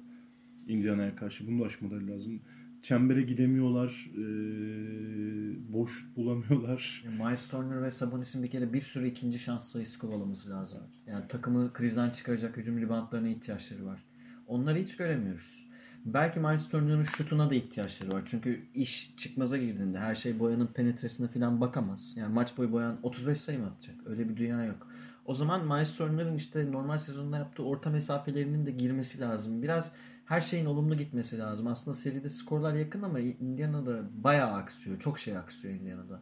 Indiana'ya 0.67 1.15
karşı 1.15 1.47
bunu 1.47 1.65
aşmaları 1.65 2.07
lazım. 2.07 2.41
Çembere 2.83 3.21
gidemiyorlar. 3.21 4.11
e, 4.15 5.73
boş 5.73 6.07
bulamıyorlar. 6.15 7.03
Miles 7.19 7.47
Turner 7.47 7.83
ve 7.83 7.91
Sabonis'in 7.91 8.43
bir 8.43 8.49
kere 8.49 8.73
bir 8.73 8.81
sürü 8.81 9.07
ikinci 9.07 9.39
şans 9.39 9.71
sayısı 9.71 9.99
kovalaması 9.99 10.49
lazım. 10.49 10.79
Yani 11.07 11.27
takımı 11.27 11.73
krizden 11.73 12.09
çıkaracak 12.09 12.57
hücum 12.57 12.79
ribantlarına 12.79 13.27
ihtiyaçları 13.27 13.85
var. 13.85 14.05
Onları 14.47 14.77
hiç 14.77 14.97
göremiyoruz. 14.97 15.69
Belki 16.05 16.39
Miles 16.39 16.69
Turner'ın 16.69 17.03
şutuna 17.03 17.49
da 17.49 17.55
ihtiyaçları 17.55 18.11
var. 18.11 18.21
Çünkü 18.25 18.61
iş 18.73 19.13
çıkmaza 19.17 19.57
girdiğinde 19.57 19.99
her 19.99 20.15
şey 20.15 20.39
Boyan'ın 20.39 20.67
penetresine 20.67 21.27
falan 21.27 21.61
bakamaz. 21.61 22.13
Yani 22.17 22.33
maç 22.33 22.57
boyu 22.57 22.71
Boyan 22.71 22.99
35 23.03 23.37
sayı 23.37 23.59
mı 23.59 23.65
atacak? 23.65 23.95
Öyle 24.05 24.29
bir 24.29 24.37
dünya 24.37 24.63
yok. 24.63 24.87
O 25.25 25.33
zaman 25.33 25.67
Miles 25.67 25.97
Turner'ın 25.97 26.35
işte 26.35 26.71
normal 26.71 26.97
sezonda 26.97 27.37
yaptığı 27.37 27.63
orta 27.63 27.89
mesafelerinin 27.89 28.65
de 28.65 28.71
girmesi 28.71 29.19
lazım. 29.19 29.63
Biraz 29.63 29.91
her 30.29 30.41
şeyin 30.41 30.65
olumlu 30.65 30.97
gitmesi 30.97 31.39
lazım. 31.39 31.67
Aslında 31.67 31.95
seride 31.95 32.29
skorlar 32.29 32.75
yakın 32.75 33.01
ama 33.01 33.19
Indiana'da 33.19 34.09
bayağı 34.23 34.51
aksıyor. 34.51 34.99
Çok 34.99 35.19
şey 35.19 35.37
aksıyor 35.37 35.73
Indiana'da. 35.73 36.21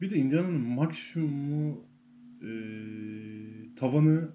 Bir 0.00 0.10
de 0.10 0.16
Indiana'nın 0.16 0.60
maksimumu 0.60 1.84
e, 2.42 2.50
tavanı 3.76 4.28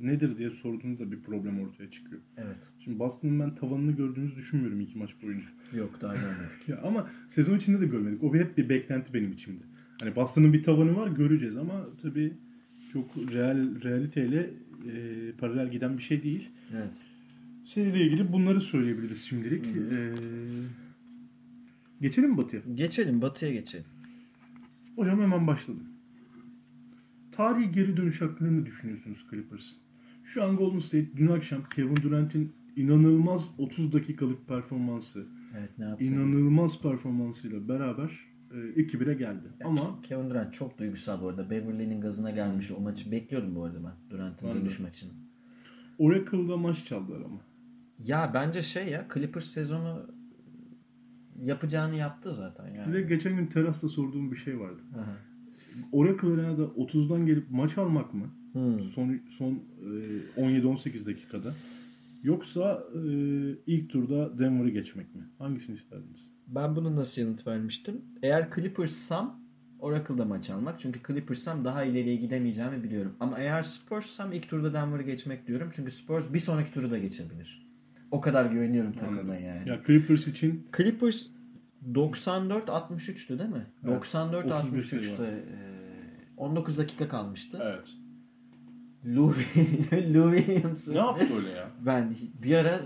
nedir 0.00 0.38
diye 0.38 0.50
sorduğunda 0.50 1.12
bir 1.12 1.22
problem 1.22 1.60
ortaya 1.60 1.90
çıkıyor. 1.90 2.22
Evet. 2.36 2.72
Şimdi 2.78 2.98
Boston'ın 2.98 3.40
ben 3.40 3.54
tavanını 3.54 3.92
gördüğünüzü 3.92 4.36
düşünmüyorum 4.36 4.80
iki 4.80 4.98
maç 4.98 5.10
boyunca. 5.22 5.46
Yok 5.72 6.00
daha 6.00 6.14
görmedik. 6.14 6.68
Ya 6.68 6.80
ama 6.82 7.10
sezon 7.28 7.56
içinde 7.56 7.80
de 7.80 7.86
görmedik. 7.86 8.24
O 8.24 8.32
bir 8.32 8.40
hep 8.40 8.58
bir 8.58 8.68
beklenti 8.68 9.14
benim 9.14 9.32
içimde. 9.32 9.64
Hani 10.00 10.16
Boston'ın 10.16 10.52
bir 10.52 10.62
tavanı 10.62 10.96
var 10.96 11.08
göreceğiz 11.08 11.56
ama 11.56 11.86
tabii 12.02 12.32
çok 12.92 13.16
real 13.16 13.82
realiteyle 13.82 14.50
e, 14.92 15.32
paralel 15.38 15.70
giden 15.70 15.98
bir 15.98 16.02
şey 16.02 16.22
değil. 16.22 16.50
Evet. 16.74 17.09
Seriyle 17.70 18.00
ilgili 18.00 18.32
bunları 18.32 18.60
söyleyebiliriz 18.60 19.22
şimdilik. 19.22 19.66
Hı 19.66 19.80
hı. 19.80 19.98
E, 19.98 20.14
geçelim 22.00 22.30
mi 22.30 22.36
Batı'ya? 22.36 22.62
Geçelim 22.74 23.22
batıya 23.22 23.52
geçelim. 23.52 23.84
Hocam 24.96 25.20
hemen 25.20 25.46
başladım. 25.46 25.88
Tarihi 27.32 27.72
geri 27.72 27.96
dönüş 27.96 28.20
hakkında 28.20 28.50
ne 28.50 28.66
düşünüyorsunuz 28.66 29.26
Clippers'ın? 29.30 29.78
Şu 30.24 30.44
an 30.44 30.56
Golden 30.56 30.78
State 30.78 31.16
dün 31.16 31.26
akşam 31.26 31.64
Kevin 31.74 31.96
Durant'in 31.96 32.52
inanılmaz 32.76 33.50
30 33.58 33.92
dakikalık 33.92 34.48
performansı, 34.48 35.26
Evet 35.58 35.78
ne 35.78 35.84
yapsın? 35.84 36.12
inanılmaz 36.12 36.82
performansıyla 36.82 37.68
beraber 37.68 38.20
e, 38.50 38.56
2-1'e 38.56 39.14
geldi. 39.14 39.48
Ama 39.64 40.02
Kevin 40.02 40.30
Durant 40.30 40.54
çok 40.54 40.78
duygusal 40.78 41.22
bu 41.22 41.28
arada. 41.28 41.50
Beverly'nin 41.50 42.00
gazına 42.00 42.30
gelmiş. 42.30 42.70
O 42.70 42.80
maçı 42.80 43.10
bekliyordum 43.10 43.54
bu 43.54 43.64
arada 43.64 43.84
ben. 43.84 44.10
Durant'ın 44.10 44.54
dönüş 44.54 44.78
maçını. 44.78 45.10
Oracle'da 45.98 46.56
maç 46.56 46.84
çaldılar 46.84 47.20
ama. 47.20 47.49
Ya 48.04 48.30
bence 48.34 48.62
şey 48.62 48.88
ya 48.88 49.08
Clippers 49.14 49.46
sezonu 49.46 50.06
yapacağını 51.42 51.94
yaptı 51.94 52.34
zaten. 52.34 52.66
Yani. 52.66 52.80
Size 52.80 53.02
geçen 53.02 53.36
gün 53.36 53.46
terasta 53.46 53.88
sorduğum 53.88 54.32
bir 54.32 54.36
şey 54.36 54.60
vardı. 54.60 54.80
Aha. 54.96 55.16
Oracle 55.92 56.28
Arena'da 56.28 56.62
30'dan 56.62 57.26
gelip 57.26 57.50
maç 57.50 57.78
almak 57.78 58.14
mı? 58.14 58.26
Hmm. 58.52 58.90
Son 58.90 59.20
son 59.28 59.62
e, 60.36 60.40
17-18 60.40 61.06
dakikada. 61.06 61.54
Yoksa 62.22 62.84
e, 62.94 63.00
ilk 63.66 63.90
turda 63.90 64.38
Denver'ı 64.38 64.68
geçmek 64.70 65.14
mi? 65.14 65.22
Hangisini 65.38 65.74
isterdiniz? 65.74 66.30
Ben 66.46 66.76
bunu 66.76 66.96
nasıl 66.96 67.22
yanıt 67.22 67.46
vermiştim? 67.46 68.02
Eğer 68.22 68.48
Clippers'sam 68.54 69.40
Oracle'da 69.78 70.24
maç 70.24 70.50
almak. 70.50 70.80
Çünkü 70.80 71.00
Clippers'sam 71.06 71.64
daha 71.64 71.84
ileriye 71.84 72.16
gidemeyeceğimi 72.16 72.82
biliyorum. 72.82 73.16
Ama 73.20 73.38
eğer 73.38 73.62
Spurs'sam 73.62 74.32
ilk 74.32 74.48
turda 74.48 74.72
Denver'ı 74.72 75.02
geçmek 75.02 75.46
diyorum. 75.46 75.70
Çünkü 75.72 75.90
Spurs 75.90 76.32
bir 76.32 76.38
sonraki 76.38 76.72
turu 76.72 76.90
da 76.90 76.98
geçebilir. 76.98 77.69
O 78.10 78.20
kadar 78.20 78.46
güveniyorum 78.46 78.92
Anladım. 79.08 79.34
yani. 79.44 79.68
Ya 79.68 79.80
Clippers 79.86 80.26
için 80.26 80.66
Clippers 80.76 81.26
94-63'tü 81.92 83.38
değil 83.38 83.50
mi? 83.50 83.66
Evet. 83.88 83.98
31 83.98 84.82
sayı 84.82 85.02
94-63'te 85.02 85.24
e, 85.24 85.34
19 86.36 86.78
dakika 86.78 87.08
kalmıştı. 87.08 87.58
evet. 87.62 87.88
Lou, 89.06 89.34
Lou 90.14 90.36
Williams. 90.36 90.88
Ne 90.88 90.98
yaptı 90.98 91.26
öyle 91.36 91.48
ya? 91.48 91.70
Ben 91.80 92.16
bir 92.42 92.54
ara 92.54 92.80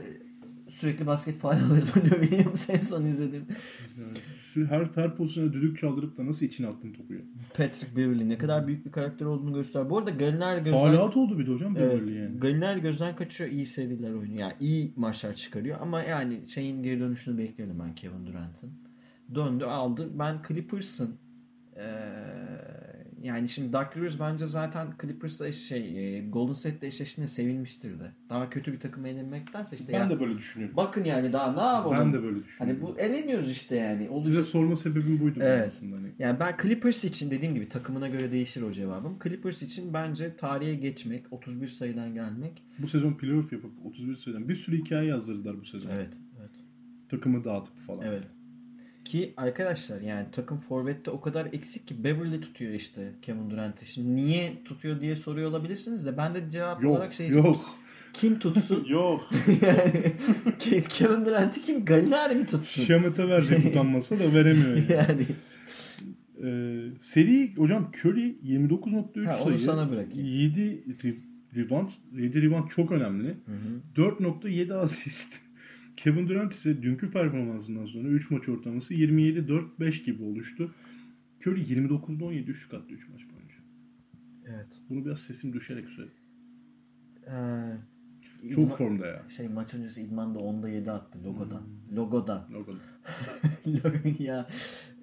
sürekli 0.75 1.07
basket 1.07 1.39
faal 1.39 1.53
alıyordum 1.53 2.11
Lou 2.11 2.21
Williams 2.21 2.71
en 2.71 2.79
son. 2.79 3.03
Yani 3.05 3.45
sü- 4.55 4.67
her 4.67 4.91
her 4.95 5.17
pozisyona 5.17 5.53
düdük 5.53 5.79
çaldırıp 5.79 6.19
da 6.19 6.27
nasıl 6.27 6.47
içine 6.47 6.67
attın 6.67 6.93
topu 6.93 7.15
ya? 7.15 7.21
Patrick 7.57 7.97
Beverly 7.97 8.29
ne 8.29 8.39
kadar 8.39 8.67
büyük 8.67 8.87
bir 8.87 8.93
karakter 8.93 9.27
olduğunu 9.27 9.55
göster. 9.55 9.91
Bu 9.91 9.99
arada 9.99 10.11
Galiner 10.11 10.57
gözden... 10.57 10.73
Faal 10.73 10.95
oldu 10.95 11.39
bir 11.39 11.47
de 11.47 11.51
hocam 11.53 11.77
Evet, 11.77 12.01
böyle 12.01 12.19
yani. 12.19 12.39
Galiner 12.39 12.77
gözden 12.77 13.17
kaçıyor 13.17 13.51
iyi 13.51 13.67
seriler 13.67 14.11
oynuyor. 14.11 14.39
Yani 14.39 14.53
iyi 14.61 14.93
maçlar 14.97 15.35
çıkarıyor 15.35 15.79
ama 15.81 16.03
yani 16.03 16.49
şeyin 16.49 16.83
geri 16.83 17.01
dönüşünü 17.01 17.39
bekliyorum 17.39 17.79
ben 17.81 17.95
Kevin 17.95 18.27
Durant'ın. 18.27 18.71
Döndü 19.35 19.65
aldı. 19.65 20.11
Ben 20.19 20.39
Clippers'ın 20.49 21.17
eee, 21.77 21.83
yani 23.25 23.49
şimdi 23.49 23.73
Dark 23.73 23.97
Rivers 23.97 24.21
bence 24.21 24.47
zaten 24.47 24.89
Clippers'la 25.03 25.53
şey 25.53 26.17
e, 26.19 26.29
Golden 26.29 26.53
State'le 26.53 26.83
eşleştiğinde 26.89 27.29
sevinmiştir 27.29 28.01
de. 28.01 28.11
Daha 28.31 28.51
kötü 28.51 28.73
bir 28.73 28.81
takıma 28.81 29.09
yenilmektense 29.09 29.77
işte 29.77 29.93
Ben 29.93 29.99
ya, 29.99 30.11
de 30.11 30.21
böyle 30.21 30.37
düşünüyorum. 30.39 30.77
bakın 30.77 31.05
yani 31.05 31.33
daha 31.33 31.53
ne 31.53 31.77
yapalım? 31.77 31.97
Ben 32.01 32.13
de 32.13 32.23
böyle 32.23 32.35
Hani 32.37 32.45
düşünüyorum. 32.45 32.83
bu 32.83 32.99
eleniyoruz 33.01 33.51
işte 33.51 33.77
yani. 33.77 34.09
Olacak. 34.09 34.29
Size 34.35 34.45
sorma 34.45 34.77
sebebim 34.77 35.21
buydu 35.21 35.39
Evet. 35.43 35.67
aslında. 35.67 35.97
Hani. 35.97 36.09
Yani 36.19 36.41
ben 36.41 36.57
Clippers 36.63 37.05
için 37.05 37.31
dediğim 37.31 37.55
gibi 37.55 37.69
takımına 37.69 38.09
göre 38.09 38.33
değişir 38.33 38.63
o 38.63 38.73
cevabım. 38.73 39.19
Clippers 39.23 39.63
için 39.63 39.95
bence 39.95 40.37
tarihe 40.37 40.75
geçmek, 40.75 41.33
31 41.33 41.69
sayıdan 41.69 42.15
gelmek. 42.15 42.63
Bu 42.79 42.89
sezon 42.89 43.13
playoff 43.13 43.53
yapıp 43.53 43.71
31 43.87 44.17
sayıdan 44.17 44.49
bir 44.49 44.57
sürü 44.57 44.79
hikaye 44.85 45.09
yazdırdılar 45.09 45.61
bu 45.61 45.65
sezon. 45.65 45.91
Evet. 45.91 46.15
Evet. 46.41 46.51
Takımı 47.11 47.45
dağıtıp 47.45 47.87
falan. 47.87 48.07
Evet. 48.07 48.23
Ki 49.05 49.35
arkadaşlar 49.37 50.01
yani 50.01 50.27
takım 50.33 50.59
forvette 50.61 51.11
o 51.11 51.21
kadar 51.21 51.47
eksik 51.53 51.87
ki 51.87 52.05
Beverly 52.05 52.40
tutuyor 52.40 52.73
işte 52.73 53.12
Kevin 53.23 53.51
Durant'i. 53.51 53.87
Şimdi 53.87 54.17
niye 54.17 54.53
tutuyor 54.64 55.01
diye 55.01 55.17
soruyor 55.17 55.51
olabilirsiniz 55.51 56.07
de 56.07 56.17
ben 56.17 56.35
de 56.35 56.51
cevap 56.51 56.83
Yok, 56.83 56.93
olarak 56.97 57.12
şey 57.12 57.29
yok, 57.29 57.79
kim 58.12 58.38
tutsun? 58.38 58.85
yok. 58.88 59.31
yani 59.62 60.12
Ke- 60.59 60.83
Kevin 60.88 61.27
Durant'i 61.27 61.61
kim? 61.62 61.85
Gallinari 61.85 62.35
mi 62.35 62.47
tutsun? 62.47 62.85
Şamata 62.85 63.29
verecek 63.29 63.64
utanmasa 63.71 64.19
da 64.19 64.33
veremiyor. 64.35 64.77
Yani. 64.77 64.88
yani. 64.90 65.27
Ee, 66.43 66.88
seri 67.01 67.55
hocam 67.57 67.90
Curry 68.03 68.37
29.3 68.45 69.27
Ha, 69.27 69.33
sayı. 69.33 69.59
sana 69.59 69.90
bırakayım. 69.90 70.27
7 70.27 70.85
re- 71.03 71.17
rebound. 71.57 71.88
7 72.12 72.43
rebound 72.43 72.69
çok 72.69 72.93
önemli. 72.93 73.29
Hı 73.29 73.53
hı. 73.97 74.03
4.7 74.03 74.75
asist. 74.75 75.40
Kevin 75.97 76.29
Durant 76.29 76.53
ise 76.53 76.83
dünkü 76.83 77.11
performansından 77.11 77.87
sonra 77.87 78.09
3 78.09 78.31
maç 78.31 78.49
ortalaması 78.49 78.95
27-4-5 78.95 80.05
gibi 80.05 80.23
oluştu. 80.23 80.75
Curry 81.47 81.61
29'da 81.63 82.25
17 82.25 82.51
üçlük 82.51 82.75
attı 82.75 82.95
3 82.95 83.09
maç 83.09 83.21
boyunca. 83.21 83.55
Evet. 84.47 84.81
Bunu 84.91 85.05
biraz 85.05 85.21
sesim 85.21 85.53
düşerek 85.53 85.89
söyle. 85.89 86.11
Ee, 87.27 88.51
Çok 88.51 88.65
İdman- 88.65 88.77
formda 88.77 89.07
ya. 89.07 89.23
Şey 89.37 89.49
maç 89.49 89.75
öncesi 89.75 90.03
İdman 90.03 90.35
da 90.35 90.39
10'da 90.39 90.69
7 90.69 90.91
attı 90.91 91.19
Logo'dan. 91.25 91.61
Hmm. 91.61 91.97
Logo'dan. 91.97 92.49
Logan. 92.53 92.79
ya 94.19 94.49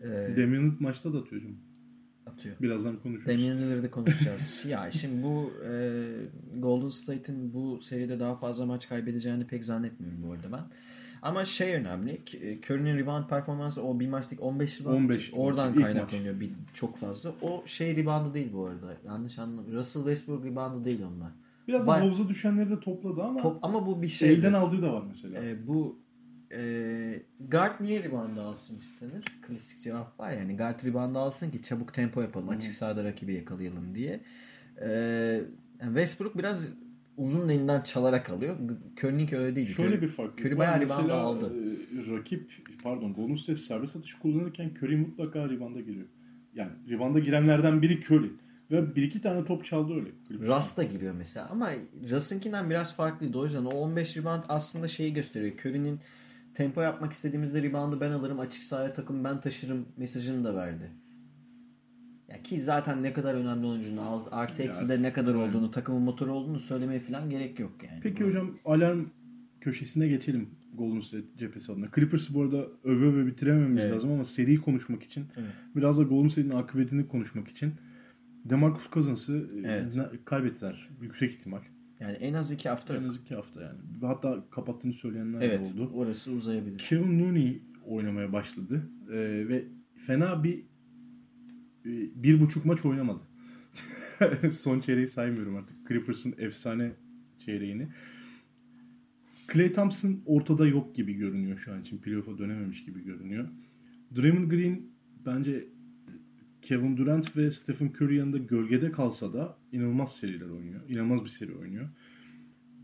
e, 0.02 0.08
Lillard 0.36 0.80
maçta 0.80 1.14
da 1.14 1.18
atıyor 1.18 1.42
hocam. 1.42 1.56
Atıyor. 2.28 2.56
Birazdan 2.62 2.98
konuşuruz. 2.98 3.28
Damian 3.28 3.58
Lillard'ı 3.58 3.92
konuşacağız. 3.92 4.64
ya 4.68 4.92
şimdi 4.92 5.24
bu 5.24 5.54
e, 5.66 6.02
Golden 6.58 6.90
State'in 6.90 7.54
bu 7.54 7.82
seride 7.82 8.20
daha 8.20 8.36
fazla 8.36 8.66
maç 8.66 8.90
kaybedeceğini 8.90 9.48
pek 9.48 9.66
zannetmiyorum 9.66 10.24
bu 10.24 10.34
arada 10.34 10.52
ben. 10.52 10.64
Ama 11.22 11.46
şey 11.46 11.76
önemli. 11.76 12.22
E, 12.42 12.58
Curry'nin 12.58 12.98
rebound 12.98 13.28
performansı 13.28 13.84
o 13.84 14.00
bir 14.00 14.08
maçlık 14.08 14.44
15 14.44 14.82
rebound. 14.82 14.96
15 14.96 15.32
oradan 15.36 15.76
kaynaklanıyor 15.76 16.40
bir, 16.40 16.52
çok 16.74 16.98
fazla. 16.98 17.34
O 17.42 17.64
şey 17.66 17.96
reboundı 17.96 18.34
değil 18.34 18.54
bu 18.54 18.66
arada. 18.66 18.98
Yanlış 19.06 19.40
anlamadım. 19.40 19.74
Russell 19.74 20.02
Westbrook 20.02 20.46
reboundı 20.46 20.86
değil 20.86 21.02
onlar. 21.16 21.32
Biraz 21.68 21.88
da 21.88 22.02
havuza 22.02 22.28
düşenleri 22.28 22.70
de 22.70 22.80
topladı 22.80 23.24
ama 23.24 23.42
Top, 23.42 23.58
ama 23.62 23.86
bu 23.86 24.02
bir 24.02 24.08
şey. 24.08 24.34
elden 24.34 24.54
aldığı 24.54 24.82
da 24.82 24.94
var 24.94 25.04
mesela. 25.08 25.44
E, 25.44 25.68
bu 25.68 26.00
e, 26.54 27.24
guard 27.50 27.82
niye 27.82 28.04
rebound 28.04 28.38
alsın 28.38 28.78
istenir? 28.78 29.26
Klasik 29.48 29.80
cevap 29.82 30.20
var 30.20 30.32
yani 30.32 30.58
guard 30.58 30.86
rebound 30.86 31.16
alsın 31.16 31.52
ki 31.52 31.62
çabuk 31.62 31.94
tempo 31.94 32.22
yapalım. 32.22 32.48
Hı. 32.48 32.52
Açık 32.52 32.74
sahada 32.74 33.04
rakibi 33.04 33.34
yakalayalım 33.34 33.96
diye. 33.96 34.20
E, 34.82 35.42
Westbrook 35.82 36.38
biraz 36.38 36.68
uzun 37.18 37.50
elinden 37.50 37.82
çalarak 37.82 38.30
alıyor. 38.30 38.58
Curry'ninki 39.04 39.38
öyle 39.38 39.56
değil. 39.56 39.68
Şöyle 39.68 39.96
Curry- 39.96 40.02
bir 40.02 40.08
fark. 40.08 40.40
Curry 40.40 40.58
bayağı 40.58 40.82
rebound 40.82 41.10
aldı. 41.10 41.54
e, 41.56 42.12
rakip 42.18 42.52
pardon 42.84 43.14
Golden 43.14 43.36
State 43.36 43.56
serbest 43.56 43.96
atış 43.96 44.14
kullanırken 44.14 44.72
Curry 44.82 44.96
mutlaka 44.98 45.50
ribanda 45.50 45.80
giriyor. 45.82 46.06
Yani 46.56 46.72
ribanda 46.90 47.20
girenlerden 47.20 47.82
biri 47.82 48.00
Curry. 48.00 48.32
Ve 48.72 48.96
bir 48.96 49.04
iki 49.04 49.22
tane 49.22 49.46
top 49.46 49.66
çaldı 49.66 49.94
öyle. 49.94 50.10
Russ 50.48 50.78
da 50.78 50.84
giriyor 50.84 51.14
mesela 51.18 51.48
ama 51.50 51.72
Russ'ınkinden 52.12 52.70
biraz 52.70 52.96
farklıydı. 52.96 53.38
O 53.38 53.46
yüzden 53.46 53.66
o 53.66 53.70
15 53.70 54.18
rebound 54.18 54.44
aslında 54.50 54.88
şeyi 54.88 55.14
gösteriyor. 55.14 55.54
Curry'nin 55.66 56.00
tempo 56.54 56.82
yapmak 56.82 57.14
istediğimizde 57.14 57.64
reboundı 57.64 58.02
ben 58.02 58.12
alırım, 58.12 58.40
açık 58.40 58.64
sahaya 58.64 58.94
takım 58.94 59.24
ben 59.24 59.40
taşırım 59.40 59.86
mesajını 59.98 60.44
da 60.44 60.56
verdi. 60.56 60.92
Ya 62.30 62.44
ki 62.44 62.60
zaten 62.60 63.04
ne 63.04 63.14
kadar 63.14 63.36
önemli 63.36 63.66
oyuncunun 63.68 64.24
artı 64.32 64.64
eksi 64.64 64.90
de 64.90 65.02
ne 65.02 65.14
kadar 65.14 65.34
olduğunu, 65.34 65.72
takımın 65.72 66.02
motoru 66.02 66.32
olduğunu 66.32 66.60
söylemeye 66.60 67.00
falan 67.00 67.30
gerek 67.30 67.60
yok 67.60 67.72
yani. 67.84 68.00
Peki 68.04 68.24
hocam 68.24 68.58
alarm 68.66 69.06
köşesine 69.62 70.08
geçelim 70.08 70.50
Golden 70.74 71.02
State 71.02 71.26
cephesi 71.38 71.72
adına. 71.72 71.88
Clippers'ı 71.96 72.34
bu 72.34 72.42
arada 72.42 72.68
öve 72.84 73.06
öve 73.06 73.28
bitirememiz 73.28 73.84
Evet. 73.84 73.94
lazım 73.94 74.12
ama 74.12 74.26
seriyi 74.26 74.62
konuşmak 74.62 75.04
için 75.04 75.26
Evet. 75.38 75.50
biraz 75.76 75.98
da 75.98 76.04
Golden 76.04 76.30
State'in 76.30 76.52
akıbetini 76.52 77.08
konuşmak 77.08 77.48
için 77.48 77.74
DeMarcus 78.46 78.90
Cousins'ı 78.92 79.50
e, 79.56 79.68
Evet. 79.68 80.26
kaybettiler. 80.26 80.90
Yüksek 81.02 81.32
ihtimal. 81.32 81.62
Yani 82.02 82.14
en 82.14 82.34
az 82.34 82.52
iki 82.52 82.70
hafta 82.70 82.96
En 82.96 83.02
yok. 83.02 83.10
az 83.10 83.18
iki 83.18 83.36
hafta 83.36 83.62
yani. 83.62 83.78
Hatta 84.02 84.44
kapattığını 84.52 84.94
söyleyenler 84.94 85.42
de 85.42 85.46
Evet, 85.46 85.60
oldu. 85.74 85.92
orası 85.94 86.32
uzayabilir. 86.32 86.78
Kevin 86.78 87.20
Looney 87.20 87.62
oynamaya 87.86 88.34
başladı 88.34 88.90
Ee, 89.10 89.14
ve 89.48 89.66
fena 90.08 90.44
bir 90.44 90.60
e, 91.86 91.92
bir 92.24 92.40
buçuk 92.42 92.66
maç 92.66 92.86
oynamadı. 92.86 93.20
Son 94.52 94.80
çeyreği 94.80 95.08
saymıyorum 95.08 95.56
artık. 95.56 95.88
Clippers'ın 95.88 96.34
efsane 96.38 96.92
çeyreğini. 97.46 97.88
Klay 99.48 99.74
Thompson 99.74 100.22
ortada 100.26 100.68
yok 100.68 100.96
gibi 100.96 101.14
görünüyor 101.14 101.58
şu 101.58 101.74
an 101.74 101.82
için. 101.82 101.98
Playoff'a 101.98 102.38
dönememiş 102.38 102.86
gibi 102.86 103.04
görünüyor. 103.04 103.48
Draymond 104.16 104.52
Green 104.52 104.82
bence 105.26 105.66
Kevin 106.72 106.98
Durant 106.98 107.38
ve 107.38 107.52
Stephen 107.52 107.88
Curry 107.88 108.16
yanında 108.16 108.38
gölgede 108.38 108.92
kalsa 108.92 109.34
da 109.34 109.58
inanılmaz 109.72 110.16
seriler 110.16 110.50
oynuyor. 110.50 110.82
İnanılmaz 110.90 111.24
bir 111.24 111.30
seri 111.30 111.56
oynuyor. 111.56 111.90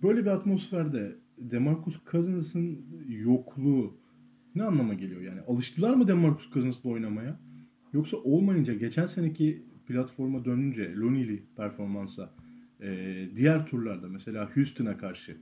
Böyle 0.04 0.22
bir 0.22 0.28
atmosferde 0.28 1.16
DeMarcus 1.38 2.00
Cousins'ın 2.12 2.86
yokluğu 3.08 3.98
ne 4.56 4.64
anlama 4.64 4.94
geliyor 4.94 5.22
yani? 5.22 5.42
Alıştılar 5.42 5.94
mı 5.94 6.08
DeMarcus 6.08 6.52
Cousins'la 6.54 6.90
oynamaya? 6.90 7.40
Yoksa 7.94 8.18
olmayınca 8.18 8.74
geçen 8.74 9.06
seneki 9.06 9.64
platforma 9.86 10.46
dönünce 10.46 10.96
Lonely 10.96 11.44
performansa 11.58 12.34
e, 12.82 12.90
diğer 13.36 13.66
turlarda 13.66 14.08
mesela 14.08 14.56
Houston'a 14.56 14.98
karşı 14.98 15.38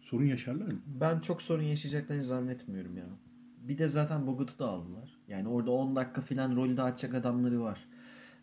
sorun 0.00 0.26
yaşarlar 0.26 0.66
mı? 0.66 0.80
Ben 0.86 1.20
çok 1.20 1.42
sorun 1.42 1.62
yaşayacaklarını 1.62 2.24
zannetmiyorum 2.24 2.96
ya. 2.96 3.06
Bir 3.68 3.78
de 3.78 3.88
zaten 3.88 4.26
Bogut'u 4.26 4.58
da 4.58 4.66
aldılar. 4.68 5.10
Yani 5.28 5.48
orada 5.48 5.70
10 5.70 5.96
dakika 5.96 6.20
falan 6.20 6.56
rolü 6.56 6.76
de 6.76 6.82
açacak 6.82 7.14
adamları 7.14 7.60
var. 7.60 7.84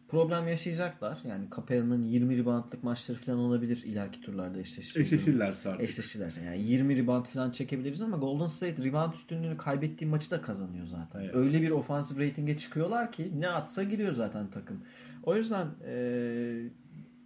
Problem 0.07 0.47
yaşayacaklar. 0.47 1.19
Yani 1.24 1.45
Capella'nın 1.55 2.03
20 2.03 2.38
reboundlık 2.38 2.84
maçları 2.84 3.17
falan 3.17 3.39
olabilir 3.39 3.84
ileriki 3.86 4.21
turlarda 4.21 4.59
eşleşir. 4.59 4.99
Eşleşirlerse 5.01 5.69
artık. 5.69 5.84
Eşleşirlerse. 5.84 6.41
Yani 6.41 6.61
20 6.61 6.95
rebound 6.95 7.26
falan 7.26 7.51
çekebiliriz 7.51 8.01
ama 8.01 8.17
Golden 8.17 8.45
State 8.45 8.84
rebound 8.84 9.13
üstünlüğünü 9.13 9.57
kaybettiği 9.57 10.09
maçı 10.09 10.32
da 10.32 10.41
kazanıyor 10.41 10.86
zaten. 10.86 11.19
Evet. 11.19 11.36
Öyle 11.36 11.61
bir 11.61 11.69
ofansif 11.71 12.19
ratinge 12.19 12.57
çıkıyorlar 12.57 13.11
ki 13.11 13.32
ne 13.39 13.49
atsa 13.49 13.84
giriyor 13.84 14.13
zaten 14.13 14.47
takım. 14.51 14.82
O 15.24 15.36
yüzden 15.36 15.67
eee, 15.88 16.69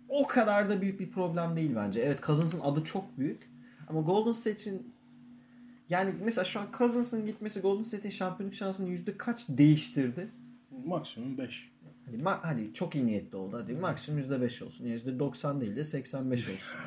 o 0.10 0.28
kadar 0.28 0.70
da 0.70 0.82
büyük 0.82 1.00
bir 1.00 1.12
problem 1.12 1.56
değil 1.56 1.72
bence. 1.76 2.00
Evet 2.00 2.24
Cousins'ın 2.24 2.60
adı 2.60 2.84
çok 2.84 3.18
büyük 3.18 3.50
ama 3.88 4.02
Golden 4.02 4.32
State 4.32 4.62
için 4.62 4.94
yani 5.90 6.14
mesela 6.26 6.46
şu 6.46 6.60
an 6.60 6.66
Cousins'ın 6.78 7.26
gitmesi 7.26 7.60
Golden 7.60 7.84
State'in 7.84 8.12
şampiyonluk 8.12 8.56
şansını 8.56 8.90
yüzde 8.90 9.18
kaç 9.18 9.46
değiştirdi? 9.50 10.28
Maksimum 10.86 11.38
5. 11.38 11.72
Hadi, 12.06 12.18
ma- 12.18 12.40
hadi 12.42 12.74
çok 12.74 12.96
iyi 12.96 13.06
niyetli 13.06 13.36
oldu. 13.38 13.58
Hadi 13.64 13.74
maksimum 13.76 14.18
yüzde 14.20 14.42
beş 14.42 14.62
olsun. 14.62 14.84
Yani 14.86 14.94
yüzde 14.94 15.20
90 15.20 15.62
değil 15.62 15.76
de 15.76 15.84
85 15.84 16.40
olsun. 16.54 16.78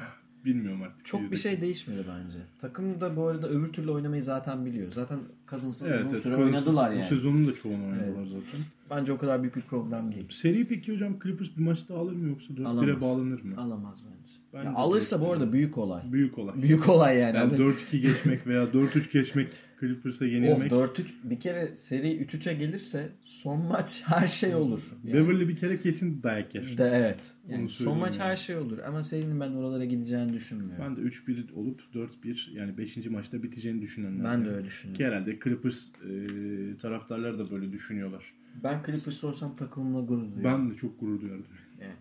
Bilmiyorum 0.45 0.83
artık. 0.83 1.07
Çok 1.07 1.31
bir 1.33 1.37
şey 1.37 1.61
değişmedi 1.61 2.05
bence. 2.09 2.39
Takım 2.59 3.01
da 3.01 3.17
bu 3.17 3.27
arada 3.27 3.49
öbür 3.49 3.73
türlü 3.73 3.91
oynamayı 3.91 4.23
zaten 4.23 4.67
biliyor. 4.67 4.93
Zaten 4.93 5.19
Cousins'ın 5.51 5.87
Evet, 5.89 6.01
uzun 6.01 6.11
evet. 6.11 6.23
süre 6.23 6.37
oynadılar 6.37 6.91
Bu 6.93 6.95
yani. 6.97 7.09
sezonun 7.09 7.47
da 7.47 7.55
çoğunu 7.55 7.87
oynadılar 7.87 8.25
zaten. 8.25 8.61
Bence 8.91 9.13
o 9.13 9.19
kadar 9.19 9.43
büyük 9.43 9.57
bir 9.57 9.61
problem 9.63 10.15
değil. 10.15 10.27
Seri 10.31 10.67
peki 10.69 10.93
hocam 10.93 11.19
Clippers 11.23 11.49
bir 11.57 11.63
maçta 11.63 11.99
alır 11.99 12.13
mı 12.13 12.29
yoksa 12.29 12.55
4-1'e 12.55 12.67
Alamaz. 12.67 13.01
bağlanır 13.01 13.43
mı? 13.43 13.55
Alamaz 13.61 14.03
bence. 14.05 14.33
Bence 14.55 14.69
Ya 14.69 14.75
alırsa 14.75 15.21
bu 15.21 15.33
arada 15.33 15.53
büyük 15.53 15.79
olay. 15.79 16.03
Büyük 16.13 16.39
olay. 16.39 16.63
Büyük 16.63 16.89
olay 16.89 17.19
yani. 17.19 17.37
Yani 17.37 17.53
Hadi- 17.53 17.63
4-2 17.63 18.01
geçmek 18.01 18.47
veya 18.47 18.63
4-3 18.73 19.13
geçmek 19.13 19.49
Clippers'a 19.81 20.25
Of 20.25 20.31
yenilmek. 20.31 20.73
4-3 20.73 21.15
bir 21.25 21.41
kere 21.41 21.77
seri 21.77 22.25
3-3'e 22.25 22.55
gelirse 22.55 23.09
son 23.23 23.67
maç 23.67 24.03
her 24.07 24.27
şey 24.27 24.55
olur. 24.55 24.83
Yani. 25.05 25.15
Beverly 25.15 25.49
bir 25.49 25.57
kere 25.57 25.81
kesin 25.81 26.23
dayak 26.23 26.55
yer. 26.55 26.79
De, 26.79 26.91
evet. 26.95 27.33
Yani 27.49 27.69
son 27.69 27.99
maç 27.99 28.19
yani. 28.19 28.29
her 28.29 28.37
şey 28.37 28.57
olur 28.57 28.79
ama 28.79 29.05
serinin 29.05 29.41
ben 29.41 29.53
oralara 29.53 29.85
gideceğini 29.85 30.33
düşünmüyorum. 30.33 30.85
Ben 30.85 30.97
de 30.97 31.01
3-1 31.01 31.53
olup 31.53 31.81
4-1 31.95 32.51
yani 32.53 32.79
5. 32.79 32.97
maçta 32.97 33.43
biteceğini 33.43 33.83
düşünenler. 33.83 34.25
Ben, 34.25 34.45
de 34.45 34.51
öyle 34.51 34.65
düşünüyorum. 34.65 34.99
Ki 34.99 35.07
herhalde 35.07 35.39
Clippers 35.45 35.89
e, 35.89 36.77
taraftarlar 36.77 37.39
da 37.39 37.51
böyle 37.51 37.73
düşünüyorlar. 37.73 38.35
Ben 38.63 38.83
Clippers 38.87 39.25
olsam 39.25 39.57
takımımla 39.57 40.01
gurur 40.01 40.35
duyuyorum. 40.35 40.45
Ben 40.45 40.71
de 40.71 40.77
çok 40.77 41.01
gurur 41.01 41.21
duyardım. 41.21 41.47
Evet. 41.81 41.97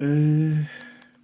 Ee, 0.00 0.52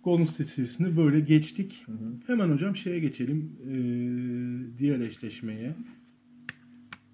Golden 0.04 0.24
State 0.24 0.50
serisinde 0.50 0.96
böyle 0.96 1.20
geçtik. 1.20 1.82
Hı 1.86 1.92
hı. 1.92 2.12
Hemen 2.26 2.48
hocam 2.48 2.76
şeye 2.76 2.98
geçelim. 3.00 3.52
Ee, 3.68 4.78
diğer 4.78 5.00
eşleşmeye. 5.00 5.74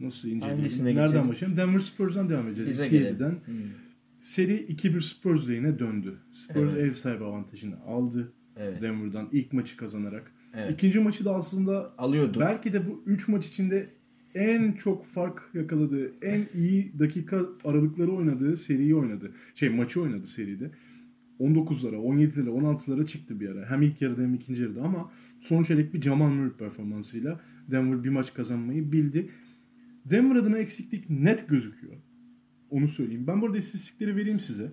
Nasıl 0.01 0.29
inceleyelim? 0.29 0.57
Hangisine 0.59 0.89
Nereden 0.89 1.07
geçelim? 1.07 1.29
başlayalım? 1.29 1.57
Denver 1.59 1.79
Spurs'dan 1.81 2.29
devam 2.31 2.47
edeceğiz. 2.49 2.71
Bize 2.71 2.87
2-7'den. 2.87 2.91
gelelim. 2.91 3.27
Hı. 3.47 3.53
Seri 4.21 4.67
2-1 4.73 5.01
Spurs 5.03 5.49
lehine 5.49 5.79
döndü. 5.79 6.15
Spurs 6.33 6.57
Evet. 6.73 6.79
ev 6.79 6.93
sahibi 6.93 7.25
avantajını 7.25 7.81
aldı. 7.87 8.33
Evet. 8.57 8.83
Denver'dan 8.83 9.29
ilk 9.33 9.53
maçı 9.53 9.77
kazanarak. 9.77 10.33
Evet. 10.55 10.73
İkinci 10.73 10.99
maçı 11.01 11.25
da 11.25 11.35
aslında 11.35 11.93
Alıyordu. 11.99 12.41
belki 12.41 12.73
de 12.73 12.87
bu 12.87 13.03
3 13.07 13.29
maç 13.29 13.47
içinde 13.47 13.89
en 14.35 14.73
çok 14.73 15.07
fark 15.07 15.43
yakaladığı, 15.55 16.13
en 16.23 16.47
iyi 16.55 16.99
dakika 16.99 17.41
aralıkları 17.65 18.13
oynadığı 18.13 18.57
seriyi 18.57 18.95
oynadı. 18.95 19.33
Şey 19.55 19.69
maçı 19.69 20.03
oynadı 20.03 20.27
seride. 20.27 20.71
19'lara, 21.41 21.97
17'lere, 21.97 22.49
16'lara 22.49 23.07
çıktı 23.07 23.41
bir 23.41 23.49
ara. 23.49 23.71
Hem 23.71 23.83
ilk 23.83 24.03
yarıda 24.03 24.23
hem 24.23 24.35
ikinci 24.35 24.63
yarıda 24.63 24.83
ama 24.83 25.13
son 25.41 25.63
çeyrek 25.63 25.95
bir 25.95 26.03
Jamal 26.03 26.31
Murray 26.31 26.53
performansıyla 26.53 27.41
Denver 27.71 28.05
bir 28.05 28.09
maç 28.09 28.35
kazanmayı 28.35 28.93
bildi. 28.93 29.29
Denver 30.05 30.37
adına 30.37 30.59
eksiklik 30.59 31.11
net 31.11 31.49
gözüküyor. 31.49 31.95
Onu 32.71 32.89
söyleyeyim. 32.89 33.27
Ben 33.27 33.43
burada 33.43 33.59
istatistikleri 33.59 34.17
vereyim 34.17 34.41
size. 34.41 34.73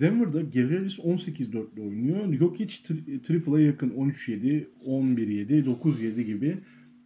Denver'da 0.00 0.40
Gavrilis 0.40 0.98
18-4'le 0.98 1.80
oynuyor. 1.80 2.34
Jokic 2.34 2.74
tri- 2.84 3.22
triple'a 3.22 3.60
yakın 3.60 3.90
13-7, 3.90 4.64
11-7, 4.86 5.64
9-7 5.64 6.22
gibi 6.22 6.58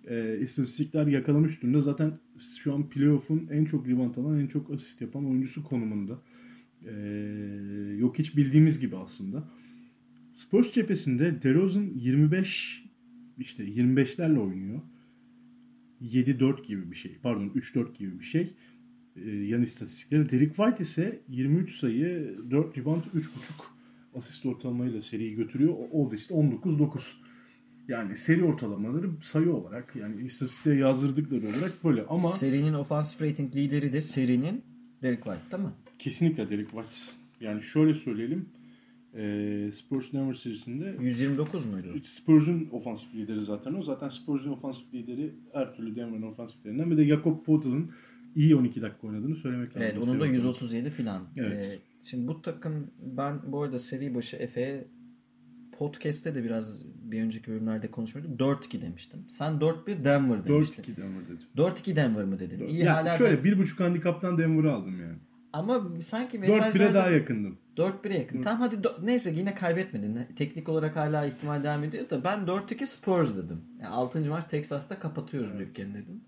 e, 0.07 0.39
istatistikler 0.41 1.07
yakalamış 1.07 1.63
durumda. 1.63 1.81
Zaten 1.81 2.13
şu 2.63 2.75
an 2.75 2.89
playoff'un 2.89 3.49
en 3.51 3.65
çok 3.65 3.89
rebound 3.89 4.15
alan, 4.17 4.41
en 4.41 4.47
çok 4.47 4.71
asist 4.71 5.01
yapan 5.01 5.27
oyuncusu 5.27 5.65
konumunda. 5.65 6.19
E, 6.87 7.99
Jokic 7.99 8.37
bildiğimiz 8.37 8.81
gibi 8.81 8.97
aslında. 8.97 9.45
Spurs 10.33 10.73
cephesinde 10.73 11.43
DeRozan 11.43 11.91
25 11.95 12.85
işte 13.39 13.65
25'lerle 13.65 14.39
oynuyor. 14.39 14.81
7-4 16.03 16.63
gibi 16.67 16.91
bir 16.91 16.97
şey. 16.97 17.17
Pardon 17.23 17.49
3-4 17.49 17.97
gibi 17.99 18.21
bir 18.21 18.25
şey. 18.25 18.55
Ee, 19.17 19.31
yan 19.31 19.63
istatistikleri. 19.63 20.31
Derek 20.31 20.57
White 20.57 20.83
ise 20.83 21.21
23 21.29 21.77
sayı, 21.77 22.39
4 22.51 22.79
rebound, 22.79 23.03
3.5 23.03 23.27
asist 24.15 24.47
ortalamayla 24.47 25.01
seriyi 25.01 25.35
götürüyor. 25.35 25.75
O 25.93 26.11
da 26.11 26.15
işte 26.17 26.35
19-9. 26.35 27.01
Yani 27.89 28.17
seri 28.17 28.45
ortalamaları 28.45 29.11
sayı 29.23 29.53
olarak 29.53 29.97
yani 29.97 30.23
istatistiğe 30.23 30.77
yazdırdıkları 30.77 31.41
olarak 31.41 31.85
böyle 31.85 32.07
ama 32.07 32.29
Serinin 32.29 32.75
offensive 32.75 33.31
rating 33.31 33.57
lideri 33.57 33.93
de 33.93 34.01
serinin 34.01 34.65
Derek 35.03 35.25
White 35.25 35.51
değil 35.51 35.63
mi? 35.63 35.73
Kesinlikle 35.99 36.51
Derek 36.51 36.71
White. 36.71 36.97
Yani 37.41 37.63
şöyle 37.63 37.95
söyleyelim. 37.95 38.49
E, 39.15 39.71
Spurs 39.73 40.13
Denver 40.13 40.35
serisinde 40.35 40.97
129 41.01 41.67
muydu? 41.67 41.95
Spurs'un 42.05 42.69
ofansif 42.73 43.15
lideri 43.15 43.43
zaten 43.43 43.75
o. 43.75 43.83
Zaten 43.83 44.09
Spurs'un 44.09 44.51
ofansif 44.51 44.95
lideri 44.95 45.35
her 45.53 45.77
türlü 45.77 45.97
Denver'ın 45.97 46.23
ofansiflerinden. 46.23 46.91
Bir 46.91 46.97
de 46.97 47.05
Jakob 47.05 47.45
Poeltl'ın 47.45 47.91
iyi 48.37 48.57
12 48.57 48.83
dakika 48.83 49.07
oynadığını 49.07 49.37
söylemek 49.37 49.69
lazım. 49.69 49.83
Evet 49.83 49.99
onun 50.09 50.21
da 50.21 50.25
Seri 50.25 50.35
137 50.35 50.91
filan. 50.91 51.23
Evet. 51.37 51.65
Ee, 51.65 51.79
şimdi 52.05 52.29
bu 52.29 52.43
takım 52.43 52.91
ben 53.17 53.41
bu 53.47 53.63
arada 53.63 53.79
seri 53.79 54.15
başı 54.15 54.37
Efe'ye 54.37 54.85
podcast'te 55.79 56.35
de 56.35 56.45
biraz 56.45 56.83
bir 57.05 57.23
önceki 57.23 57.51
bölümlerde 57.51 57.91
konuşmuştuk. 57.91 58.41
4-2 58.41 58.83
demiştim. 58.83 59.25
Sen 59.29 59.53
4-1 59.53 60.05
Denver 60.05 60.45
demiştin. 60.45 60.83
4-2 60.83 60.97
Denver 60.97 61.25
dedim. 61.25 61.47
4-2 61.57 61.97
Denver 61.97 62.25
mı 62.25 62.39
dedin? 62.39 62.67
İyi 62.67 62.79
yani 62.79 62.89
hala 62.89 63.19
şöyle 63.19 63.39
de- 63.39 63.45
bir 63.45 63.59
buçuk 63.59 63.81
handikaptan 63.81 64.39
Denver'ı 64.39 64.73
aldım 64.73 65.01
yani. 65.01 65.19
Ama 65.53 65.89
sanki 66.05 66.39
4-1'e 66.39 66.49
mesajlarda 66.49 66.95
daha 66.95 67.11
yakındım. 67.11 67.59
4-1'e 67.77 68.19
yakın. 68.19 68.37
Dört- 68.39 68.45
Tamam 68.45 68.61
hadi 68.61 68.75
do- 68.75 69.07
neyse 69.07 69.31
yine 69.31 69.55
kaybetmedin. 69.55 70.27
Teknik 70.37 70.69
olarak 70.69 70.97
hala 70.97 71.27
ihtimal 71.27 71.65
devam 71.65 71.85
ediyor 71.85 72.11
da 72.11 72.25
ben 72.25 72.39
4-2 72.47 72.87
Spurs 72.87 73.37
dedim. 73.37 73.61
Yani 73.83 73.89
6. 73.95 74.21
maç 74.29 74.45
Texas'ta 74.51 74.99
kapatıyoruz 74.99 75.51
Evet. 75.57 75.69
dükkanı 75.69 75.95
dedim. 75.95 76.21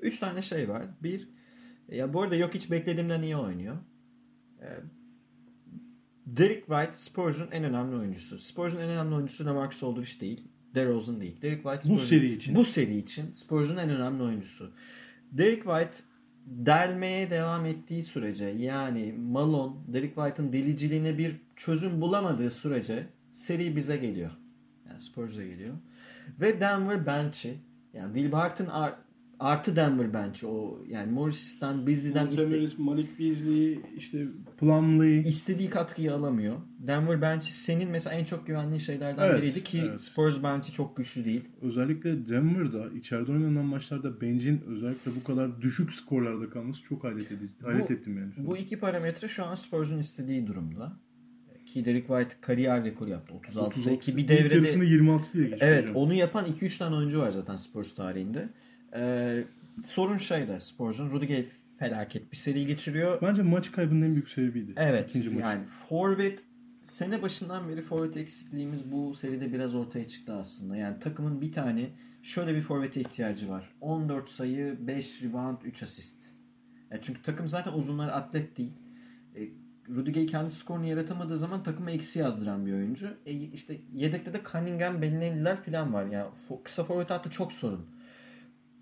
3 0.00 0.18
tane 0.18 0.42
şey 0.42 0.68
var. 0.68 0.82
Bir 1.02 1.28
ya 1.88 2.12
bu 2.14 2.22
arada 2.22 2.36
yok 2.36 2.54
hiç 2.54 2.70
beklediğimden 2.70 3.22
iyi 3.22 3.36
oynuyor. 3.36 3.76
Ee, 4.62 4.66
Derek 6.26 6.66
White 6.66 6.92
Spurs'un 6.94 7.48
en 7.50 7.64
önemli 7.64 7.96
oyuncusu. 7.96 8.38
Spurs'un 8.38 8.78
en 8.78 8.88
önemli 8.88 9.14
oyuncusu 9.14 9.44
Lamarcus 9.46 9.82
Aldridge 9.82 10.20
değil. 10.20 10.48
DeRozan 10.74 11.20
değil. 11.20 11.42
Derek 11.42 11.62
White 11.62 11.88
Bu 11.90 11.96
Spurs'un- 11.98 12.06
seri 12.06 12.32
için. 12.32 12.54
Bu 12.54 12.64
seri 12.64 12.96
için 12.98 13.32
Spurs'un 13.32 13.76
en 13.76 13.90
önemli 13.90 14.22
oyuncusu. 14.22 14.70
Derek 15.32 15.62
White 15.62 15.96
delmeye 16.46 17.30
devam 17.30 17.66
ettiği 17.66 18.04
sürece 18.04 18.44
yani 18.44 19.12
Malone, 19.12 19.74
Derek 19.88 20.14
White'ın 20.14 20.52
deliciliğine 20.52 21.18
bir 21.18 21.40
çözüm 21.56 22.00
bulamadığı 22.00 22.50
sürece 22.50 23.06
seri 23.32 23.76
bize 23.76 23.96
geliyor. 23.96 24.30
Yani 24.88 25.00
Spurs'a 25.00 25.44
geliyor. 25.44 25.74
Ve 26.40 26.60
Denver 26.60 27.06
bench'i 27.06 27.54
yani 27.92 28.14
Will 28.14 28.32
Barton 28.32 28.66
ar- 28.66 29.05
artı 29.40 29.76
Denver 29.76 30.14
bench'i 30.14 30.46
o 30.46 30.78
yani 30.88 31.12
Morris'ten 31.12 31.86
Beasley'den 31.86 32.26
iste- 32.26 32.70
Malik 32.82 33.18
Beasley, 33.18 33.80
işte 33.96 34.26
Plumlee. 34.60 35.18
istediği 35.20 35.70
katkıyı 35.70 36.14
alamıyor. 36.14 36.56
Denver 36.78 37.22
bench'i 37.22 37.52
senin 37.52 37.90
mesela 37.90 38.16
en 38.16 38.24
çok 38.24 38.46
güvendiğin 38.46 38.78
şeylerden 38.78 39.24
Evet, 39.30 39.42
biriydi 39.42 39.62
ki 39.62 39.82
evet. 39.88 40.00
Spurs 40.00 40.42
bench'i 40.42 40.72
çok 40.72 40.96
güçlü 40.96 41.24
değil. 41.24 41.44
Özellikle 41.62 42.28
Denver'da 42.28 42.86
içeride 42.98 43.32
oynanan 43.32 43.64
maçlarda 43.64 44.20
Bench'in 44.20 44.60
özellikle 44.66 45.10
bu 45.20 45.24
kadar 45.24 45.62
düşük 45.62 45.92
skorlarda 45.92 46.50
kalması 46.50 46.82
çok 46.82 47.04
hayret, 47.04 47.32
edici, 47.32 47.52
hayret 47.62 47.90
ettim 47.90 48.18
yani. 48.18 48.46
Bu 48.46 48.56
iki 48.56 48.78
parametre 48.78 49.28
şu 49.28 49.44
an 49.44 49.54
Spurs'un 49.54 49.98
istediği 49.98 50.46
durumda. 50.46 50.92
Ki 51.66 51.84
Derek 51.84 52.06
White 52.06 52.34
kariyer 52.40 52.84
rekoru 52.84 53.10
yaptı. 53.10 53.34
36 53.34 53.80
sayı 53.80 53.98
ki 54.00 54.16
bir 54.16 54.22
İlk 54.22 54.28
devrede 54.28 54.54
yarısını 54.54 54.84
26 54.84 55.38
ile 55.38 55.48
geçti 55.48 55.64
Evet 55.68 55.82
hocam. 55.82 55.96
onu 55.96 56.14
yapan 56.14 56.46
2-3 56.46 56.78
tane 56.78 56.96
oyuncu 56.96 57.18
var 57.20 57.30
zaten 57.30 57.56
Spurs 57.56 57.94
tarihinde. 57.94 58.48
Ee, 58.96 59.44
sorun 59.84 60.18
şeyde 60.18 60.60
Spurs'un 60.60 61.10
Rudy 61.10 61.26
Gay 61.26 61.46
felaket 61.78 62.32
bir 62.32 62.36
seri 62.36 62.66
geçiriyor. 62.66 63.22
Bence 63.22 63.42
maç 63.42 63.72
kaybının 63.72 64.02
en 64.02 64.12
büyük 64.12 64.28
sebebiydi. 64.28 64.72
Evet 64.76 65.10
İkinci 65.10 65.30
maç. 65.30 65.42
yani 65.42 65.64
forvet 65.88 66.42
sene 66.82 67.22
başından 67.22 67.68
beri 67.68 67.82
forvet 67.82 68.16
eksikliğimiz 68.16 68.92
bu 68.92 69.14
seride 69.14 69.52
biraz 69.52 69.74
ortaya 69.74 70.08
çıktı 70.08 70.32
aslında. 70.34 70.76
Yani 70.76 70.98
takımın 70.98 71.40
bir 71.40 71.52
tane 71.52 71.90
şöyle 72.22 72.54
bir 72.54 72.60
forvete 72.60 73.00
ihtiyacı 73.00 73.48
var. 73.48 73.74
14 73.80 74.28
sayı, 74.28 74.76
5 74.86 75.22
rebound, 75.22 75.58
3 75.64 75.82
asist. 75.82 76.22
Ya 76.90 77.00
çünkü 77.02 77.22
takım 77.22 77.48
zaten 77.48 77.72
uzunlar 77.72 78.08
atlet 78.08 78.56
değil. 78.58 78.72
E, 79.36 79.40
Rudy 79.94 80.12
Gay 80.12 80.26
kendi 80.26 80.50
skorunu 80.50 80.86
yaratamadığı 80.86 81.38
zaman 81.38 81.62
takıma 81.62 81.90
eksi 81.90 82.18
yazdıran 82.18 82.66
bir 82.66 82.72
oyuncu. 82.72 83.08
E, 83.26 83.32
işte 83.32 83.76
yedekte 83.94 84.32
de 84.34 84.40
Cunningham, 84.52 85.02
Bellinelli'ler 85.02 85.62
falan 85.62 85.92
var. 85.92 86.06
Yani 86.06 86.26
fo- 86.48 86.62
kısa 86.62 86.84
forvet 86.84 87.10
hattı 87.10 87.30
çok 87.30 87.52
sorun. 87.52 87.86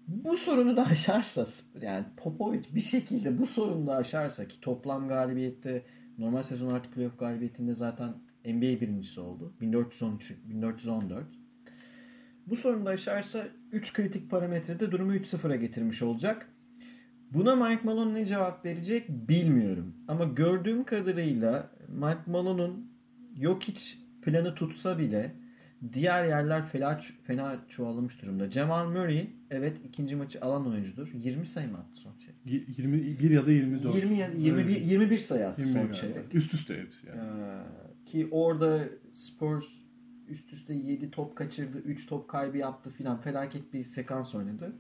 Bu 0.09 0.37
sorunu 0.37 0.77
da 0.77 0.87
aşarsa 0.87 1.47
yani 1.81 2.05
Popovic 2.17 2.63
bir 2.75 2.81
şekilde 2.81 3.39
bu 3.39 3.47
sorunu 3.47 3.87
da 3.87 3.97
aşarsa 3.97 4.49
ki 4.49 4.61
toplam 4.61 5.09
galibiyette 5.09 5.83
normal 6.19 6.43
sezon 6.43 6.75
artı 6.75 6.91
playoff 6.91 7.19
galibiyetinde 7.19 7.75
zaten 7.75 8.15
NBA 8.47 8.81
birincisi 8.81 9.21
oldu. 9.21 9.53
1413 9.61 10.35
1414. 10.49 11.25
Bu 12.47 12.57
sorunu 12.57 12.87
da 12.87 12.91
aşarsa 12.91 13.49
3 13.73 13.93
kritik 13.93 14.31
parametrede 14.31 14.93
durumu 14.93 15.15
3-0'a 15.15 15.57
getirmiş 15.57 16.03
olacak. 16.03 16.49
Buna 17.31 17.57
Mike 17.57 17.83
Malone 17.85 18.15
ne 18.15 18.27
cevap 18.27 18.65
verecek 18.65 19.09
bilmiyorum. 19.09 19.95
Ama 20.09 20.25
gördüğüm 20.25 20.85
kadarıyla 20.85 21.71
Mike 21.89 22.31
Malone'un 22.31 22.93
yok 23.37 23.63
hiç 23.63 23.99
planı 24.23 24.55
tutsa 24.55 24.99
bile 24.99 25.44
diğer 25.93 26.25
yerler 26.25 26.67
fena, 26.67 27.01
fena 27.25 27.57
çoğalmış 27.69 28.23
durumda. 28.23 28.51
Jamal 28.51 28.89
Murray 28.89 29.31
evet 29.51 29.77
ikinci 29.85 30.17
maçı 30.17 30.41
alan 30.41 30.69
oyuncudur. 30.69 31.11
20 31.15 31.47
sayı 31.47 31.69
mı 31.71 31.79
attı 31.79 31.97
son 31.97 32.13
çeyrek? 32.19 32.37
Y- 32.69 32.85
21 32.85 33.31
ya 33.31 33.47
da 33.47 33.53
24. 33.53 33.95
20 33.97 34.19
ya- 34.19 34.31
21 34.39 34.77
Evet. 34.77 34.87
21 34.87 35.19
sayı 35.19 35.47
attı 35.49 35.61
20 35.61 35.73
son 35.73 35.91
çeyrek. 35.93 36.35
Üst 36.35 36.55
üste 36.55 36.81
hepsi 36.81 37.07
yani. 37.07 37.21
Ee, 37.21 37.63
ki 38.07 38.29
orada 38.31 38.81
Spurs 39.13 39.67
üst 40.29 40.53
üste 40.53 40.75
7 40.75 41.11
top 41.11 41.37
kaçırdı, 41.37 41.79
3 41.79 42.07
top 42.07 42.29
kaybı 42.29 42.59
yaptı 42.59 42.91
filan. 42.91 43.21
Felaket 43.21 43.73
bir 43.73 43.85
sekans 43.85 44.35
oynadı. 44.35 44.73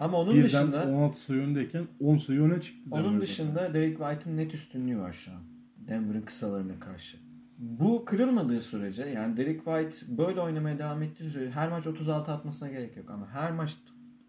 Ama 0.00 0.18
onun 0.20 0.34
Birden 0.34 0.44
dışında 0.46 0.86
16 0.88 1.20
sayı 1.20 1.40
öndeyken 1.40 1.86
10 2.00 2.16
sayı 2.16 2.40
öne 2.40 2.60
çıktı. 2.60 2.80
onun 2.90 3.20
dışında 3.20 3.74
Derek 3.74 3.98
White'ın 3.98 4.36
net 4.36 4.54
üstünlüğü 4.54 4.98
var 4.98 5.12
şu 5.12 5.30
an. 5.30 5.40
Denver'ın 5.88 6.22
kısalarına 6.22 6.80
karşı. 6.80 7.16
Bu 7.58 8.04
kırılmadığı 8.04 8.60
sürece 8.60 9.02
yani 9.02 9.36
Derek 9.36 9.64
White 9.64 10.18
böyle 10.18 10.40
oynamaya 10.40 10.78
devam 10.78 11.02
ettiği 11.02 11.30
sürece 11.30 11.50
her 11.50 11.68
maç 11.68 11.86
36 11.86 12.32
atmasına 12.32 12.68
gerek 12.68 12.96
yok 12.96 13.10
ama 13.10 13.28
her 13.30 13.52
maç 13.52 13.76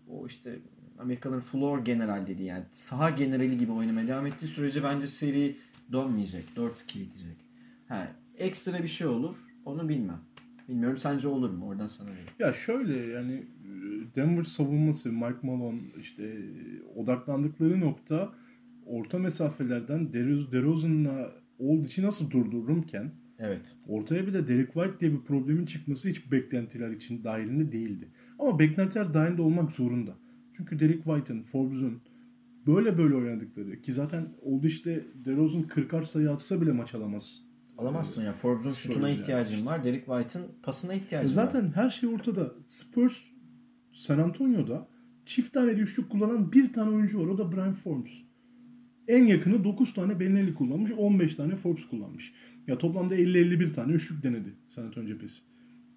o 0.07 0.27
işte 0.27 0.59
Amerikalıların 0.99 1.43
floor 1.43 1.85
general 1.85 2.27
dediği 2.27 2.45
yani 2.45 2.63
saha 2.71 3.09
generali 3.09 3.57
gibi 3.57 3.71
oynamaya 3.71 4.07
devam 4.07 4.25
ettiği 4.25 4.47
sürece 4.47 4.83
bence 4.83 5.07
seri 5.07 5.57
dönmeyecek. 5.91 6.45
4-2 6.55 6.99
bitecek. 6.99 7.37
Ha, 7.87 8.07
ekstra 8.37 8.83
bir 8.83 8.87
şey 8.87 9.07
olur 9.07 9.35
onu 9.65 9.89
bilmem. 9.89 10.19
Bilmiyorum 10.69 10.97
sence 10.97 11.27
olur 11.27 11.49
mu? 11.49 11.67
Oradan 11.67 11.87
sana 11.87 12.09
vereyim. 12.09 12.29
Ya 12.39 12.53
şöyle 12.53 12.97
yani 12.97 13.33
e, 13.33 14.15
Denver 14.15 14.43
savunması 14.43 15.11
Mike 15.11 15.39
Malone 15.41 15.79
işte 15.99 16.23
e, 16.23 16.99
odaklandıkları 16.99 17.79
nokta 17.79 18.29
orta 18.85 19.17
mesafelerden 19.17 20.13
Deroz, 20.13 20.51
DeRozan'la 21.59 21.73
Oldrich'i 21.73 22.01
nasıl 22.01 22.31
durdururumken 22.31 23.11
Evet. 23.39 23.77
ortaya 23.87 24.27
bir 24.27 24.33
de 24.33 24.47
Derek 24.47 24.73
White 24.73 24.99
diye 24.99 25.11
bir 25.11 25.21
problemin 25.21 25.65
çıkması 25.65 26.09
hiç 26.09 26.31
beklentiler 26.31 26.89
için 26.91 27.23
dahilinde 27.23 27.71
değildi. 27.71 28.07
Ama 28.39 28.59
beklentiler 28.59 29.13
dahilinde 29.13 29.41
olmak 29.41 29.71
zorunda. 29.71 30.11
Çünkü 30.57 30.79
Derek 30.79 31.03
White'ın, 31.03 31.43
Forbes'un 31.43 32.01
böyle 32.67 32.97
böyle 32.97 33.15
oynadıkları 33.15 33.81
ki 33.81 33.93
zaten 33.93 34.27
Oldrich'te 34.41 35.05
DeRozan 35.25 35.63
40'ar 35.63 36.05
sayı 36.05 36.31
atsa 36.31 36.61
bile 36.61 36.71
maç 36.71 36.95
alamaz. 36.95 37.43
Alamazsın 37.77 38.23
ya. 38.25 38.33
Forbes'un 38.33 38.71
şutuna 38.71 39.09
ihtiyacın 39.09 39.55
işte. 39.55 39.65
var. 39.65 39.83
Derek 39.83 40.05
White'ın 40.05 40.45
pasına 40.63 40.93
E 40.93 40.97
ihtiyacın 40.97 41.29
var. 41.29 41.43
Zaten 41.43 41.71
her 41.75 41.89
şey 41.89 42.09
ortada. 42.09 42.53
Spurs 42.67 43.17
San 43.93 44.19
Antonio'da 44.19 44.87
çift 45.25 45.53
tane 45.53 45.71
üçlük 45.71 46.09
kullanan 46.09 46.51
bir 46.51 46.73
tane 46.73 46.95
oyuncu 46.95 47.19
var. 47.19 47.27
O 47.27 47.37
da 47.37 47.51
Brian 47.51 47.73
Forbes. 47.73 48.28
En 49.09 49.23
yakını 49.25 49.63
9 49.63 49.93
tane 49.93 50.19
Benelli 50.19 50.53
kullanmış. 50.53 50.91
15 50.91 51.35
tane 51.35 51.55
Forbes 51.55 51.85
kullanmış. 51.87 52.33
Ya 52.67 52.77
toplamda 52.77 53.15
50-51 53.15 53.73
tane 53.73 53.93
üçlük 53.93 54.23
denedi 54.23 54.49
Antonio 54.77 55.07
cephesi. 55.07 55.41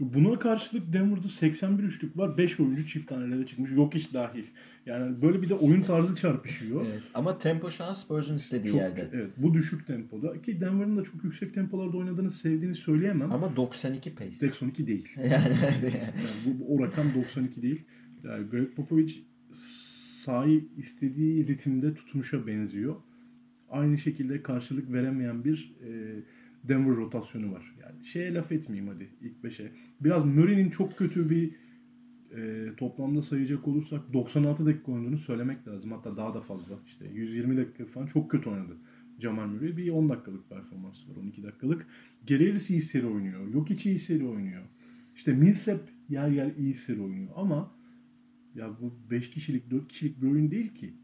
Buna 0.01 0.39
karşılık 0.39 0.93
Denver'da 0.93 1.29
81 1.29 1.83
üçlük 1.85 2.17
var. 2.17 2.39
5 2.39 2.61
oyuncu 2.61 2.87
çift 2.87 3.09
tanelere 3.09 3.47
çıkmış. 3.47 3.71
Yok 3.73 3.95
iş 3.95 4.15
dahil. 4.15 4.45
Yani 4.87 5.23
böyle 5.23 5.43
bir 5.43 5.49
de 5.49 5.55
oyun 5.55 5.83
tarzı 5.83 6.17
çarpışıyor. 6.17 6.87
Evet. 6.91 7.03
Ama 7.15 7.39
tempo 7.39 7.71
şu 7.71 7.85
an 7.85 7.93
Spurs'un 7.93 8.37
istediği 8.37 8.69
Çok, 8.69 8.79
yerde. 8.81 9.09
evet, 9.13 9.31
bu 9.37 9.55
düşük 9.55 9.87
tempoda. 9.87 10.43
Ki 10.43 10.61
Denver'ın 10.61 10.97
da 10.97 11.05
çok 11.05 11.25
yüksek 11.25 11.55
tempolarda 11.55 11.97
oynadığını 11.97 12.31
sevdiğini 12.31 12.75
söyleyemem. 12.75 13.33
Ama 13.33 13.57
92 13.57 14.15
pace. 14.15 14.47
92 14.49 14.87
değil. 14.87 15.09
yani 15.17 15.29
Yani 15.31 15.91
bu, 16.47 16.59
bu- 16.59 16.75
o 16.75 16.83
rakam 16.87 17.07
92 17.15 17.63
değil. 17.63 17.85
Yani 18.25 18.47
Greg 18.51 18.75
Popovich 18.77 19.15
sahayı 20.23 20.65
istediği 20.77 21.47
ritimde 21.47 21.95
tutmuşa 21.95 22.47
benziyor. 22.47 22.97
Aynı 23.71 23.99
şekilde 23.99 24.43
karşılık 24.43 24.93
veremeyen 24.93 25.45
bir 25.45 25.73
e, 25.87 26.23
Denver 26.69 26.97
rotasyonu 26.97 27.53
var. 27.53 27.75
Yani 27.81 28.05
şeye 28.05 28.35
laf 28.35 28.53
etmeyeyim 28.53 28.93
hadi 28.93 29.09
ilk 29.21 29.45
beşe. 29.45 29.73
Biraz 30.01 30.25
Murray'nin 30.25 30.71
çok 30.71 30.99
kötü 30.99 31.31
bir 31.31 31.55
e, 32.37 32.71
toplamda 32.77 33.23
sayacak 33.23 33.69
olursak 33.69 34.13
96 34.13 34.67
dakika 34.67 34.93
oynadığını 34.93 35.19
söylemek 35.19 35.69
lazım. 35.69 35.93
Hatta 35.93 36.17
daha 36.17 36.35
da 36.35 36.41
fazla. 36.41 36.75
İşte 36.87 37.05
120 37.15 37.57
dakika 37.57 37.85
falan 37.85 38.07
çok 38.07 38.31
kötü 38.31 38.51
oynadı. 38.51 38.77
Jamal 39.19 39.47
Murray 39.47 39.77
bir 39.77 39.91
10 39.91 40.09
dakikalık 40.09 40.51
performansı 40.51 41.11
var. 41.11 41.17
12 41.17 41.43
dakikalık. 41.43 41.87
Geleris 42.27 42.71
iyi 42.71 42.81
seri 42.81 43.07
oynuyor. 43.07 43.49
Yok 43.49 43.71
içi 43.71 43.91
iyi 43.91 43.99
seri 43.99 44.27
oynuyor. 44.27 44.63
İşte 45.15 45.33
Millsap 45.33 45.81
yer 46.09 46.29
yer 46.29 46.57
iyi 46.57 46.75
seri 46.75 47.01
oynuyor. 47.01 47.29
Ama 47.37 47.82
ya 48.55 48.71
bu 48.81 48.95
5 49.11 49.31
kişilik 49.31 49.71
4 49.71 49.89
kişilik 49.89 50.23
bir 50.23 50.27
oyun 50.31 50.51
değil 50.51 50.75
ki. 50.75 50.95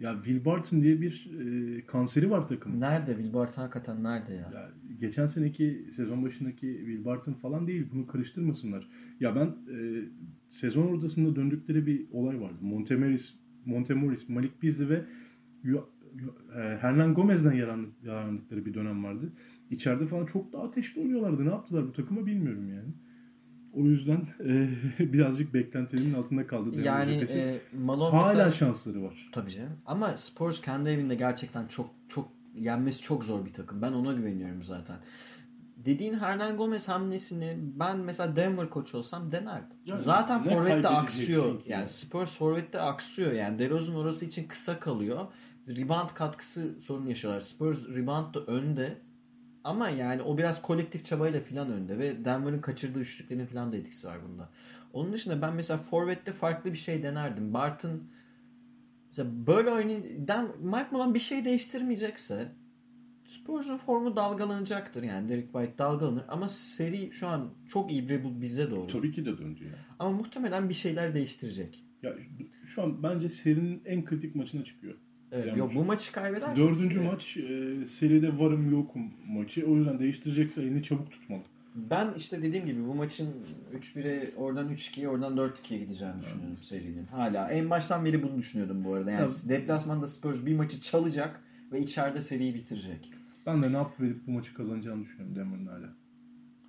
Ya 0.00 0.14
Will 0.24 0.44
Barton 0.44 0.82
diye 0.82 1.00
bir 1.00 1.30
e, 1.40 1.86
kanseri 1.86 2.30
var 2.30 2.48
takımın. 2.48 2.80
nerede? 2.80 3.14
Will 3.14 3.34
Barton 3.34 3.62
hakikaten 3.62 4.02
nerede 4.04 4.32
ya? 4.32 4.50
Ya 4.54 4.70
geçen 5.00 5.26
seneki 5.26 5.86
sezon 5.90 6.24
başındaki 6.24 6.66
Will 6.78 7.04
Barton 7.04 7.32
falan 7.32 7.66
değil. 7.66 7.86
Bunu 7.92 8.06
karıştırmasınlar. 8.06 8.88
Ya 9.20 9.36
ben 9.36 9.46
e, 9.46 10.04
sezon 10.48 10.86
ortasında 10.86 11.36
döndükleri 11.36 11.86
bir 11.86 12.06
olay 12.12 12.40
vardı. 12.40 12.56
Montemoris, 12.60 13.34
Montemoris, 13.64 14.28
Malik 14.28 14.62
Beasley 14.62 14.88
ve 14.88 15.04
Yu- 15.62 15.88
Yu- 16.14 16.58
e, 16.60 16.78
Hernan 16.78 17.14
Gomez'den 17.14 17.52
yarandık, 17.52 17.92
yarandıkları 18.04 18.66
bir 18.66 18.74
dönem 18.74 19.04
vardı. 19.04 19.32
İçeride 19.70 20.06
falan 20.06 20.26
çok 20.26 20.52
daha 20.52 20.62
ateşli 20.62 21.00
oynuyorlardı. 21.00 21.44
Ne 21.46 21.50
yaptılar 21.50 21.86
bu 21.88 21.92
takıma 21.92 22.26
bilmiyorum 22.26 22.68
yani. 22.68 22.88
O 23.76 23.80
yüzden 23.80 24.28
e, 24.40 24.68
birazcık 25.12 25.54
beklentilerimin 25.54 26.14
altında 26.14 26.46
kaldı. 26.46 26.72
Denver 26.72 26.84
Yani 26.84 27.12
cephesi. 27.12 27.38
e, 27.38 27.60
Malone 27.72 28.10
Hala 28.10 28.28
mesela... 28.28 28.50
şansları 28.50 29.02
var. 29.02 29.28
Tabii 29.32 29.50
canım. 29.50 29.78
Ama 29.86 30.16
Spurs 30.16 30.60
kendi 30.60 30.90
evinde 30.90 31.14
gerçekten 31.14 31.66
çok 31.66 31.90
çok 32.08 32.28
yenmesi 32.54 33.02
çok 33.02 33.24
zor 33.24 33.44
bir 33.46 33.52
takım. 33.52 33.82
Ben 33.82 33.92
ona 33.92 34.12
güveniyorum 34.12 34.62
zaten. 34.62 34.96
Dediğin 35.76 36.14
Hernan 36.14 36.56
Gomez 36.56 36.88
hamlesini 36.88 37.58
ben 37.60 37.98
mesela 37.98 38.36
Denver 38.36 38.70
koç 38.70 38.94
olsam 38.94 39.32
denerdim. 39.32 39.76
Yani 39.86 40.00
zaten 40.00 40.42
forvette 40.42 40.88
aksıyor. 40.88 41.62
ki? 41.62 41.70
Yani 41.72 41.88
Spurs 41.88 42.36
forvette 42.36 42.80
aksıyor. 42.80 43.32
Yani 43.32 43.58
DeRozan 43.58 43.96
orası 43.96 44.24
için 44.24 44.48
kısa 44.48 44.80
kalıyor. 44.80 45.26
Rebound 45.68 46.10
katkısı 46.14 46.80
sorun 46.80 47.06
yaşıyorlar. 47.06 47.40
Spurs 47.40 47.88
rebound 47.88 48.34
da 48.34 48.40
önde. 48.40 48.98
Ama 49.64 49.88
yani 49.88 50.22
o 50.22 50.38
biraz 50.38 50.62
kolektif 50.62 51.04
çabayla 51.04 51.40
falan 51.40 51.72
önde 51.72 51.98
ve 51.98 52.24
Denver'ın 52.24 52.60
kaçırdığı 52.60 53.00
üçlüklerin 53.00 53.46
falan 53.46 53.72
da 53.72 53.76
etkisi 53.76 54.06
var 54.06 54.18
bunda. 54.28 54.50
Onun 54.92 55.12
dışında 55.12 55.42
ben 55.42 55.54
mesela 55.54 55.78
forvette 55.78 56.32
farklı 56.32 56.72
bir 56.72 56.78
şey 56.78 57.02
denerdim. 57.02 57.54
Barton 57.54 58.02
mesela 59.06 59.28
böyle 59.46 59.70
oynayan 59.70 60.48
Mike 60.60 60.88
Malone 60.90 61.14
bir 61.14 61.18
şey 61.18 61.44
değiştirmeyecekse 61.44 62.52
Spurs'un 63.24 63.76
formu 63.76 64.16
dalgalanacaktır 64.16 65.02
yani 65.02 65.28
Derek 65.28 65.52
White 65.52 65.78
dalgalanır 65.78 66.24
ama 66.28 66.48
seri 66.48 67.12
şu 67.12 67.26
an 67.26 67.50
çok 67.68 67.90
iyi 67.92 68.24
bu 68.24 68.42
bize 68.42 68.70
doğru. 68.70 68.86
Tabii 68.86 69.12
ki 69.12 69.26
de 69.26 69.38
döndü 69.38 69.64
ya. 69.64 69.78
Ama 69.98 70.10
muhtemelen 70.10 70.68
bir 70.68 70.74
şeyler 70.74 71.14
değiştirecek. 71.14 71.84
Ya 72.02 72.14
şu 72.66 72.82
an 72.82 73.02
bence 73.02 73.28
serinin 73.28 73.82
en 73.84 74.04
kritik 74.04 74.34
maçına 74.34 74.64
çıkıyor. 74.64 74.94
Evet, 75.34 75.46
Yani 75.46 75.58
yok 75.58 75.74
bu 75.74 75.84
maçı 75.84 76.12
kaybederse 76.12 76.62
Dördüncü 76.62 77.00
e, 77.00 77.02
maç 77.06 77.36
e, 77.36 77.86
seride 77.86 78.38
varım 78.38 78.70
yokum 78.72 79.10
maçı. 79.28 79.66
O 79.66 79.76
yüzden 79.76 79.98
değiştirecekse 79.98 80.62
elini 80.62 80.82
çabuk 80.82 81.10
tutmalı. 81.10 81.42
Ben 81.74 82.14
işte 82.16 82.42
dediğim 82.42 82.66
gibi 82.66 82.86
bu 82.86 82.94
maçın 82.94 83.28
3-1'e 83.80 84.34
oradan 84.36 84.68
3-2'ye 84.72 85.08
oradan 85.08 85.36
4-2'ye 85.36 85.80
gideceğini 85.80 86.22
düşünüyorum 86.22 86.56
serinin. 86.60 87.06
Hala 87.06 87.50
en 87.50 87.70
baştan 87.70 88.04
beri 88.04 88.22
bunu 88.22 88.38
düşünüyordum 88.38 88.84
bu 88.84 88.94
arada. 88.94 89.10
Yani 89.10 89.20
Ya- 89.30 89.48
deplasmanda 89.48 90.06
Spurs 90.06 90.46
bir 90.46 90.54
maçı 90.56 90.80
çalacak 90.80 91.40
ve 91.72 91.80
içeride 91.80 92.20
seriyi 92.20 92.54
bitirecek. 92.54 93.12
Ben 93.46 93.62
de 93.62 93.72
ne 93.72 93.76
yapıp 93.76 94.00
edip 94.00 94.26
bu 94.26 94.30
maçı 94.30 94.54
kazanacağını 94.54 95.02
düşünüyorum 95.04 95.36
Denver'ın 95.36 95.66
hala. 95.66 95.88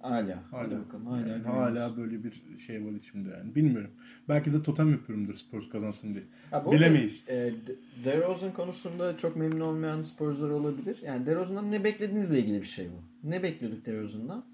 Hala. 0.09 0.43
Hala. 0.51 0.79
bakalım. 0.79 1.05
Hala, 1.05 1.27
Yani 1.27 1.43
hala 1.43 1.97
böyle 1.97 2.23
bir 2.23 2.43
şey 2.59 2.85
var 2.85 2.91
içimde 2.91 3.29
yani. 3.29 3.55
Bilmiyorum. 3.55 3.91
Belki 4.29 4.53
de 4.53 4.63
totem 4.63 4.91
yapıyorumdur 4.91 5.33
Spurs 5.33 5.69
kazansın 5.69 6.13
diye. 6.13 6.23
Ha, 6.51 6.71
Bilemeyiz. 6.71 7.23
E, 7.27 7.35
De- 7.35 7.75
DeRozan 8.05 8.53
konusunda 8.53 9.17
çok 9.17 9.35
memnun 9.35 9.59
olmayan 9.59 10.01
Spurs'lar 10.01 10.49
olabilir. 10.49 10.97
Yani 11.05 11.25
DeRozan'dan 11.25 11.71
ne 11.71 11.83
beklediğinizle 11.83 12.39
ilgili 12.39 12.61
bir 12.61 12.67
şey 12.67 12.87
bu. 12.89 13.29
Ne 13.29 13.43
bekliyorduk 13.43 13.85
DeRozan'dan? 13.85 14.45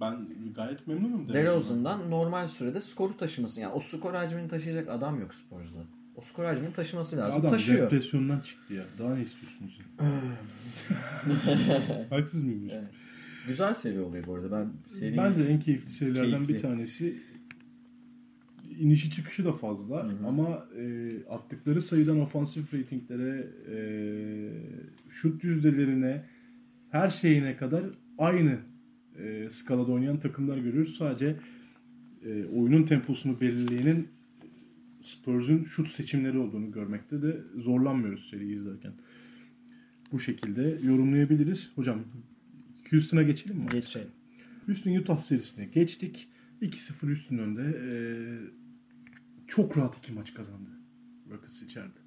Ben 0.00 0.26
gayet 0.54 0.86
memnunum. 0.86 1.28
DeRozan'dan 1.28 2.10
normal 2.10 2.46
sürede 2.46 2.80
skoru 2.80 3.16
taşıması. 3.16 3.60
Yani 3.60 3.72
o 3.72 3.80
skor 3.80 4.14
hacmini 4.14 4.48
taşıyacak 4.48 4.88
adam 4.88 5.20
yok 5.20 5.34
Spurs'da. 5.34 5.78
O 6.16 6.20
skor 6.20 6.44
hacmini 6.44 6.72
taşıması 6.72 7.16
lazım. 7.16 7.40
Adam 7.40 7.50
Taşıyor. 7.50 7.86
depresyondan 7.86 8.40
çıktı 8.40 8.74
ya. 8.74 8.82
Daha 8.98 9.14
ne 9.14 9.22
istiyorsunuz? 9.22 9.78
Haksız 12.10 12.44
mıyım? 12.44 12.68
Evet. 12.72 12.84
Güzel 13.48 13.74
seri 13.74 14.00
oluyor 14.00 14.26
bu 14.26 14.34
arada. 14.34 14.50
Ben 14.52 14.72
seri 14.98 15.16
Bence 15.16 15.44
en 15.44 15.60
keyifli 15.60 15.90
serilerden 15.90 16.30
Keyifli. 16.30 16.54
bir 16.54 16.58
tanesi. 16.58 17.16
İnişi 18.78 19.10
çıkışı 19.10 19.44
da 19.44 19.52
fazla 19.52 20.04
Hı 20.04 20.08
hı. 20.08 20.26
ama 20.26 20.68
e, 20.78 21.10
attıkları 21.30 21.80
sayıdan 21.80 22.20
ofansif 22.20 22.74
reytinglere, 22.74 23.46
e, 23.70 23.78
şut 25.10 25.44
yüzdelerine, 25.44 26.24
her 26.90 27.10
şeyine 27.10 27.56
kadar 27.56 27.84
aynı 28.18 28.58
e, 29.18 29.50
skalada 29.50 29.92
oynayan 29.92 30.20
takımlar 30.20 30.58
görüyoruz. 30.58 30.96
Sadece 30.96 31.36
e, 32.24 32.44
oyunun 32.44 32.82
temposunu 32.82 33.40
belirleyenin 33.40 34.08
Spurs'un 35.00 35.64
şut 35.64 35.88
seçimleri 35.88 36.38
olduğunu 36.38 36.72
görmekte 36.72 37.22
de 37.22 37.36
zorlanmıyoruz 37.56 38.30
seriyi 38.30 38.54
izlerken. 38.54 38.92
Bu 40.12 40.20
şekilde 40.20 40.78
yorumlayabiliriz. 40.84 41.72
Hocam 41.74 41.98
Houston'a 42.94 43.22
geçelim 43.22 43.56
mi? 43.56 43.66
geçelim. 43.72 44.08
Houston 44.66 44.90
Utah 44.94 45.18
serisine 45.18 45.64
geçtik. 45.64 46.28
2-0 46.62 47.08
Houston 47.08 47.38
önde. 47.38 47.62
Ee, 47.62 47.92
çok 49.48 49.78
rahat 49.78 49.96
iki 49.98 50.12
maç 50.12 50.34
kazandı. 50.34 50.68
Rockets 51.30 51.62
içeride. 51.62 51.98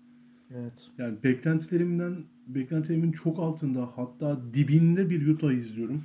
Evet. 0.56 0.88
Yani 0.98 1.16
beklentilerimden 1.24 2.16
beklentilerimin 2.48 3.12
çok 3.12 3.40
altında 3.40 3.90
hatta 3.96 4.40
dibinde 4.54 5.10
bir 5.10 5.28
Utah 5.28 5.52
izliyorum. 5.52 6.04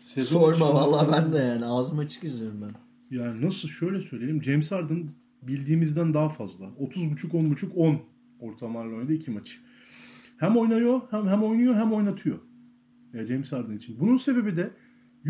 Sezon 0.00 0.40
Sorma 0.40 0.52
içinde- 0.54 0.68
vallahi 0.68 1.12
ben 1.12 1.32
de 1.32 1.38
yani 1.38 1.64
ağzım 1.64 1.98
açık 1.98 2.24
izliyorum 2.24 2.60
ben. 2.62 2.70
Yani 3.16 3.46
nasıl 3.46 3.68
şöyle 3.68 4.00
söyleyelim. 4.00 4.42
James 4.42 4.72
Harden 4.72 5.06
bildiğimizden 5.42 6.14
daha 6.14 6.28
fazla. 6.28 6.64
30.5 6.66 7.32
10.5 7.34 7.72
10 7.74 8.00
ortalamayla 8.40 8.96
oynadı 8.96 9.12
iki 9.12 9.30
maçı. 9.30 9.58
Hem 10.36 10.56
oynuyor 10.56 11.00
hem 11.10 11.28
hem 11.28 11.42
oynuyor 11.42 11.74
hem 11.74 11.92
oynatıyor. 11.92 12.38
James 13.12 13.52
Harden 13.52 13.76
için. 13.76 14.00
Bunun 14.00 14.16
sebebi 14.16 14.56
de 14.56 14.70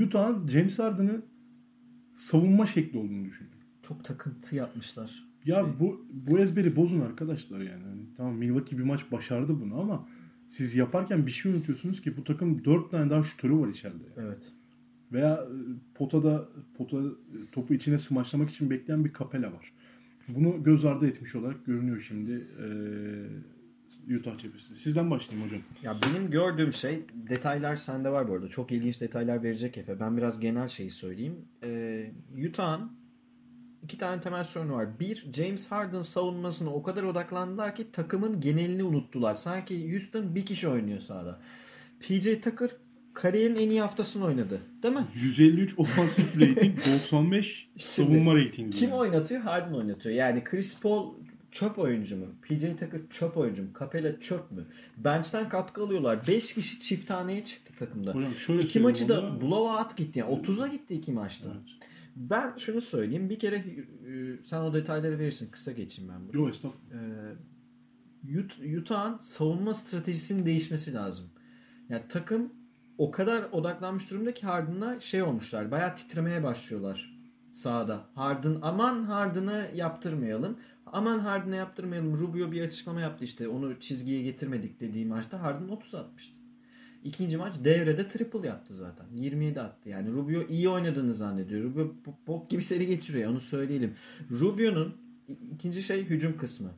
Utah'ın 0.07 0.49
James 0.49 0.78
Harden'ı 0.78 1.22
savunma 2.14 2.66
şekli 2.66 2.99
olduğunu 2.99 3.24
düşünüyorum. 3.24 3.61
Çok 3.89 4.05
takıntı 4.05 4.57
yapmışlar. 4.57 5.31
Ya 5.45 5.64
Şey. 5.64 5.72
bu 5.81 6.07
bu 6.12 6.39
ezberi 6.39 6.76
bozun 6.76 7.01
arkadaşlar 7.01 7.59
yani. 7.59 7.85
Hani 7.85 8.03
tamam 8.16 8.35
Milwaukee 8.35 8.78
bir 8.78 8.83
maç 8.83 9.12
başardı 9.12 9.61
bunu 9.61 9.81
ama 9.81 10.09
siz 10.49 10.74
yaparken 10.76 11.26
bir 11.26 11.31
şey 11.31 11.53
unutuyorsunuz 11.53 12.03
ki 12.03 12.16
bu 12.16 12.24
takım 12.24 12.64
4 12.64 12.91
tane 12.91 13.11
daha 13.11 13.22
şutörü 13.22 13.55
var 13.59 13.68
içeride. 13.68 14.05
Evet. 14.16 14.53
Veya 15.12 15.35
e, 15.35 15.55
potada 15.95 16.49
pota 16.78 16.97
e, 16.97 17.51
topu 17.53 17.74
içine 17.74 17.99
smaçlamak 17.99 18.51
için 18.51 18.70
bekleyen 18.70 19.05
bir 19.05 19.12
kapela 19.12 19.53
var. 19.53 19.72
Bunu 20.28 20.62
göz 20.62 20.85
ardı 20.85 21.07
etmiş 21.07 21.35
olarak 21.35 21.66
görünüyor 21.66 22.01
şimdi 22.01 22.33
e, 22.33 22.66
Utah 24.18 24.38
cephesinde. 24.38 24.78
Sizden 24.78 25.11
başlayayım 25.11 25.49
hocam. 25.49 25.62
Ya 25.82 25.99
benim 26.07 26.30
gördüğüm 26.30 26.72
şey 26.72 27.03
detaylar 27.14 27.76
sende 27.76 28.11
var 28.11 28.28
bu 28.28 28.34
arada. 28.34 28.49
Çok 28.49 28.72
ilginç 28.72 29.01
detaylar 29.01 29.43
verecek 29.43 29.78
Efe. 29.78 30.01
Ben 30.01 30.16
biraz 30.16 30.41
genel 30.41 30.68
şeyi 30.68 30.91
söyleyeyim. 30.91 31.49
Ee, 31.62 32.11
Utah'ın 32.49 32.93
iki 33.82 33.99
tane 33.99 34.20
temel 34.20 34.45
sorunu 34.45 34.72
var. 34.72 35.01
Bir, 35.01 35.26
James 35.32 35.66
Harden 35.66 36.03
savunmasına 36.03 36.70
o 36.70 36.82
kadar 36.82 37.03
odaklandılar 37.03 37.74
ki 37.74 37.93
takımın 37.93 38.41
genelini 38.41 38.84
unuttular. 38.84 39.34
Sanki 39.34 39.93
Houston 39.93 40.34
bir 40.34 40.47
kişi 40.47 40.68
oynuyor 40.68 41.01
sahada. 41.01 41.41
PJ 42.01 42.41
Tucker 42.43 42.70
kariyerin 43.14 43.57
en 43.57 43.70
iyi 43.70 43.80
haftasını 43.80 44.24
oynadı. 44.24 44.61
Değil 44.82 44.95
mi? 44.95 45.07
153 45.14 45.78
ofansif 45.78 46.41
rating, 46.41 46.78
95 46.93 47.47
Şimdi, 47.76 47.82
savunma 47.82 48.34
ratingi. 48.34 48.78
Kim 48.78 48.93
oynatıyor? 48.93 49.41
Harden 49.41 49.72
oynatıyor. 49.72 50.14
Yani 50.14 50.45
Chris 50.45 50.80
Paul 50.80 51.14
çöp 51.51 51.78
oyuncu 51.78 52.16
mu? 52.16 52.26
PJ 52.42 52.61
Tucker 52.61 53.01
çöp 53.11 53.36
oyuncu 53.36 53.62
mu? 53.62 53.68
Capella 53.78 54.20
çöp 54.20 54.51
mü? 54.51 54.66
Bench'ten 54.96 55.48
katkı 55.48 55.82
alıyorlar. 55.82 56.26
5 56.28 56.55
kişi 56.55 56.80
çift 56.80 57.09
taneye 57.09 57.44
çıktı 57.44 57.74
takımda. 57.78 58.14
Hocam 58.14 58.34
şöyle 58.34 58.62
İki 58.62 58.80
maçı 58.80 59.09
da 59.09 59.40
blowout 59.40 59.96
gitti. 59.96 60.18
Yani 60.18 60.34
30'a 60.34 60.66
gitti 60.66 60.94
iki 60.94 61.12
maçta. 61.12 61.48
Evet. 61.48 61.90
Ben 62.16 62.59
şunu 62.59 62.80
söyleyeyim. 62.80 63.30
Bir 63.30 63.38
kere 63.38 63.57
e, 63.57 64.42
sen 64.42 64.61
o 64.61 64.74
detayları 64.74 65.18
verirsin. 65.18 65.51
Kısa 65.51 65.72
geçeyim 65.72 66.12
ben 66.14 66.28
bunu. 66.28 66.42
Yo 66.42 66.48
estağfurullah. 66.48 67.03
Ee, 68.26 68.38
Ut- 68.38 68.78
Utah'ın 68.80 69.18
savunma 69.22 69.74
stratejisinin 69.74 70.46
değişmesi 70.46 70.94
lazım. 70.94 71.26
Yani 71.88 72.03
takım 72.09 72.53
o 72.98 73.11
kadar 73.11 73.42
odaklanmış 73.53 74.11
durumda 74.11 74.34
ki 74.34 74.46
Harden'a 74.46 75.01
şey 75.01 75.22
olmuşlar. 75.22 75.70
Bayağı 75.70 75.94
titremeye 75.96 76.42
başlıyorlar 76.42 77.20
sahada. 77.53 78.05
Harden 78.14 78.59
aman 78.62 79.05
Harden'ı 79.05 79.70
yaptırmayalım. 79.74 80.59
Aman 80.93 81.18
Harden'ı 81.18 81.57
yaptırmayalım. 81.57 82.20
Rubio 82.20 82.53
bir 82.53 82.62
açıklama 82.62 83.01
yaptı 83.01 83.24
işte. 83.24 83.49
Onu 83.49 83.80
çizgiye 83.80 84.22
getirmedik 84.22 84.80
dediği 84.80 85.07
maçta 85.07 85.43
Harden 85.43 85.68
30 85.68 85.95
atmıştı. 85.95 86.36
İkinci 87.05 87.36
maç 87.36 87.55
devrede 87.64 88.07
triple 88.07 88.47
yaptı 88.47 88.74
zaten. 88.74 89.07
27 89.14 89.61
attı. 89.61 89.88
Yani 89.88 90.12
Rubio 90.12 90.43
iyi 90.49 90.68
oynadığını 90.68 91.14
zannediyor. 91.14 91.64
Rubio 91.64 91.82
bo- 91.82 92.14
bok 92.26 92.51
gibi 92.51 92.62
seri 92.62 92.86
geçiriyor. 92.86 93.30
Onu 93.30 93.41
söyleyelim. 93.41 93.95
Rubio'nun 94.30 94.97
ikinci 95.28 95.82
şey 95.82 96.05
hücum 96.05 96.38
kısmı. 96.38 96.70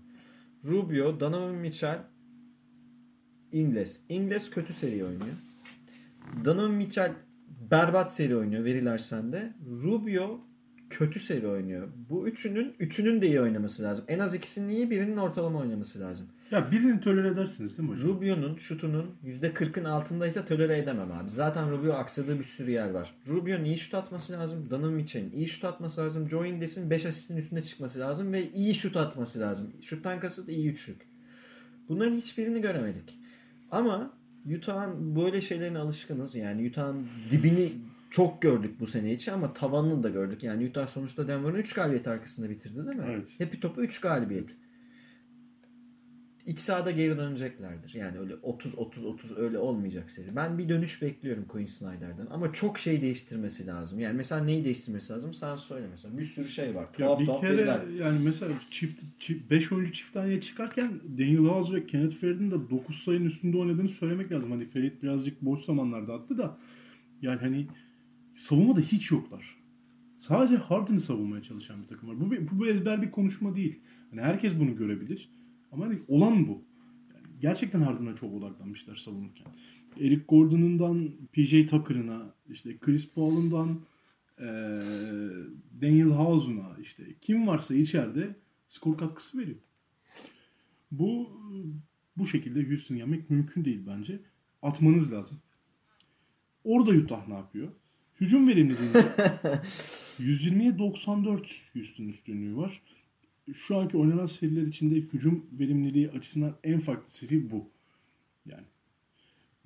Rubio, 0.64 1.20
Donovan 1.20 1.54
Mitchell, 1.54 1.98
Ingles. 3.52 4.00
Ingles 4.08 4.50
kötü 4.50 4.72
seri 4.72 5.04
oynuyor. 5.04 5.36
Donovan 6.44 6.70
Mitchell 6.70 7.12
berbat 7.70 8.14
seri 8.14 8.36
oynuyor 8.36 8.64
veriler 8.64 8.98
sende. 8.98 9.54
Rubio 9.82 10.40
kötü 10.92 11.20
seri 11.20 11.46
oynuyor. 11.46 11.88
Bu 12.10 12.28
üçünün 12.28 12.74
üçünün 12.78 13.20
de 13.20 13.26
iyi 13.26 13.40
oynaması 13.40 13.82
lazım. 13.82 14.04
En 14.08 14.18
az 14.18 14.34
ikisinin 14.34 14.68
iyi 14.68 14.90
birinin 14.90 15.16
ortalama 15.16 15.58
oynaması 15.58 16.00
lazım. 16.00 16.26
Ya 16.50 16.70
birini 16.70 17.00
tolere 17.00 17.28
edersiniz 17.28 17.78
değil 17.78 17.88
mi 17.88 17.94
hocam? 17.94 18.08
Rubio'nun 18.08 18.56
şutunun 18.56 19.06
%40'ın 19.24 19.84
altındaysa 19.84 20.44
tolere 20.44 20.78
edemem 20.78 21.12
abi. 21.12 21.28
Zaten 21.28 21.70
Rubio 21.70 21.92
aksadığı 21.92 22.38
bir 22.38 22.44
sürü 22.44 22.70
yer 22.70 22.90
var. 22.90 23.14
Rubio'nun 23.28 23.64
iyi 23.64 23.78
şut 23.78 23.94
atması 23.94 24.32
lazım. 24.32 24.92
Mitchell'in 24.92 25.32
iyi 25.32 25.48
şut 25.48 25.64
atması 25.64 26.00
lazım. 26.00 26.28
Joe 26.28 26.46
Ingles'in 26.46 26.90
5 26.90 27.06
asistin 27.06 27.36
üstüne 27.36 27.62
çıkması 27.62 28.00
lazım 28.00 28.32
ve 28.32 28.50
iyi 28.50 28.74
şut 28.74 28.96
atması 28.96 29.40
lazım. 29.40 29.72
Şuttan 29.82 30.20
kasıt 30.20 30.48
iyi 30.48 30.70
üçlük. 30.70 30.96
Bunların 31.88 32.16
hiçbirini 32.16 32.60
göremedik. 32.60 33.18
Ama 33.70 34.12
Utah'ın 34.56 35.16
böyle 35.16 35.40
şeylerine 35.40 35.78
alışkınız. 35.78 36.34
Yani 36.34 36.68
Utah'ın 36.68 37.06
dibini 37.30 37.72
çok 38.12 38.42
gördük 38.42 38.80
bu 38.80 38.86
sene 38.86 39.12
içi 39.12 39.32
ama 39.32 39.52
tavanını 39.52 40.02
da 40.02 40.08
gördük. 40.08 40.42
Yani 40.42 40.68
Utah 40.68 40.86
sonuçta 40.86 41.28
Denver'ın 41.28 41.56
3 41.56 41.72
galibiyet 41.72 42.08
arkasında 42.08 42.50
bitirdi 42.50 42.86
değil 42.86 42.98
mi? 42.98 43.04
Evet. 43.08 43.40
Hepi 43.40 43.60
topu 43.60 43.82
3 43.82 44.00
galibiyet. 44.00 44.56
iç 46.46 46.60
sahada 46.60 46.90
geri 46.90 47.16
döneceklerdir. 47.16 47.94
Yani 47.94 48.18
öyle 48.18 48.34
30-30-30 48.34 49.36
öyle 49.36 49.58
olmayacak 49.58 50.10
seri. 50.10 50.36
Ben 50.36 50.58
bir 50.58 50.68
dönüş 50.68 51.02
bekliyorum 51.02 51.44
Quinn 51.44 51.66
Snyder'den. 51.66 52.26
Ama 52.30 52.52
çok 52.52 52.78
şey 52.78 53.02
değiştirmesi 53.02 53.66
lazım. 53.66 54.00
Yani 54.00 54.16
mesela 54.16 54.44
neyi 54.44 54.64
değiştirmesi 54.64 55.12
lazım? 55.12 55.32
Sen 55.32 55.56
söyle 55.56 55.86
mesela. 55.90 56.18
Bir 56.18 56.24
sürü 56.24 56.48
şey 56.48 56.74
var. 56.74 56.88
Ya 56.98 57.18
bir 57.18 57.26
tuhaf 57.26 57.40
kere 57.40 57.56
veriler. 57.56 57.86
yani 57.86 58.20
mesela 58.24 58.52
çift 58.70 59.02
5 59.50 59.72
oyuncu 59.72 59.92
çift 59.92 60.12
taneye 60.12 60.40
çıkarken 60.40 61.00
Daniel 61.18 61.38
House 61.38 61.74
ve 61.74 61.86
Kenneth 61.86 62.16
Farid'in 62.16 62.50
de 62.50 62.70
9 62.70 62.96
sayının 62.96 63.24
üstünde 63.24 63.56
oynadığını 63.56 63.88
söylemek 63.88 64.32
lazım. 64.32 64.50
Hani 64.50 64.64
Farid 64.66 65.02
birazcık 65.02 65.42
boş 65.42 65.64
zamanlarda 65.64 66.14
attı 66.14 66.38
da 66.38 66.58
yani 67.22 67.40
hani 67.40 67.66
savunmada 68.42 68.80
hiç 68.80 69.10
yoklar. 69.10 69.56
Sadece 70.18 70.56
Harden'ı 70.56 71.00
savunmaya 71.00 71.42
çalışan 71.42 71.82
bir 71.82 71.88
takım 71.88 72.08
var. 72.08 72.20
Bu, 72.20 72.30
bu, 72.30 72.58
bu 72.58 72.66
ezber 72.66 73.02
bir 73.02 73.10
konuşma 73.10 73.56
değil. 73.56 73.80
Hani 74.10 74.20
herkes 74.20 74.60
bunu 74.60 74.76
görebilir. 74.76 75.30
Ama 75.72 75.86
hani 75.86 75.98
olan 76.08 76.48
bu. 76.48 76.64
Yani 77.14 77.26
gerçekten 77.40 77.80
Harden'a 77.80 78.16
çok 78.16 78.34
odaklanmışlar 78.34 78.96
savunurken. 78.96 79.46
Eric 80.00 80.22
Gordon'undan 80.28 81.10
PJ 81.32 81.66
Tucker'ına, 81.66 82.34
işte 82.48 82.78
Chris 82.78 83.14
Paul'undan 83.14 83.80
eee, 84.40 84.46
Daniel 85.82 86.10
House'una 86.10 86.76
işte 86.82 87.04
kim 87.20 87.46
varsa 87.46 87.74
içeride 87.74 88.36
skor 88.66 88.98
katkısı 88.98 89.38
veriyor. 89.38 89.58
Bu 90.90 91.30
bu 92.16 92.26
şekilde 92.26 92.68
Houston 92.68 92.94
yenmek 92.94 93.30
mümkün 93.30 93.64
değil 93.64 93.82
bence. 93.86 94.20
Atmanız 94.62 95.12
lazım. 95.12 95.38
Orada 96.64 96.90
Utah 96.90 97.28
ne 97.28 97.34
yapıyor? 97.34 97.68
Hücum 98.20 98.48
verimliliğinde 98.48 98.98
120'ye 100.20 100.78
94 100.78 101.70
Houston 101.72 102.04
üstünlüğü 102.04 102.56
var. 102.56 102.82
Şu 103.54 103.76
anki 103.76 103.96
oynanan 103.96 104.26
seriler 104.26 104.66
içinde 104.66 104.94
hücum 104.94 105.46
verimliliği 105.52 106.10
açısından 106.10 106.56
en 106.64 106.80
farklı 106.80 107.10
seri 107.10 107.50
bu. 107.50 107.68
Yani 108.46 108.64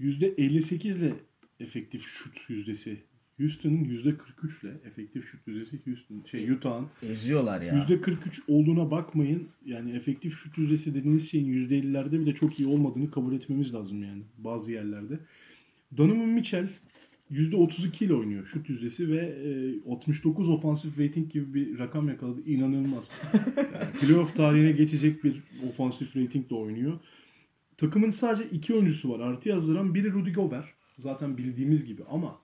%58 0.01 0.99
ile 0.99 1.13
efektif 1.61 2.07
şut 2.07 2.51
yüzdesi 2.51 3.03
Houston'ın 3.39 3.85
%43 3.85 4.63
ile 4.63 4.73
efektif 4.85 5.29
şut 5.31 5.41
yüzdesi 5.47 5.81
Houston 5.87 6.25
şey 6.27 6.51
Utah'ın 6.51 6.87
Eziyorlar 7.03 7.61
ya. 7.61 7.75
%43 7.75 8.41
olduğuna 8.49 8.91
bakmayın. 8.91 9.49
Yani 9.67 9.91
efektif 9.91 10.39
şut 10.39 10.59
yüzdesi 10.59 10.95
dediğiniz 10.95 11.31
şeyin 11.31 11.69
%50'lerde 11.69 12.21
bile 12.21 12.35
çok 12.35 12.61
iyi 12.61 12.69
olmadığını 12.69 13.11
kabul 13.11 13.33
etmemiz 13.33 13.75
lazım 13.75 14.03
yani 14.03 14.23
bazı 14.39 14.73
yerlerde. 14.73 15.19
Donovan 15.97 16.29
Mitchell 16.29 16.69
%32 17.33 18.05
ile 18.05 18.15
oynuyor 18.15 18.45
şut 18.45 18.69
yüzdesi 18.69 19.09
ve 19.09 19.19
e, 19.87 19.91
69 19.91 20.49
ofansif 20.49 20.99
rating 20.99 21.33
gibi 21.33 21.55
bir 21.55 21.79
rakam 21.79 22.09
yakaladı. 22.09 22.43
İnanılmaz. 22.47 23.13
Yani 23.57 23.93
playoff 24.01 24.37
tarihine 24.37 24.73
geçecek 24.73 25.25
bir 25.25 25.43
ofansif 25.69 26.17
ratingle 26.17 26.57
oynuyor. 26.57 26.99
Takımın 27.77 28.11
sadece 28.11 28.51
iki 28.51 28.75
oyuncusu 28.75 29.11
var. 29.11 29.21
Artı 29.21 29.49
yazdıran 29.49 29.95
biri 29.95 30.13
Rudy 30.13 30.33
Gobert. 30.33 30.67
Zaten 30.99 31.39
bildiğimiz 31.39 31.85
gibi 31.85 32.03
ama 32.11 32.39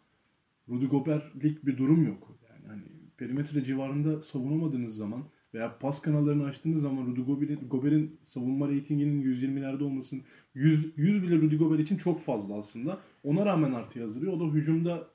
Rudy 0.68 0.86
Gobert'lik 0.86 1.66
bir 1.66 1.76
durum 1.78 2.06
yok. 2.06 2.38
Yani 2.50 2.66
hani 2.68 2.82
perimetre 3.16 3.64
civarında 3.64 4.20
savunamadığınız 4.20 4.96
zaman 4.96 5.24
veya 5.54 5.78
pas 5.78 6.02
kanallarını 6.02 6.44
açtığınız 6.44 6.82
zaman 6.82 7.06
Rudy 7.06 7.20
Gobert'in, 7.20 7.68
Gobert'in 7.68 8.18
savunma 8.22 8.68
reytinginin 8.68 9.22
120'lerde 9.22 9.82
olmasının 9.82 10.22
100, 10.54 10.86
100 10.96 11.22
bile 11.22 11.36
Rudy 11.36 11.56
Gobert 11.56 11.80
için 11.80 11.96
çok 11.96 12.24
fazla 12.24 12.58
aslında. 12.58 13.00
Ona 13.24 13.46
rağmen 13.46 13.72
artı 13.72 13.98
yazdırıyor. 13.98 14.32
O 14.32 14.40
da 14.40 14.44
hücumda 14.44 15.08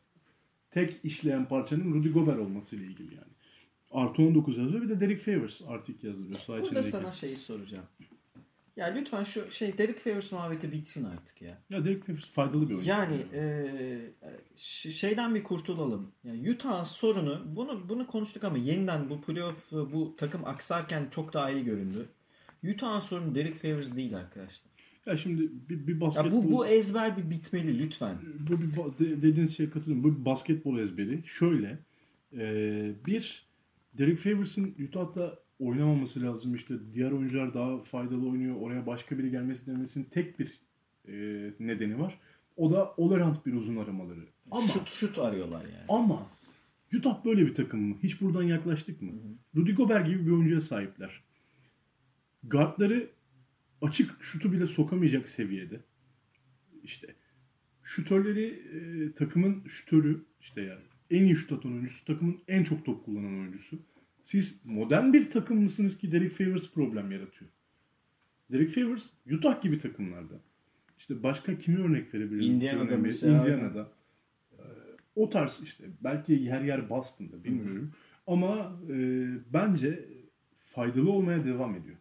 tek 0.72 1.00
işleyen 1.04 1.48
parçanın 1.48 1.94
Rudy 1.94 2.10
Gobert 2.10 2.40
olmasıyla 2.40 2.86
ilgili 2.86 3.16
yani. 3.16 3.34
Artı 3.92 4.22
19 4.22 4.58
yazıyor. 4.58 4.82
Bir 4.82 4.90
de 4.90 5.00
Derek 5.00 5.22
Favors 5.22 5.62
artı 5.68 5.92
2 5.92 6.08
yazdırıyor. 6.08 6.40
Saha 6.40 6.62
Burada 6.62 6.84
sana 6.84 7.12
şeyi 7.12 7.38
soracağım. 7.38 7.86
Ya 8.78 8.86
lütfen 8.86 9.24
şu 9.24 9.52
şey 9.52 9.78
Derek 9.78 10.00
Favors 10.04 10.32
muhabbeti 10.32 10.72
bitsin 10.72 11.04
artık 11.04 11.42
ya. 11.42 11.58
Ya 11.70 11.86
Derek 11.86 12.06
Favors 12.06 12.30
faydalı 12.32 12.70
bir 12.70 12.74
oyuncu. 12.74 12.90
Yani 12.90 13.26
e, 13.34 14.92
şeyden 14.92 15.36
bir 15.36 15.44
kurtulalım. 15.44 16.12
Yani 16.24 16.52
Utah'ın 16.52 16.84
sorunu 16.84 17.44
bunu 17.56 17.90
bunu 17.90 18.08
konuştuk 18.08 18.44
ama 18.44 18.58
yeniden 18.58 19.10
bu 19.10 19.22
playoff 19.22 19.72
bu 19.72 20.16
takım 20.18 20.46
aksarken 20.46 21.08
çok 21.12 21.34
daha 21.34 21.52
iyi 21.52 21.66
göründü. 21.66 22.10
Utah'ın 22.74 23.00
sorunu 23.00 23.36
Derek 23.36 23.62
Favors 23.62 23.96
değil 23.96 24.18
arkadaşlar. 24.18 24.72
Ya 25.06 25.18
şimdi 25.18 25.52
bir, 25.70 25.88
bir 25.88 25.94
Ya 25.94 26.02
basketbol... 26.02 26.44
bu 26.44 26.52
bu 26.52 26.68
ezber 26.68 27.18
bir 27.18 27.30
bitmeli 27.30 27.80
lütfen. 27.80 28.18
bu 28.50 28.62
bir 28.62 28.74
de- 28.76 29.22
dediğiniz 29.22 29.58
şeye 29.58 29.70
katılıyorum. 29.70 30.04
Bu 30.04 30.20
bir 30.20 30.26
basketbol 30.26 30.80
ezberi. 30.80 31.24
Şöyle 31.26 31.80
e, 32.38 32.92
bir 33.06 33.46
Derek 33.94 34.20
Favors'ın 34.20 34.76
Utah'ta 34.88 35.40
oynamaması 35.60 36.22
lazım. 36.22 36.56
İşte 36.56 36.74
diğer 36.94 37.12
oyuncular 37.12 37.54
daha 37.54 37.84
faydalı 37.84 38.30
oynuyor. 38.30 38.56
Oraya 38.56 38.86
başka 38.86 39.18
biri 39.18 39.32
gelmesi 39.32 39.68
demesinin 39.68 40.04
tek 40.06 40.40
bir 40.40 40.62
e, 41.08 41.14
nedeni 41.60 42.00
var. 42.00 42.20
O 42.58 42.72
da 42.72 42.94
Olerant 42.98 43.46
bir 43.46 43.54
uzun 43.54 43.78
aramaları. 43.78 44.26
Ama 44.52 44.68
Şut 44.68 44.90
şut 44.90 45.18
arıyorlar 45.20 45.62
yani. 45.62 45.86
ama 45.90 46.28
Utah 46.98 47.26
böyle 47.26 47.46
bir 47.46 47.54
takım 47.54 47.80
mı? 47.82 47.96
Hiç 48.04 48.22
buradan 48.22 48.44
yaklaştık 48.44 49.02
mı? 49.02 49.12
Rudy 49.56 49.72
Gobert 49.72 50.08
gibi 50.08 50.26
bir 50.26 50.32
oyuncuya 50.32 50.62
sahipler. 50.62 51.24
Guardları 52.44 53.10
açık 53.82 54.24
şutu 54.24 54.52
bile 54.52 54.68
sokamayacak 54.68 55.30
seviyede. 55.30 55.80
İşte 56.84 57.16
şutörleri 57.84 58.46
e, 58.48 59.12
takımın 59.14 59.64
şutörü 59.68 60.26
işte 60.42 60.62
yani 60.62 60.82
en 61.12 61.24
iyi 61.24 61.36
şut 61.36 61.52
atan 61.52 61.72
oyuncusu, 61.72 62.06
takımın 62.06 62.38
en 62.48 62.64
çok 62.64 62.86
top 62.86 63.06
kullanan 63.06 63.40
oyuncusu. 63.40 63.80
Siz 64.28 64.62
modern 64.66 65.14
bir 65.14 65.32
takım 65.32 65.62
mısınız 65.62 65.98
ki 65.98 66.12
Derek 66.12 66.32
Favors 66.38 66.74
problem 66.74 67.12
yaratıyor? 67.12 67.52
Derek 68.52 68.70
Favors 68.70 69.10
Utah 69.32 69.62
gibi 69.62 69.78
takımlarda. 69.78 70.34
İşte 70.98 71.24
başka 71.24 71.58
kimi 71.58 71.80
örnek 71.80 72.14
verebilirim? 72.14 72.56
Indiana'da 72.56 72.84
Örneğin, 72.84 73.02
mesela. 73.02 73.40
Indiana'da. 73.42 73.92
Ee, 74.52 74.64
O 75.16 75.30
tarz 75.30 75.62
işte. 75.64 75.84
Belki 76.04 76.34
yer 76.34 76.62
yer 76.62 76.90
Boston'da 76.90 77.44
bilmiyorum. 77.44 77.92
Ama 78.28 78.80
e, 78.90 79.28
bence 79.54 80.06
faydalı 80.60 81.12
olmaya 81.12 81.46
devam 81.46 81.76
ediyor. 81.76 81.98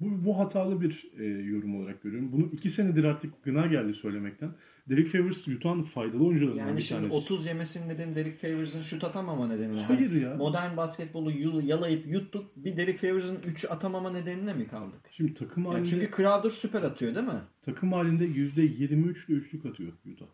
Bu, 0.00 0.24
bu 0.24 0.38
hatalı 0.38 0.80
bir 0.80 1.10
e, 1.18 1.24
yorum 1.24 1.80
olarak 1.80 2.02
görüyorum. 2.02 2.32
Bunu 2.32 2.46
iki 2.52 2.70
senedir 2.70 3.04
artık 3.04 3.42
gına 3.44 3.66
geldi 3.66 3.94
söylemekten. 3.94 4.50
Derek 4.88 5.08
Favors 5.08 5.48
Utah'ın 5.48 5.82
faydalı 5.82 6.26
oyuncularından 6.26 6.66
Yani 6.66 6.76
bir 6.76 6.82
şimdi 6.82 7.00
tanesi. 7.00 7.16
30 7.16 7.46
yemesinin 7.46 7.88
nedeni 7.88 8.14
Derek 8.14 8.40
Favors'ın 8.40 8.82
şut 8.82 9.04
atamama 9.04 9.48
nedeni. 9.48 9.72
mi? 9.72 9.78
Hayır 9.80 10.10
Hani 10.10 10.20
ya. 10.20 10.34
Modern 10.36 10.76
basketbolu 10.76 11.30
yalayıp 11.60 12.06
yuttuk. 12.06 12.56
Bir 12.56 12.76
Derek 12.76 13.00
Favors'ın 13.00 13.38
3 13.46 13.64
atamama 13.70 14.10
nedenine 14.12 14.54
mi 14.54 14.68
kaldık? 14.68 15.00
Şimdi 15.10 15.34
takım 15.34 15.64
Yani 15.64 15.72
halinde, 15.72 15.88
çünkü 15.90 16.10
Crowder 16.16 16.50
süper 16.50 16.82
atıyor 16.82 17.14
değil 17.14 17.26
mi? 17.26 17.40
takım 17.62 17.92
halinde 17.92 18.26
%23 18.26 19.26
ile 19.28 19.36
üçlük 19.36 19.66
atıyor 19.66 19.92
Utah. 20.12 20.26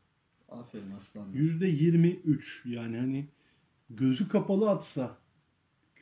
Aferin 0.48 0.90
aslanım. 0.96 1.34
%23 1.34 2.68
yani 2.68 2.96
hani 2.98 3.26
gözü 3.90 4.28
kapalı 4.28 4.70
atsa 4.70 5.18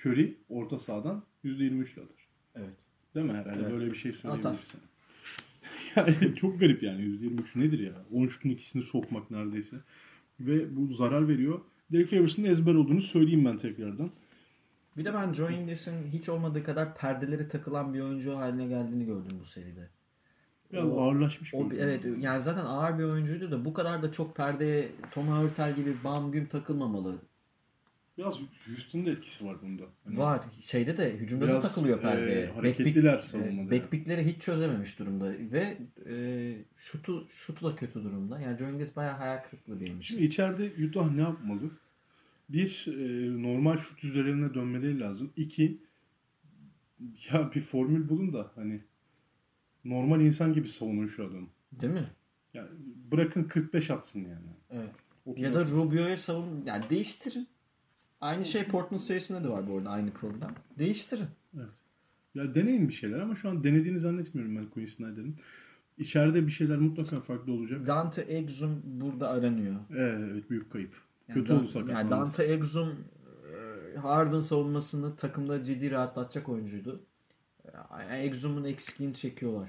Curry 0.03 0.37
orta 0.49 0.79
sahadan 0.79 1.25
%23 1.45 1.95
ile 1.95 2.03
atar. 2.03 2.29
Evet. 2.55 2.84
Değil 3.15 3.27
mi 3.27 3.33
herhalde? 3.33 3.59
Evet. 3.63 3.73
Böyle 3.73 3.91
bir 3.91 3.97
şey 3.97 4.13
söyleyebilirsin. 4.13 4.81
Yani 5.97 6.37
çok 6.37 6.61
garip 6.61 6.83
yani 6.83 7.03
%23 7.03 7.59
nedir 7.61 7.79
ya? 7.79 7.93
10 8.13 8.27
şutun 8.27 8.49
ikisini 8.51 8.83
sokmak 8.83 9.31
neredeyse. 9.31 9.77
Ve 10.41 10.77
bu 10.77 10.87
zarar 10.93 11.29
veriyor. 11.29 11.61
Derek 11.93 12.11
Favors'ın 12.11 12.45
ezber 12.45 12.75
olduğunu 12.75 13.03
söyleyeyim 13.03 13.45
ben 13.45 13.59
tekrardan. 13.59 14.11
Bir 14.97 15.05
de 15.05 15.15
ben 15.15 15.33
Joe 15.33 15.51
Inglis'in 15.51 16.07
hiç 16.13 16.29
olmadığı 16.29 16.65
kadar 16.65 16.97
perdeleri 16.97 17.49
takılan 17.49 17.95
bir 17.95 18.01
oyuncu 18.01 18.37
haline 18.37 18.67
geldiğini 18.67 19.07
gördüm 19.07 19.37
bu 19.41 19.45
seride. 19.45 19.89
Biraz 20.73 20.91
O- 20.91 21.01
ağırlaşmış. 21.01 21.55
O, 21.55 21.71
bir- 21.71 21.79
evet 21.79 22.05
yani 22.21 22.41
zaten 22.41 22.65
ağır 22.65 22.99
bir 22.99 23.05
oyuncuydu 23.05 23.51
da 23.51 23.65
bu 23.65 23.73
kadar 23.75 24.03
da 24.03 24.13
çok 24.13 24.37
perdeye 24.37 24.89
Tom 25.11 25.29
Hurtel 25.29 25.77
gibi 25.77 25.97
bam 26.05 26.33
güm 26.33 26.47
takılmamalı. 26.47 27.19
Biraz 28.19 28.35
Houston'ın 28.67 29.07
da 29.07 29.11
etkisi 29.11 29.47
var 29.47 29.57
bunda. 29.63 29.83
Hani 30.05 30.19
Var. 30.19 30.41
Şeyde 30.61 30.97
de 30.97 31.13
hücumda 31.17 31.49
da 31.49 31.61
takılıyor 31.61 32.01
perdeye. 32.01 32.41
e, 32.41 32.47
hareketliler 32.47 33.19
savunmada 33.19 33.71
Backpickleri 33.71 34.25
hiç 34.25 34.43
çözememiş 34.43 34.99
durumda 34.99 35.33
ve 35.33 35.79
e, 36.07 36.15
şutu 36.77 37.27
şutu 37.29 37.67
da 37.67 37.77
kötü 37.77 38.05
durumda. 38.05 38.41
Yani 38.41 38.59
Joe 38.59 38.69
Ingles 38.69 38.97
bayağı 38.97 39.17
hayal 39.17 39.43
kırıklığı 39.43 39.81
benim 39.81 40.01
için. 40.01 40.15
Şimdi 40.15 40.25
içeride 40.27 40.85
Utah 40.87 41.15
ne 41.15 41.21
yapmalı? 41.21 41.71
Bir, 42.49 42.87
e, 42.89 43.43
normal 43.43 43.79
şut 43.79 44.05
yüzdelerine 44.05 44.55
dönmeleri 44.55 45.01
lazım. 45.01 45.33
İki, 45.37 45.79
ya 47.33 47.51
bir 47.55 47.61
formül 47.61 48.09
bulun 48.09 48.33
da 48.33 48.51
hani 48.55 48.81
normal 49.85 50.21
insan 50.21 50.53
gibi 50.55 50.69
savunun 50.69 51.07
şu 51.07 51.25
adamı. 51.25 51.47
Değil 51.73 51.93
mi? 51.93 52.11
Yani 52.55 52.69
bırakın 53.13 53.45
45 53.45 53.91
atsın 53.91 54.21
yani. 54.21 54.47
Evet. 54.71 54.95
30 55.27 55.43
Ya 55.43 55.55
da. 55.55 55.65
Rubio'ya 55.65 56.17
savun 56.17 56.63
yani 56.67 56.85
değiştirin. 56.91 57.49
Aynı 58.21 58.45
şey 58.45 58.65
Portland 58.65 59.01
serisinde 59.01 59.45
de 59.45 59.49
var 59.49 59.69
bu 59.69 59.79
arada 59.79 59.91
aynı 59.91 60.11
problem. 60.11 60.51
Değiştirin. 60.79 61.27
Ya 62.35 62.55
deneyin 62.55 62.89
bir 62.89 62.95
şeyler 62.95 63.19
ama 63.21 63.35
şu 63.35 63.49
an 63.49 63.65
denediğini 63.65 64.01
zannetmiyorum 64.01 64.57
ben 64.57 64.67
Quinn 64.67 64.87
Snyder'ın. 64.87 65.37
İçeride 65.99 66.47
bir 66.47 66.53
şeyler 66.53 66.79
mutlaka 66.79 67.21
farklı 67.21 67.53
olacak. 67.53 67.87
Dante 67.87 68.23
Exum 68.23 68.83
burada 68.85 69.29
aranıyor. 69.29 69.75
Evet 69.91 70.51
büyük 70.51 70.73
kayıp. 70.73 70.95
Yani 71.29 71.35
Kötü 71.39 71.49
Dan- 71.49 71.59
oldu 71.59 71.69
sakatlanması. 71.69 72.01
Yani 72.01 72.11
Dante 72.11 72.45
Exum 72.45 72.89
e, 73.95 73.99
Harden 73.99 74.41
savunmasını 74.41 75.17
takımda 75.17 75.63
ciddi 75.65 75.91
rahatlatacak 75.91 76.49
oyuncuydu. 76.49 77.01
Yani 78.01 78.23
Exum'un 78.23 78.65
eksikliğini 78.65 79.15
çekiyorlar. 79.15 79.69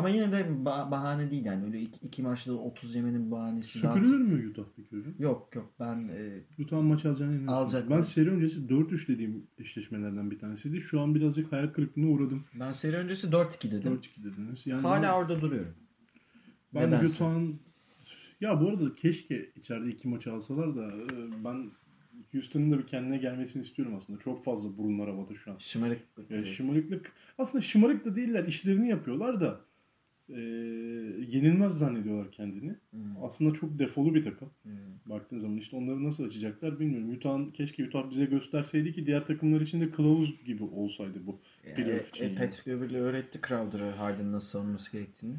Ama 0.00 0.08
yine 0.08 0.32
de 0.32 0.40
ba- 0.40 0.90
bahane 0.90 1.30
değil 1.30 1.44
yani. 1.44 1.64
Öyle 1.64 1.80
iki, 1.80 2.06
iki 2.06 2.22
maçta 2.22 2.52
30 2.52 2.94
yemenin 2.94 3.30
bahanesi. 3.30 3.82
daha- 3.82 3.94
Süpürülür 3.94 4.18
mü 4.18 4.50
Utah 4.50 4.62
peki 4.76 4.96
hocam? 4.96 5.12
Yok 5.18 5.48
yok 5.54 5.72
ben 5.80 6.08
e, 6.08 6.40
Utah'ın 6.62 6.84
maç 6.84 7.04
alacağını 7.06 7.32
inanıyorum. 7.32 7.54
Alacak 7.54 7.90
Ben 7.90 8.00
seri 8.00 8.30
öncesi 8.30 8.68
4-3 8.68 9.08
dediğim 9.08 9.46
eşleşmelerden 9.58 10.30
bir 10.30 10.38
tanesiydi. 10.38 10.80
Şu 10.80 11.00
an 11.00 11.14
birazcık 11.14 11.52
hayal 11.52 11.68
kırıklığına 11.68 12.06
uğradım. 12.10 12.44
ben 12.60 12.72
seri 12.72 12.96
öncesi 12.96 13.26
4-2 13.32 13.70
dedim. 13.70 13.92
4-2 13.92 14.24
dediniz. 14.24 14.66
Yani 14.66 14.82
Hala 14.82 15.02
ben- 15.02 15.08
orada 15.12 15.40
duruyorum. 15.40 15.74
Ben 16.74 16.86
Nedense. 16.86 17.24
Utah'ın 17.24 17.60
ya 18.40 18.60
bu 18.60 18.68
arada 18.68 18.94
keşke 18.94 19.48
içeride 19.56 19.88
iki 19.88 20.08
maçı 20.08 20.32
alsalar 20.32 20.76
da 20.76 20.86
e, 20.86 21.44
ben 21.44 21.70
Houston'ın 22.32 22.70
da 22.72 22.78
bir 22.78 22.86
kendine 22.86 23.18
gelmesini 23.18 23.60
istiyorum 23.62 23.94
aslında. 23.96 24.18
Çok 24.20 24.44
fazla 24.44 24.76
burunlar 24.78 25.10
havada 25.10 25.34
şu 25.34 25.52
an. 25.52 25.56
Şımarık. 25.58 26.00
E, 26.30 26.44
şımarıklık 26.44 27.12
aslında 27.38 27.62
şımarık 27.62 28.04
da 28.04 28.16
değiller. 28.16 28.44
işlerini 28.46 28.88
yapıyorlar 28.88 29.40
da 29.40 29.60
e, 30.36 30.40
yenilmez 31.36 31.78
zannediyorlar 31.78 32.30
kendini. 32.32 32.74
Hmm, 32.90 33.24
Aslında 33.24 33.54
çok 33.54 33.78
defolu 33.78 34.14
bir 34.14 34.24
takım. 34.24 34.50
hmm. 34.62 34.72
Baktığın 35.06 35.38
zaman 35.38 35.56
işte 35.56 35.76
onları 35.76 36.04
nasıl 36.04 36.24
açacaklar 36.24 36.80
bilmiyorum. 36.80 37.10
Utah'ın 37.10 37.50
keşke 37.50 37.84
Utah 37.84 38.10
bize 38.10 38.24
gösterseydi 38.24 38.92
ki 38.92 39.06
diğer 39.06 39.26
takımlar 39.26 39.60
için 39.60 39.80
de 39.80 39.90
kılavuz 39.90 40.44
gibi 40.44 40.64
olsaydı 40.64 41.18
bu. 41.26 41.38
E, 41.64 41.74
Playoff 41.74 42.08
için 42.08 42.24
e, 42.24 42.28
yani. 42.28 42.50
Beverly 42.66 42.96
öğretti 42.96 43.40
Crowder'a 43.48 43.98
Harden'ın 43.98 44.32
nasıl 44.32 44.48
savunması 44.48 44.92
gerektiğini. 44.92 45.36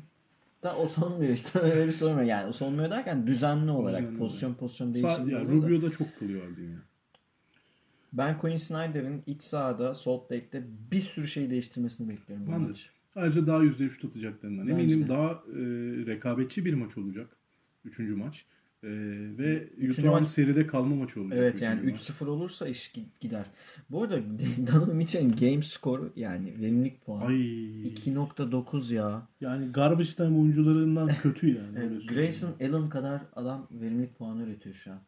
Da 0.63 0.75
o 0.77 0.87
savunmuyor 0.87 1.33
işte 1.33 1.59
öyle 1.61 1.87
bir 1.87 1.91
savunmuyor. 1.91 2.27
Yani 2.27 2.49
o 2.49 2.53
savunmuyor 2.53 2.89
derken 2.89 3.27
düzenli 3.27 3.71
olarak 3.71 4.01
Düzenli 4.01 4.17
pozisyon 4.17 4.53
pozisyon 4.53 4.87
Sa- 4.87 4.93
değişimleri 4.93 5.35
ya, 5.35 5.41
oluyor 5.45 5.61
da. 5.61 5.69
Rubio 5.69 5.81
da 5.81 5.91
çok 5.91 6.19
kılıyor 6.19 6.49
Harden 6.49 6.63
ya. 6.63 6.79
Ben 8.13 8.37
Quinn 8.37 8.55
Snyder'in 8.55 9.23
iç 9.27 9.43
sahada 9.43 9.95
Salt 9.95 10.31
Lake'de 10.31 10.63
bir 10.91 11.01
sürü 11.01 11.27
şey 11.27 11.49
değiştirmesini 11.49 12.09
bekliyorum. 12.09 12.47
Ben 12.51 12.63
de. 12.63 12.67
maç. 12.67 12.89
Ayrıca 13.15 13.47
daha 13.47 13.63
%3 13.63 13.89
şut 13.89 14.05
atacaklarından 14.05 14.67
Bence 14.67 14.81
eminim. 14.81 15.03
de. 15.03 15.09
Daha 15.09 15.31
e, 15.31 15.59
rekabetçi 16.05 16.65
bir 16.65 16.73
maç 16.73 16.97
olacak. 16.97 17.37
Üçüncü 17.85 18.15
maç. 18.15 18.45
E, 18.83 18.87
ve 19.37 19.69
Utah'ın 19.89 20.09
maç- 20.09 20.27
seride 20.27 20.67
kalma 20.67 20.95
maçı 20.95 21.21
olacak. 21.21 21.39
Evet 21.41 21.61
yani 21.61 21.91
maç. 21.91 22.09
3-0 22.09 22.25
olursa 22.27 22.67
iş 22.67 22.91
gi- 22.91 23.05
gider. 23.19 23.45
Bu 23.89 24.03
arada 24.03 24.19
Donovan 24.73 24.95
Mitchell'in 24.95 25.35
game 25.35 25.61
skoru 25.61 26.11
yani 26.15 26.53
verimlilik 26.61 27.05
puanı 27.05 27.25
Ay. 27.25 27.35
2.9 27.87 28.93
ya. 28.93 29.27
Yani 29.41 29.71
garbage 29.71 30.09
time 30.09 30.37
oyuncularından 30.39 31.09
kötü 31.21 31.47
yani. 31.47 32.05
Grayson 32.07 32.51
Allen 32.61 32.89
kadar 32.89 33.21
adam 33.35 33.67
verimlilik 33.71 34.17
puanı 34.17 34.43
üretiyor 34.43 34.75
şu 34.75 34.91
an. 34.91 34.99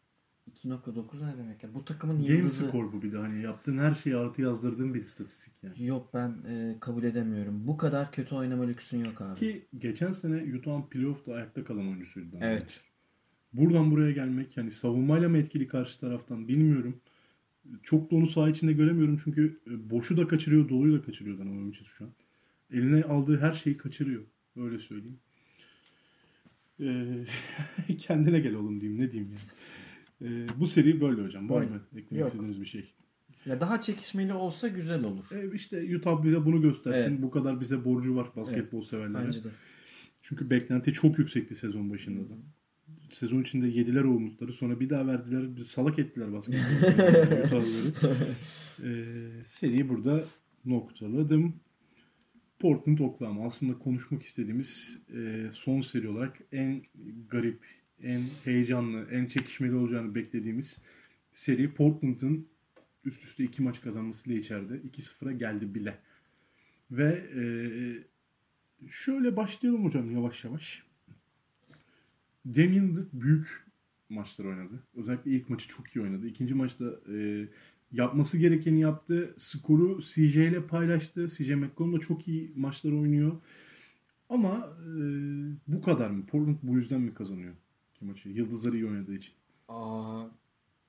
2.9 0.66 1.28
ne 1.28 1.38
demek 1.38 1.64
ya? 1.64 1.74
Bu 1.74 1.86
takımın 1.86 2.22
Game 2.22 2.34
yıldızı... 2.34 2.68
score 2.68 2.92
bu 2.94 3.02
bir 3.02 3.12
de. 3.12 3.18
Hani 3.18 3.42
yaptığın 3.42 3.78
her 3.78 3.94
şeyi 3.94 4.16
artı 4.16 4.42
yazdırdığın 4.42 4.94
bir 4.94 5.02
istatistik 5.02 5.54
yani. 5.64 5.86
Yok 5.86 6.10
ben 6.14 6.36
e, 6.48 6.78
kabul 6.80 7.04
edemiyorum. 7.04 7.68
Bu 7.68 7.78
kadar 7.78 8.12
kötü 8.12 8.36
oynama 8.36 8.64
lüksün 8.64 9.06
yok 9.06 9.22
abi. 9.22 9.40
Ki 9.40 9.66
geçen 9.78 10.12
sene 10.12 10.58
Utah'ın 10.58 10.82
playoff'ta 10.82 11.34
ayakta 11.34 11.64
kalan 11.64 11.88
oyuncusuydu. 11.88 12.38
Evet. 12.42 12.62
Mitchell. 12.62 12.84
Buradan 13.54 13.92
buraya 13.92 14.12
gelmek 14.12 14.58
yani 14.58 14.72
savunmayla 14.72 15.30
mı 15.30 15.38
etkili 15.38 15.68
karşı 15.68 16.00
taraftan 16.00 16.48
bilmiyorum. 16.48 17.02
Çok 17.84 18.12
da 18.12 18.16
onu 18.16 18.28
saha 18.28 18.50
içinde 18.50 18.74
göremiyorum 18.74 19.22
çünkü 19.24 19.60
e, 19.68 19.90
boşu 19.90 20.18
da 20.18 20.28
kaçırıyor, 20.28 20.70
doluyu 20.70 21.00
da 21.00 21.06
kaçırıyor 21.06 21.38
Donovan 21.38 21.72
şu 21.72 22.06
an. 22.06 22.12
Eline 22.72 23.04
aldığı 23.04 23.40
her 23.40 23.54
şeyi 23.54 23.78
kaçırıyor. 23.78 24.24
Öyle 24.58 24.80
söyleyeyim. 24.80 25.20
Ee, 26.80 27.96
kendine 27.98 28.40
gel 28.40 28.54
oğlum 28.54 28.82
diyeyim 28.82 29.02
ne 29.02 29.12
diyeyim 29.12 29.32
yani. 29.32 29.52
Ee, 30.24 30.48
bu 30.58 30.68
seri 30.68 31.02
böyle 31.02 31.22
hocam. 31.24 31.50
Var 31.50 31.62
mı 31.62 31.82
eklemek 31.98 32.28
istediğiniz 32.28 32.62
bir 32.62 32.66
şey? 32.66 32.94
Ya 33.46 33.62
daha 33.62 33.82
çekişmeli 33.82 34.34
olsa 34.34 34.68
güzel 34.68 35.04
olur. 35.04 35.26
Ee, 35.36 35.56
işte 35.56 35.98
Utah 35.98 36.24
bize 36.24 36.46
bunu 36.46 36.62
göstersin. 36.62 37.12
Evet. 37.12 37.22
Bu 37.22 37.32
kadar 37.32 37.62
bize 37.62 37.86
borcu 37.86 38.16
var 38.16 38.28
basketbol 38.36 38.84
severlere. 38.84 39.26
Bence 39.28 39.44
de. 39.44 39.48
Çünkü 40.22 40.50
beklenti 40.50 40.94
çok 40.94 41.20
yüksekti 41.20 41.56
sezon 41.56 41.90
başında 41.90 42.30
da. 42.30 42.34
Sezon 43.12 43.42
içinde 43.42 43.68
yediler 43.68 44.04
o 44.04 44.10
umutları. 44.10 44.54
Sonra 44.54 44.80
bir 44.80 44.90
daha 44.90 45.08
verdiler. 45.08 45.56
Bir 45.56 45.64
salak 45.64 46.00
ettiler 46.00 46.34
basketbolu. 46.34 46.64
Utah'ları. 47.46 48.16
Ee, 48.84 49.16
seriyi 49.46 49.90
burada 49.90 50.24
noktaladım. 50.66 51.54
Portland 52.60 53.00
Oklahoma 53.00 53.46
aslında 53.46 53.80
konuşmak 53.80 54.24
istediğimiz 54.24 55.00
e, 55.16 55.50
son 55.54 55.82
seri 55.82 56.10
olarak 56.10 56.40
en 56.52 56.82
garip, 57.30 57.60
en 58.02 58.22
heyecanlı, 58.44 59.08
en 59.12 59.26
çekişmeli 59.26 59.76
olacağını 59.76 60.16
beklediğimiz 60.16 60.82
seri 61.34 61.74
Portland'ın 61.74 62.48
üst 63.06 63.24
üste 63.24 63.44
iki 63.44 63.62
maç 63.62 63.82
kazanmasıyla 63.82 64.40
içeride 64.40 64.78
2-0'a 64.78 65.32
geldi 65.32 65.76
bile. 65.76 66.00
Ve 66.92 67.26
e, 67.36 67.46
şöyle 68.90 69.36
başlayalım 69.36 69.86
hocam 69.86 70.12
yavaş 70.12 70.44
yavaş. 70.44 70.84
Damian 72.46 73.08
büyük 73.14 73.66
maçlar 74.10 74.46
oynadı. 74.46 74.84
Özellikle 74.96 75.32
ilk 75.32 75.50
maçı 75.50 75.68
çok 75.68 75.96
iyi 75.96 76.02
oynadı. 76.02 76.28
İkinci 76.28 76.54
maçta 76.54 76.86
e, 77.14 77.48
yapması 77.92 78.38
gerekeni 78.38 78.80
yaptı. 78.80 79.34
Skoru 79.38 80.02
CJ 80.02 80.38
ile 80.38 80.64
paylaştı. 80.64 81.28
CJ 81.28 81.50
McCollum 81.50 81.94
da 81.94 82.00
çok 82.00 82.28
iyi 82.28 82.52
maçlar 82.56 82.92
oynuyor. 82.92 83.32
Ama 84.30 84.78
e, 84.82 84.94
bu 85.68 85.82
kadar 85.82 86.10
mı? 86.10 86.26
Portland 86.26 86.58
bu 86.64 86.76
yüzden 86.76 87.02
mi 87.02 87.14
kazanıyor 87.14 87.54
iki 88.04 88.12
maçı? 88.12 88.30
Yıldızları 88.30 88.76
iyi 88.76 88.86
oynadığı 88.86 89.14
için. 89.16 89.34
Aa, 89.68 90.24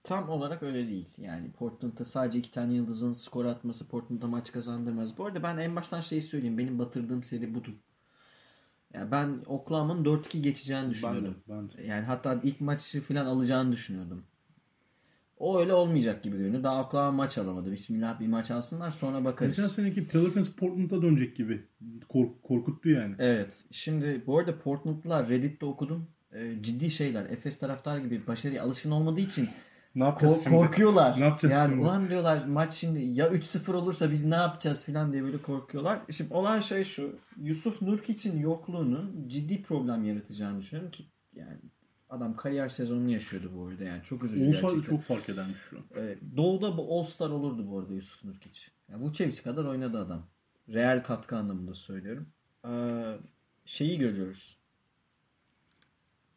tam 0.05 0.29
olarak 0.29 0.63
öyle 0.63 0.89
değil. 0.89 1.09
Yani 1.19 1.51
Portland'da 1.53 2.05
sadece 2.05 2.39
iki 2.39 2.51
tane 2.51 2.75
yıldızın 2.75 3.13
skor 3.13 3.45
atması 3.45 3.89
Portland'a 3.89 4.27
maç 4.27 4.53
kazandırmaz. 4.53 5.19
Bu 5.19 5.27
arada 5.27 5.43
ben 5.43 5.57
en 5.59 5.77
baştan 5.77 6.01
şeyi 6.01 6.23
söyleyeyim. 6.23 6.59
Benim 6.59 6.79
batırdığım 6.79 7.23
seri 7.23 7.55
budur. 7.55 7.73
Yani 8.95 9.11
ben 9.11 9.43
Oklahoma'nın 9.47 10.05
4-2 10.05 10.41
geçeceğini 10.41 10.91
düşünüyordum. 10.91 11.37
Ben 11.49 11.71
de. 11.71 11.83
Yani 11.87 12.05
hatta 12.05 12.41
ilk 12.43 12.61
maçı 12.61 13.01
falan 13.01 13.27
alacağını 13.27 13.73
düşünüyordum. 13.73 14.25
O 15.39 15.61
öyle 15.61 15.73
olmayacak 15.75 16.23
gibi 16.23 16.37
görünüyor. 16.39 16.63
Daha 16.63 16.83
Oklahoma 16.87 17.11
maç 17.11 17.39
alamadı. 17.39 17.73
Bismillah 17.73 18.21
bir 18.21 18.29
maç 18.29 18.51
alsınlar 18.51 18.91
sonra 18.91 19.25
bakarız. 19.25 19.57
Geçen 19.57 19.69
seneki 19.69 20.07
Pelicans 20.07 20.49
Portland'a 20.49 21.03
dönecek 21.03 21.37
gibi. 21.37 21.65
Kork- 22.09 22.43
korkuttu 22.43 22.89
yani. 22.91 23.15
Evet. 23.19 23.65
Şimdi 23.71 24.23
bu 24.27 24.39
arada 24.39 24.59
Portland'lılar 24.59 25.29
Reddit'te 25.29 25.67
okudum. 25.67 26.07
Ee, 26.35 26.63
ciddi 26.63 26.91
şeyler. 26.91 27.25
Efes 27.31 27.59
taraftar 27.59 27.99
gibi 27.99 28.27
başarıya 28.27 28.63
alışkın 28.63 28.91
olmadığı 28.91 29.21
için 29.21 29.49
Ne 29.95 30.05
yapacağız 30.05 30.37
Ko- 30.39 30.43
şimdi? 30.43 30.57
korkuyorlar. 30.57 31.21
Ne 31.21 31.25
yapacağız 31.25 31.55
yani 31.55 31.71
şimdi? 31.71 31.83
ulan 31.85 32.09
diyorlar 32.11 32.45
maç 32.45 32.73
şimdi 32.75 33.01
ya 33.01 33.29
3-0 33.31 33.75
olursa 33.75 34.11
biz 34.11 34.25
ne 34.25 34.35
yapacağız 34.35 34.85
falan 34.85 35.13
diye 35.13 35.23
böyle 35.23 35.43
korkuyorlar. 35.43 36.01
Şimdi 36.11 36.35
olan 36.35 36.61
şey 36.61 36.85
şu. 36.85 37.17
Yusuf 37.43 37.83
Nurkic'in 37.83 38.39
yokluğunun 38.39 39.25
ciddi 39.29 39.63
problem 39.63 40.05
yaratacağını 40.05 40.61
düşünüyorum 40.61 40.91
ki 40.91 41.05
yani 41.37 41.59
adam 42.11 42.37
kariyer 42.37 42.69
sezonunu 42.69 43.11
yaşıyordu 43.11 43.51
bu 43.57 43.67
arada 43.67 43.85
yani 43.85 44.03
çok 44.03 44.25
üzücü 44.25 44.49
Olsaydı 44.49 44.63
gerçekten. 44.63 44.91
çok 44.97 45.03
fark 45.03 45.29
edermiş 45.29 45.59
şu 45.71 45.77
an. 45.79 45.85
Ee, 46.03 46.19
Doğu'da 46.37 46.77
bu 46.77 46.99
All-Star 47.01 47.31
olurdu 47.31 47.71
bu 47.71 47.79
arada 47.79 47.95
Yusuf 47.95 48.25
Nurkic. 48.25 48.61
Yani 48.93 49.05
Vucevic 49.05 49.43
kadar 49.43 49.65
oynadı 49.65 49.99
adam. 49.99 50.27
Real 50.69 51.03
katkı 51.05 51.37
anlamında 51.37 51.75
söylüyorum. 51.75 52.27
Ee, 52.69 52.71
şeyi 53.65 53.99
görüyoruz. 53.99 54.59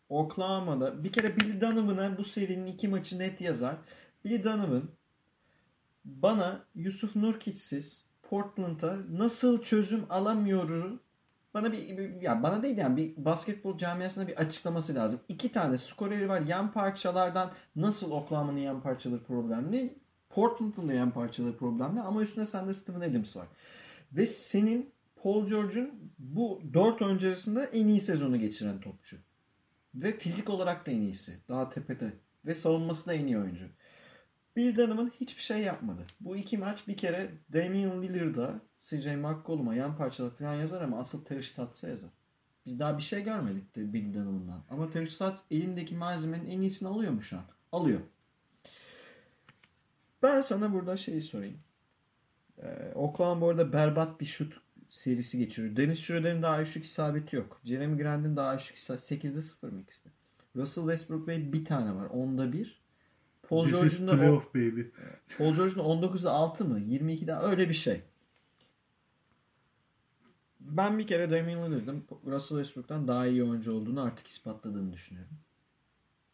Oklahoma'da 0.10 1.04
bir 1.04 1.12
kere 1.12 1.38
Billy 1.38 1.62
Donovan'a 1.62 2.18
bu 2.18 2.24
serinin 2.24 2.66
iki 2.66 2.88
maçı 2.88 3.20
net 3.20 3.42
yazar. 3.42 3.76
Billy 4.26 4.44
Donovan 4.44 4.84
bana 6.06 6.66
Yusuf 6.76 7.16
Nurkic'siz 7.16 8.06
Portland'a 8.24 8.98
nasıl 9.12 9.62
çözüm 9.62 10.06
alamıyoru 10.10 11.00
bana 11.54 11.72
bir, 11.72 11.98
bir- 11.98 12.22
ya 12.22 12.44
bana 12.44 12.64
değil 12.64 12.78
yani 12.78 12.98
bir 12.98 13.26
basketbol 13.26 13.78
camiasına 13.78 14.28
bir 14.28 14.36
açıklaması 14.38 14.96
lazım. 14.96 15.20
İki 15.30 15.52
tane 15.52 15.78
skoreri 15.78 16.30
var. 16.30 16.42
Yan 16.42 16.72
parçalardan 16.72 17.52
nasıl 17.76 18.12
Oklahoma'nın 18.12 18.58
yan 18.60 18.82
parçaları 18.82 19.24
problemli? 19.24 19.96
Portland'ın 20.30 20.88
da 20.88 20.94
yan 20.94 21.12
parçaları 21.12 21.58
problemli 21.58 22.02
ama 22.02 22.22
üstüne 22.22 22.46
sende 22.46 22.74
Steven 22.74 23.02
Adams 23.12 23.36
var. 23.36 23.48
Ve 24.12 24.26
senin 24.26 24.90
Paul 25.16 25.48
George'un 25.48 25.92
bu 26.20 26.62
dört 26.74 27.02
öncesinde 27.02 27.70
en 27.74 27.88
iyi 27.88 28.00
sezonu 28.02 28.40
geçiren 28.40 28.82
topçu. 28.82 29.18
Ve 29.96 30.18
fizik 30.18 30.50
olarak 30.50 30.86
da 30.86 30.92
en 30.92 31.02
iyisi. 31.02 31.40
Daha 31.50 31.70
tepede. 31.70 32.14
Ve 32.46 32.56
savunması 32.56 33.08
da 33.08 33.14
en 33.14 33.28
iyi 33.28 33.38
oyuncu. 33.38 33.66
Bill 34.56 34.78
Donovan 34.78 35.12
hiçbir 35.20 35.42
şey 35.42 35.60
yapmadı. 35.60 36.06
Bu 36.20 36.38
iki 36.38 36.58
maç 36.58 36.88
bir 36.88 36.98
kere 36.98 37.32
Damian 37.54 38.02
Lillard'a, 38.04 38.62
CJ 38.78 39.08
McCollum'a 39.08 39.76
yan 39.76 39.98
parçalar 39.98 40.32
falan 40.32 40.54
yazar 40.54 40.82
ama 40.82 41.00
asıl 41.00 41.26
Terry 41.26 41.44
Stotts'a 41.44 41.88
yazar. 41.88 42.10
Biz 42.66 42.80
daha 42.80 42.98
bir 42.98 43.04
şey 43.04 43.24
görmedik 43.24 43.76
de 43.76 43.94
Bill 43.94 44.14
Donovan'dan. 44.14 44.64
Ama 44.70 44.90
Terry 44.90 45.10
Stotts 45.10 45.42
elindeki 45.52 45.96
malzemenin 45.96 46.46
en 46.46 46.62
iyisini 46.62 46.90
alıyor 46.90 47.12
mu 47.12 47.22
şu 47.22 47.38
an? 47.38 47.44
Alıyor. 47.72 48.02
Ben 50.24 50.42
sana 50.42 50.74
burada 50.74 50.98
şeyi 50.98 51.22
sorayım. 51.22 51.60
Ee, 52.58 52.92
Oklahoma 52.96 53.42
bu 53.42 53.50
arada 53.50 53.74
berbat 53.74 54.22
bir 54.22 54.26
şut 54.26 54.62
serisi 54.90 55.38
geçiriyor. 55.38 55.76
Dennis 55.76 56.00
Schroeder'in 56.00 56.42
daha 56.42 56.62
düşük 56.62 56.86
isabeti 56.86 57.36
yok. 57.36 57.62
Jeremy 57.64 57.98
Grant'in 57.98 58.36
daha 58.36 58.58
düşük 58.58 58.78
isabeti. 58.78 59.16
8'de 59.16 59.42
0 59.42 59.70
mı 59.70 59.80
ikisi? 59.82 60.10
Russell 60.56 60.84
Westbrook 60.84 61.28
Bey 61.28 61.54
bir 61.54 61.66
tane 61.66 61.96
var. 61.96 62.06
10'da 62.06 62.54
1. 62.54 62.82
Paul 63.50 63.64
This 63.64 63.74
is 63.74 63.80
George'un 63.80 64.08
da 64.08 64.12
playoff 64.12 64.56
baby. 64.56 64.82
Paul 65.38 65.56
George'un 65.56 65.84
19'da 65.84 66.32
6 66.32 66.66
mı? 66.66 66.80
22'de 66.80 67.36
öyle 67.36 67.70
bir 67.70 67.74
şey. 67.74 68.02
Ben 70.60 71.00
bir 71.00 71.08
kere 71.08 71.32
Damian 71.32 71.72
Lillard'ın 71.72 72.04
Russell 72.26 72.58
Westbrook'tan 72.58 73.08
daha 73.08 73.28
iyi 73.28 73.44
oyuncu 73.44 73.74
olduğunu 73.74 74.02
artık 74.02 74.28
ispatladığını 74.28 74.94
düşünüyorum. 74.94 75.38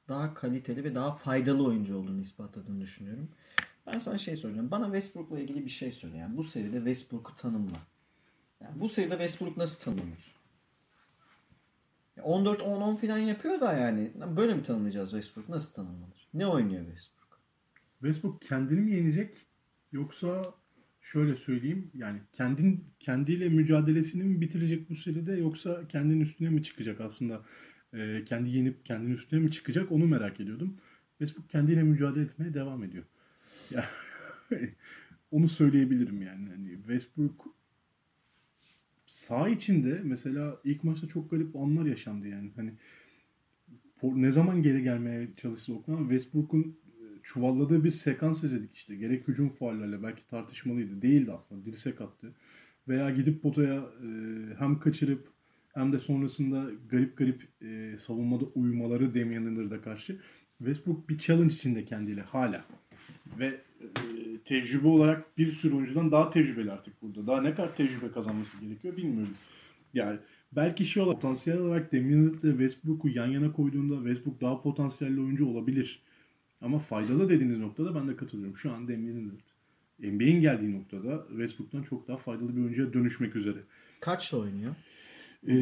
Daha 0.07 0.33
kaliteli 0.33 0.83
ve 0.83 0.95
daha 0.95 1.11
faydalı 1.11 1.65
oyuncu 1.65 1.97
olduğunu 1.97 2.21
ispatladığını 2.21 2.81
düşünüyorum. 2.81 3.29
Ben 3.87 3.97
sana 3.97 4.17
şey 4.17 4.35
soracağım. 4.35 4.71
Bana 4.71 4.85
Westbrook'la 4.85 5.39
ilgili 5.39 5.65
bir 5.65 5.69
şey 5.69 5.91
söyle. 5.91 6.17
Yani 6.17 6.37
bu 6.37 6.43
seride 6.43 6.77
Westbrook'u 6.77 7.35
tanımla. 7.35 7.77
Yani 8.63 8.79
bu 8.79 8.89
seride 8.89 9.11
Westbrook 9.11 9.57
nasıl 9.57 9.83
tanımlanır? 9.83 10.33
Ya 12.17 12.23
14-10-10 12.23 12.97
falan 12.97 13.17
yapıyor 13.17 13.61
da 13.61 13.73
yani. 13.73 14.11
Böyle 14.37 14.53
mi 14.53 14.63
tanımlayacağız 14.63 15.11
Westbrook? 15.11 15.49
Nasıl 15.49 15.73
tanımlanır? 15.73 16.27
Ne 16.33 16.47
oynuyor 16.47 16.85
Westbrook? 16.85 17.41
Westbrook 17.99 18.41
kendini 18.41 18.79
mi 18.79 18.91
yenecek 18.91 19.37
yoksa 19.91 20.53
şöyle 21.01 21.35
söyleyeyim 21.35 21.91
yani 21.93 22.19
kendin 22.33 22.93
kendiyle 22.99 23.49
mücadelesini 23.49 24.23
mi 24.23 24.41
bitirecek 24.41 24.89
bu 24.89 24.95
seride 24.95 25.33
yoksa 25.33 25.87
kendinin 25.87 26.21
üstüne 26.21 26.49
mi 26.49 26.63
çıkacak 26.63 27.01
aslında 27.01 27.41
Ee, 27.93 28.23
kendi 28.25 28.49
yenip 28.49 28.85
kendinin 28.85 29.13
üstüne 29.13 29.39
mi 29.39 29.51
çıkacak 29.51 29.91
onu 29.91 30.07
merak 30.07 30.39
ediyordum. 30.39 30.77
Westbrook 31.17 31.49
kendiyle 31.49 31.83
mücadele 31.83 32.23
etmeye 32.23 32.53
devam 32.53 32.83
ediyor. 32.83 33.03
Ya 33.71 33.89
onu 35.31 35.49
söyleyebilirim 35.49 36.21
yani. 36.21 36.49
Hani 36.49 36.77
Westbrook 36.77 37.55
sağ 39.13 39.49
içinde 39.49 40.01
mesela 40.03 40.57
ilk 40.63 40.83
maçta 40.83 41.07
çok 41.07 41.31
garip 41.31 41.55
anlar 41.55 41.85
yaşandı 41.85 42.27
yani. 42.27 42.51
Hani 42.55 42.73
ne 44.03 44.31
zaman 44.31 44.63
geri 44.63 44.83
gelmeye 44.83 45.29
çalıştı 45.37 45.73
Oklahoma 45.73 46.09
Westbrook'un 46.09 46.61
e, 46.61 47.05
çuvalladığı 47.23 47.83
bir 47.83 47.91
sekans 47.91 48.43
izledik 48.43 48.75
işte. 48.75 48.95
Gerek 48.95 49.27
hücum 49.27 49.49
faullerle 49.49 50.03
belki 50.03 50.27
tartışmalıydı. 50.27 51.01
Değildi 51.01 51.31
aslında. 51.31 51.65
Dirsek 51.65 52.01
attı. 52.01 52.33
Veya 52.87 53.09
gidip 53.09 53.41
potaya 53.41 53.79
e, 53.79 54.07
hem 54.59 54.79
kaçırıp 54.79 55.27
hem 55.73 55.93
de 55.93 55.99
sonrasında 55.99 56.71
garip 56.89 57.17
garip 57.17 57.47
e, 57.61 57.97
savunmada 57.97 58.45
uyumaları 58.45 59.15
Damian 59.15 59.45
Lillard'a 59.45 59.81
karşı. 59.81 60.19
Westbrook 60.57 61.09
bir 61.09 61.17
challenge 61.17 61.53
içinde 61.53 61.85
kendiyle 61.85 62.21
hala. 62.21 62.65
Ve 63.39 63.45
e, 63.45 63.87
tecrübe 64.45 64.87
olarak 64.87 65.37
bir 65.37 65.51
sürü 65.51 65.75
oyuncudan 65.75 66.11
daha 66.11 66.29
tecrübeli 66.29 66.71
artık 66.71 67.01
burada. 67.01 67.27
Daha 67.27 67.41
ne 67.41 67.55
kadar 67.55 67.75
tecrübe 67.75 68.11
kazanması 68.11 68.57
gerekiyor 68.57 68.97
bilmiyorum. 68.97 69.33
Yani 69.93 70.19
belki 70.51 70.85
şey 70.85 71.03
olarak 71.03 71.21
potansiyel 71.21 71.59
olarak 71.59 71.93
Damian 71.93 72.39
ile 72.43 72.51
Westbrook'u 72.51 73.09
yan 73.09 73.27
yana 73.27 73.51
koyduğunda 73.51 73.95
Westbrook 73.95 74.41
daha 74.41 74.61
potansiyelli 74.61 75.19
oyuncu 75.19 75.47
olabilir. 75.47 76.01
Ama 76.61 76.79
faydalı 76.79 77.29
dediğiniz 77.29 77.57
noktada 77.57 77.95
ben 77.95 78.07
de 78.07 78.15
katılıyorum. 78.15 78.57
Şu 78.57 78.71
an 78.71 78.87
Damian 78.87 79.17
Lillard 79.17 79.49
NBA'in 79.99 80.41
geldiği 80.41 80.71
noktada 80.79 81.25
Westbrook'tan 81.29 81.83
çok 81.83 82.07
daha 82.07 82.17
faydalı 82.17 82.55
bir 82.55 82.61
oyuncuya 82.61 82.93
dönüşmek 82.93 83.35
üzere. 83.35 83.57
Kaçla 83.99 84.37
oynuyor? 84.37 84.75
E, 85.47 85.53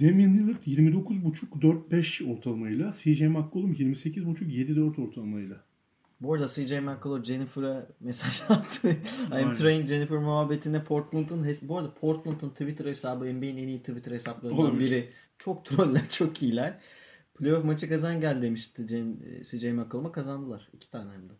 Damian 0.00 0.36
Lillard 0.36 0.64
29.5 0.64 1.60
4-5 1.90 2.32
ortalamayla, 2.32 2.92
CJ 2.92 3.20
McCollum 3.20 3.72
28.5 3.72 4.44
7-4 4.44 5.00
ortalamayla. 5.02 5.64
Bu 6.20 6.34
arada 6.34 6.48
CJ 6.48 6.72
McCollum 6.72 7.24
Jennifer'a 7.24 7.86
mesaj 8.00 8.40
attı. 8.48 8.96
I'm 9.40 9.54
trained 9.54 9.86
Jennifer 9.88 10.18
muhabbetine 10.18 10.84
Portland'ın 10.84 11.56
bu 11.62 11.78
arada 11.78 11.94
Portland'ın 11.94 12.50
Twitter 12.50 12.84
hesabı 12.84 13.24
NBA'in 13.34 13.56
en 13.56 13.68
iyi 13.68 13.78
Twitter 13.78 14.12
hesaplarından 14.12 14.60
Olabilir. 14.60 14.90
biri. 14.90 15.10
Çok 15.38 15.64
troller, 15.66 16.08
çok 16.08 16.42
iyiler. 16.42 16.78
Playoff 17.34 17.64
maçı 17.64 17.88
kazan 17.88 18.20
gel 18.20 18.42
demişti 18.42 18.82
e, 19.40 19.44
CJ 19.44 19.64
McCollum'a 19.64 20.12
kazandılar. 20.12 20.68
İki 20.74 20.90
tane 20.90 21.12
hem 21.12 21.28
de. 21.28 21.32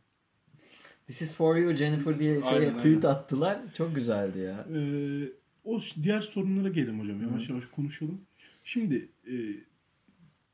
This 1.07 1.23
is 1.23 1.37
for 1.37 1.57
you 1.57 1.75
Jennifer 1.75 2.19
diye 2.19 2.43
şey, 2.43 2.53
Aynen, 2.53 2.77
tweet 2.77 3.05
aynen. 3.05 3.17
attılar. 3.17 3.61
Çok 3.75 3.95
güzeldi 3.95 4.39
ya. 4.39 4.67
Ee, 4.75 5.29
o 5.65 5.81
diğer 6.03 6.21
sorunlara 6.21 6.69
gelelim 6.69 7.01
hocam. 7.01 7.23
Yavaş 7.23 7.49
Hı. 7.49 7.53
yavaş 7.53 7.67
konuşalım. 7.67 8.21
Şimdi 8.65 9.09
e, 9.27 9.35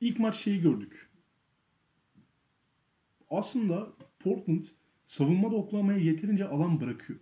ilk 0.00 0.18
maç 0.18 0.36
şeyi 0.36 0.60
gördük. 0.60 1.05
Aslında 3.30 3.92
Portland 4.20 4.64
savunmada 5.04 5.56
Oklahoma'ya 5.56 5.98
yeterince 5.98 6.44
alan 6.44 6.80
bırakıyor. 6.80 7.18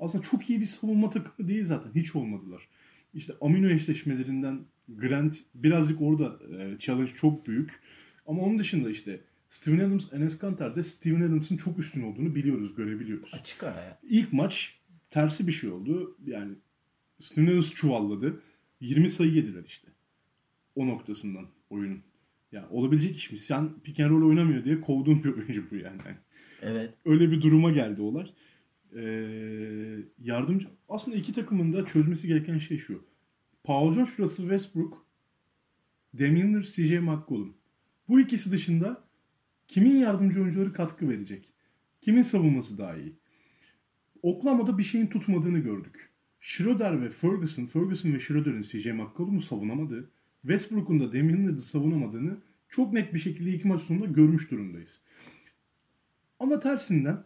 Aslında 0.00 0.24
çok 0.24 0.50
iyi 0.50 0.60
bir 0.60 0.66
savunma 0.66 1.10
takımı 1.10 1.48
değil 1.48 1.64
zaten. 1.64 1.90
Hiç 1.94 2.16
olmadılar. 2.16 2.68
İşte 3.14 3.34
amino 3.40 3.68
eşleşmelerinden 3.68 4.60
Grant 4.88 5.38
birazcık 5.54 6.02
orada 6.02 6.38
e, 6.58 6.78
challenge 6.78 7.12
çok 7.14 7.46
büyük. 7.46 7.80
Ama 8.26 8.42
onun 8.42 8.58
dışında 8.58 8.90
işte 8.90 9.20
Steven 9.48 9.78
Adams, 9.78 10.12
Enes 10.12 10.38
Kanter'de 10.38 10.82
Steven 10.84 11.20
Adams'ın 11.20 11.56
çok 11.56 11.78
üstün 11.78 12.02
olduğunu 12.02 12.34
biliyoruz, 12.34 12.74
görebiliyoruz. 12.74 13.34
Açık 13.34 13.62
ara 13.62 13.80
ya. 13.80 13.98
İlk 14.02 14.32
maç 14.32 14.78
tersi 15.10 15.46
bir 15.46 15.52
şey 15.52 15.70
oldu. 15.70 16.16
Yani 16.26 16.54
Steven 17.20 17.46
Adams 17.46 17.70
çuvalladı. 17.70 18.40
20 18.80 19.08
sayı 19.08 19.32
yediler 19.32 19.64
işte. 19.66 19.88
O 20.74 20.86
noktasından 20.86 21.46
oyunun. 21.70 22.02
Yani 22.54 22.66
olabilecek 22.70 23.16
iş 23.16 23.32
mi? 23.32 23.38
Sen 23.38 23.80
pick 23.84 24.00
and 24.00 24.10
roll 24.10 24.28
oynamıyor 24.28 24.64
diye 24.64 24.80
kovduğun 24.80 25.24
bir 25.24 25.32
oyuncu 25.32 25.70
bu 25.70 25.74
yani. 25.74 25.98
Yani 26.06 26.16
Evet. 26.62 26.94
Öyle 27.04 27.30
bir 27.30 27.42
duruma 27.42 27.70
geldi 27.70 28.02
olay. 28.02 28.26
Ee, 28.96 29.96
yardımcı 30.18 30.68
aslında 30.88 31.16
iki 31.16 31.32
takımın 31.32 31.72
da 31.72 31.86
çözmesi 31.86 32.28
gereken 32.28 32.58
şey 32.58 32.78
şu. 32.78 33.04
Paul 33.64 33.94
George, 33.94 34.10
Russell 34.18 34.44
Westbrook, 34.44 35.06
Damian 36.18 36.48
Lillard, 36.48 36.64
CJ 36.64 36.92
McCollum. 36.92 37.56
Bu 38.08 38.20
ikisi 38.20 38.52
dışında 38.52 39.04
kimin 39.68 39.96
yardımcı 39.96 40.40
oyuncuları 40.40 40.72
katkı 40.72 41.08
verecek? 41.08 41.52
Kimin 42.00 42.22
savunması 42.22 42.78
daha 42.78 42.96
iyi? 42.96 43.12
Oklahoma'da 44.22 44.78
bir 44.78 44.82
şeyin 44.82 45.06
tutmadığını 45.06 45.58
gördük. 45.58 46.10
Schroeder 46.40 47.02
ve 47.02 47.10
Ferguson, 47.10 47.66
Ferguson 47.66 48.12
ve 48.12 48.20
Schroeder'in 48.20 48.60
CJ 48.60 48.86
McCollum'u 48.86 49.42
savunamadığı, 49.42 50.10
Westbrook'un 50.46 51.00
da 51.00 51.12
Damian 51.12 51.38
Lillard'ı 51.38 51.60
savunamadığını 51.60 52.36
çok 52.68 52.92
net 52.92 53.14
bir 53.14 53.18
şekilde 53.18 53.50
iki 53.50 53.68
maç 53.68 53.82
sonunda 53.82 54.06
görmüş 54.06 54.50
durumdayız. 54.50 55.00
Ama 56.40 56.60
tersinden 56.60 57.24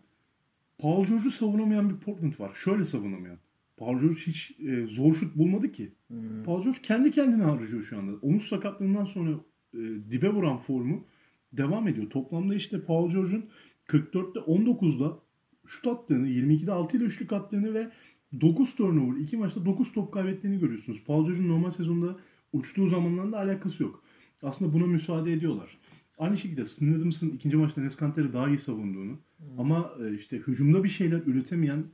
Paul 0.79 1.05
George'u 1.05 1.31
savunamayan 1.31 1.91
bir 1.91 1.97
Portland 1.97 2.41
var. 2.41 2.55
Şöyle 2.55 2.85
savunamayan. 2.85 3.39
Paul 3.77 4.01
George 4.01 4.17
hiç 4.17 4.57
e, 4.61 4.87
zor 4.87 5.15
şut 5.15 5.37
bulmadı 5.37 5.73
ki. 5.73 5.93
Hmm. 6.09 6.45
Paul 6.45 6.63
George 6.63 6.79
kendi 6.83 7.11
kendine 7.11 7.43
harcıyor 7.43 7.83
şu 7.83 7.99
anda. 7.99 8.17
Omuz 8.23 8.49
sakatlığından 8.49 9.05
sonra 9.05 9.31
e, 9.75 9.79
dibe 10.11 10.29
vuran 10.29 10.59
formu 10.59 11.05
devam 11.53 11.89
ediyor. 11.89 12.11
Toplamda 12.11 12.55
işte 12.55 12.81
Paul 12.81 13.11
George'un 13.11 13.45
44'te 13.87 14.41
19'da 14.41 15.19
şut 15.67 15.87
attığını, 15.87 16.29
22'de 16.29 16.73
6 16.73 16.97
ile 16.97 17.05
üçlük 17.05 17.33
attığını 17.33 17.75
ve 17.75 17.91
9 18.41 18.75
turnover, 18.75 19.21
2 19.21 19.37
maçta 19.37 19.67
9 19.67 19.93
top 19.93 20.13
kaybettiğini 20.13 20.61
görüyorsunuz. 20.61 21.03
Paul 21.07 21.25
George'un 21.25 21.49
normal 21.49 21.71
sezonda 21.71 22.17
uçtuğu 22.53 22.87
zamanlarla 22.87 23.37
alakası 23.37 23.83
yok. 23.83 24.03
Aslında 24.43 24.73
buna 24.73 24.87
müsaade 24.87 25.33
ediyorlar. 25.33 25.79
Aynı 26.19 26.39
şekilde 26.39 26.67
Steven 26.67 26.95
Adams'ın 26.95 27.31
ikinci 27.31 27.57
maçta 27.57 27.81
Neskanter'i 27.81 28.33
daha 28.33 28.49
iyi 28.49 28.59
savunduğunu 28.59 29.19
ama 29.59 29.93
e, 30.03 30.15
işte 30.15 30.37
hücumda 30.37 30.85
bir 30.85 30.89
şeyler 30.89 31.23
üretemeyen 31.27 31.85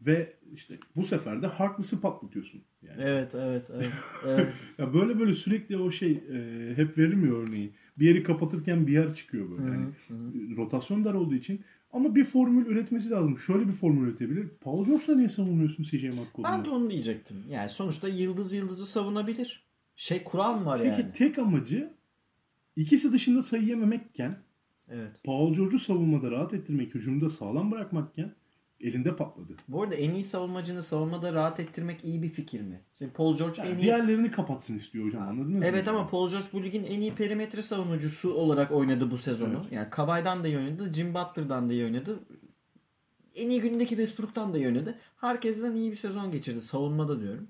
ve 0.00 0.36
işte 0.52 0.78
bu 0.96 1.04
sefer 1.04 1.42
de 1.42 1.46
Harkless'ı 1.46 2.00
patlatıyorsun. 2.00 2.62
Yani 2.82 3.02
Evet, 3.02 3.34
evet, 3.34 3.70
evet. 3.74 3.92
evet. 4.26 4.48
ya 4.78 4.94
böyle 4.94 5.18
böyle 5.18 5.34
sürekli 5.34 5.76
o 5.76 5.90
şey 5.90 6.12
e, 6.12 6.72
hep 6.76 6.98
verir 6.98 7.14
mi 7.14 7.32
örneği? 7.32 7.72
Bir 7.98 8.06
yeri 8.06 8.22
kapatırken 8.22 8.86
bir 8.86 8.92
yer 8.92 9.14
çıkıyor 9.14 9.50
böyle. 9.50 9.70
Yani 9.70 9.86
hı. 10.08 10.56
rotasyon 10.56 11.04
dar 11.04 11.14
olduğu 11.14 11.34
için 11.34 11.60
ama 11.92 12.14
bir 12.14 12.24
formül 12.24 12.66
üretmesi 12.66 13.10
lazım. 13.10 13.38
Şöyle 13.38 13.68
bir 13.68 13.72
formül 13.72 14.08
üretebilir. 14.08 14.48
Paul 14.48 14.86
George'la 14.86 15.14
niye 15.14 15.28
savunmuyorsun 15.28 15.84
CJ 15.84 16.04
McCollum'u? 16.04 16.44
Ben 16.44 16.64
de 16.64 16.70
onu 16.70 16.90
diyecektim. 16.90 17.36
Yani 17.48 17.68
sonuçta 17.68 18.08
yıldız 18.08 18.52
yıldızı 18.52 18.86
savunabilir. 18.86 19.69
Şey 20.00 20.24
kural 20.24 20.58
mı 20.58 20.66
var 20.66 20.78
Tek, 20.78 20.98
yani? 20.98 21.12
tek 21.12 21.38
amacı 21.38 21.94
ikisi 22.76 23.12
dışında 23.12 23.42
sayı 23.42 23.62
yememekken 23.62 24.38
Evet. 24.88 25.20
Paul 25.24 25.54
George'u 25.54 25.78
savunmada 25.78 26.30
rahat 26.30 26.54
ettirmek, 26.54 26.94
hücumda 26.94 27.28
sağlam 27.28 27.70
bırakmakken 27.70 28.34
elinde 28.80 29.16
patladı. 29.16 29.56
Bu 29.68 29.82
arada 29.82 29.94
en 29.94 30.10
iyi 30.10 30.24
savunmacını 30.24 30.82
savunmada 30.82 31.32
rahat 31.32 31.60
ettirmek 31.60 32.04
iyi 32.04 32.22
bir 32.22 32.28
fikir 32.28 32.60
mi? 32.60 32.80
Şimdi 32.94 33.12
Paul 33.12 33.36
George 33.36 33.62
Yani 33.62 33.70
en 33.70 33.78
iyi... 33.78 33.80
diğerlerini 33.80 34.30
kapatsın 34.30 34.76
istiyor 34.76 35.06
hocam 35.06 35.22
anladınız 35.22 35.58
mı? 35.58 35.64
Evet 35.64 35.88
ama 35.88 36.08
Paul 36.08 36.30
George 36.30 36.46
bu 36.52 36.62
ligin 36.62 36.84
en 36.84 37.00
iyi 37.00 37.14
perimetre 37.14 37.62
savunucusu 37.62 38.34
olarak 38.34 38.72
oynadı 38.72 39.10
bu 39.10 39.18
sezonu. 39.18 39.58
Evet. 39.62 39.72
Yani 39.72 39.90
Kawhi'dan 39.90 40.44
da 40.44 40.48
iyi 40.48 40.58
oynadı, 40.58 40.92
Jim 40.92 41.14
Butler'dan 41.14 41.68
da 41.68 41.72
iyi 41.72 41.84
oynadı. 41.84 42.20
En 43.34 43.50
iyi 43.50 43.60
günündeki 43.60 43.88
Westbrook'tan 43.88 44.54
da 44.54 44.58
iyi 44.58 44.66
oynadı. 44.66 44.98
Herkesten 45.16 45.74
iyi 45.74 45.90
bir 45.90 45.96
sezon 45.96 46.32
geçirdi 46.32 46.60
savunmada 46.60 47.20
diyorum. 47.20 47.48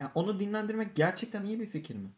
Yani 0.00 0.10
onu 0.14 0.40
dinlendirmek 0.40 0.96
gerçekten 0.96 1.44
iyi 1.44 1.60
bir 1.60 1.66
fikir 1.66 1.96
mi? 1.96 2.08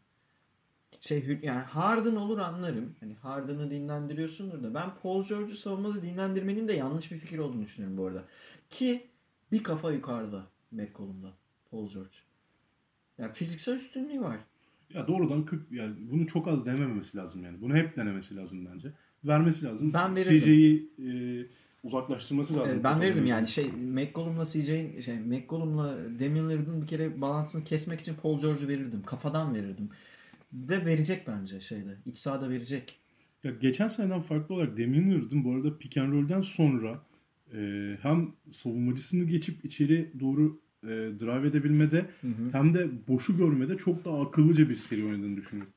Şey 1.01 1.39
yani 1.43 1.61
Harden 1.61 2.15
olur 2.15 2.37
anlarım. 2.37 2.95
Hani 2.99 3.13
Harden'ı 3.15 3.71
dinlendiriyorsundur 3.71 4.63
da 4.63 4.73
ben 4.73 4.89
Paul 5.03 5.23
George'u 5.23 5.55
savunmada 5.55 6.01
dinlendirmenin 6.01 6.67
de 6.67 6.73
yanlış 6.73 7.11
bir 7.11 7.17
fikir 7.17 7.37
olduğunu 7.37 7.63
düşünüyorum 7.63 7.97
bu 7.97 8.05
arada. 8.05 8.23
Ki 8.69 9.07
bir 9.51 9.63
kafa 9.63 9.91
yukarıda 9.91 10.47
McCollum'dan 10.71 11.33
Paul 11.71 11.87
George. 11.87 12.15
Yani 13.17 13.33
fiziksel 13.33 13.75
üstünlüğü 13.75 14.21
var. 14.21 14.37
Ya 14.93 15.07
doğrudan 15.07 15.45
40 15.45 15.71
yani 15.71 15.95
bunu 16.11 16.27
çok 16.27 16.47
az 16.47 16.65
denememesi 16.65 17.17
lazım 17.17 17.43
yani. 17.43 17.61
Bunu 17.61 17.75
hep 17.75 17.97
denemesi 17.97 18.35
lazım 18.35 18.67
bence. 18.73 18.93
Vermesi 19.23 19.65
lazım. 19.65 19.93
Ben 19.93 20.15
verirdim. 20.15 20.39
CJ'yi 20.39 20.91
e, 20.99 21.09
uzaklaştırması 21.83 22.55
lazım. 22.55 22.73
Evet, 22.73 22.83
ben 22.83 23.01
verirdim 23.01 23.25
yani 23.25 23.47
şey 23.47 23.71
McCollum'la 23.71 24.45
CJ'in 24.45 25.01
şey 25.01 25.19
McCollum'la 25.19 25.97
Damian 26.19 26.49
Lillard'ın 26.49 26.81
bir 26.81 26.87
kere 26.87 27.21
balansını 27.21 27.63
kesmek 27.63 28.01
için 28.01 28.15
Paul 28.15 28.39
George'u 28.39 28.67
verirdim. 28.67 29.03
Kafadan 29.03 29.55
verirdim. 29.55 29.89
Ve 30.53 30.85
verecek 30.85 31.27
bence 31.27 31.61
şeyde. 31.61 31.97
İç 32.05 32.17
sahada 32.17 32.49
verecek. 32.49 32.97
Ya 33.43 33.51
geçen 33.51 33.87
seneden 33.87 34.21
farklı 34.21 34.55
olarak 34.55 34.77
Damian 34.77 35.11
Lillard'ın 35.11 35.43
bu 35.43 35.55
arada 35.55 35.77
pick 35.77 35.97
and 35.97 36.13
roll'den 36.13 36.41
sonra 36.41 37.01
e, 37.53 37.91
hem 38.01 38.31
savunmacısını 38.51 39.23
geçip 39.23 39.65
içeri 39.65 40.11
doğru 40.19 40.59
e, 40.83 40.87
drive 40.87 41.47
edebilmede 41.47 42.05
hem 42.51 42.73
de 42.73 42.89
boşu 43.07 43.37
görmede 43.37 43.77
çok 43.77 44.05
daha 44.05 44.21
akıllıca 44.21 44.69
bir 44.69 44.75
seri 44.75 45.05
oynadığını 45.05 45.37
düşünüyorum. 45.37 45.73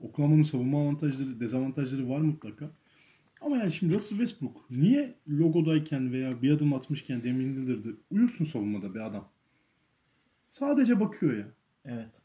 Oklahoma'nın 0.00 0.42
savunma 0.42 0.82
avantajları, 0.82 1.40
dezavantajları 1.40 2.08
var 2.08 2.20
mutlaka. 2.20 2.70
Ama 3.44 3.56
yani 3.56 3.72
şimdi 3.72 3.94
Russell 3.94 4.18
Westbrook 4.18 4.70
niye 4.70 5.14
logodayken 5.28 6.12
veya 6.12 6.42
bir 6.42 6.52
adım 6.52 6.72
atmışken 6.72 7.20
Damian 7.24 7.56
Lillard'ı 7.56 7.96
uyursun 8.10 8.44
savunmada 8.44 8.94
bir 8.94 9.00
adam? 9.00 9.28
Sadece 10.50 11.00
bakıyor 11.00 11.36
ya. 11.36 11.48
Evet. 11.84 12.22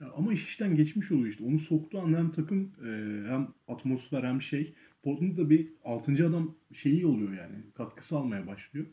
Ya 0.00 0.12
ama 0.16 0.32
iş 0.32 0.44
işten 0.44 0.76
geçmiş 0.76 1.12
oluyor 1.12 1.26
işte. 1.26 1.44
Onu 1.44 1.58
soktuğu 1.58 2.00
anda 2.00 2.18
hem 2.18 2.32
takım 2.32 2.72
e, 2.84 2.88
hem 3.28 3.48
atmosfer 3.68 4.22
hem 4.22 4.42
şey. 4.42 4.74
Portland'da 5.02 5.50
bir 5.50 5.72
6. 5.84 6.12
adam 6.12 6.54
şeyi 6.72 7.06
oluyor 7.06 7.32
yani. 7.32 7.56
Katkısı 7.74 8.16
almaya 8.16 8.46
başlıyor. 8.46 8.86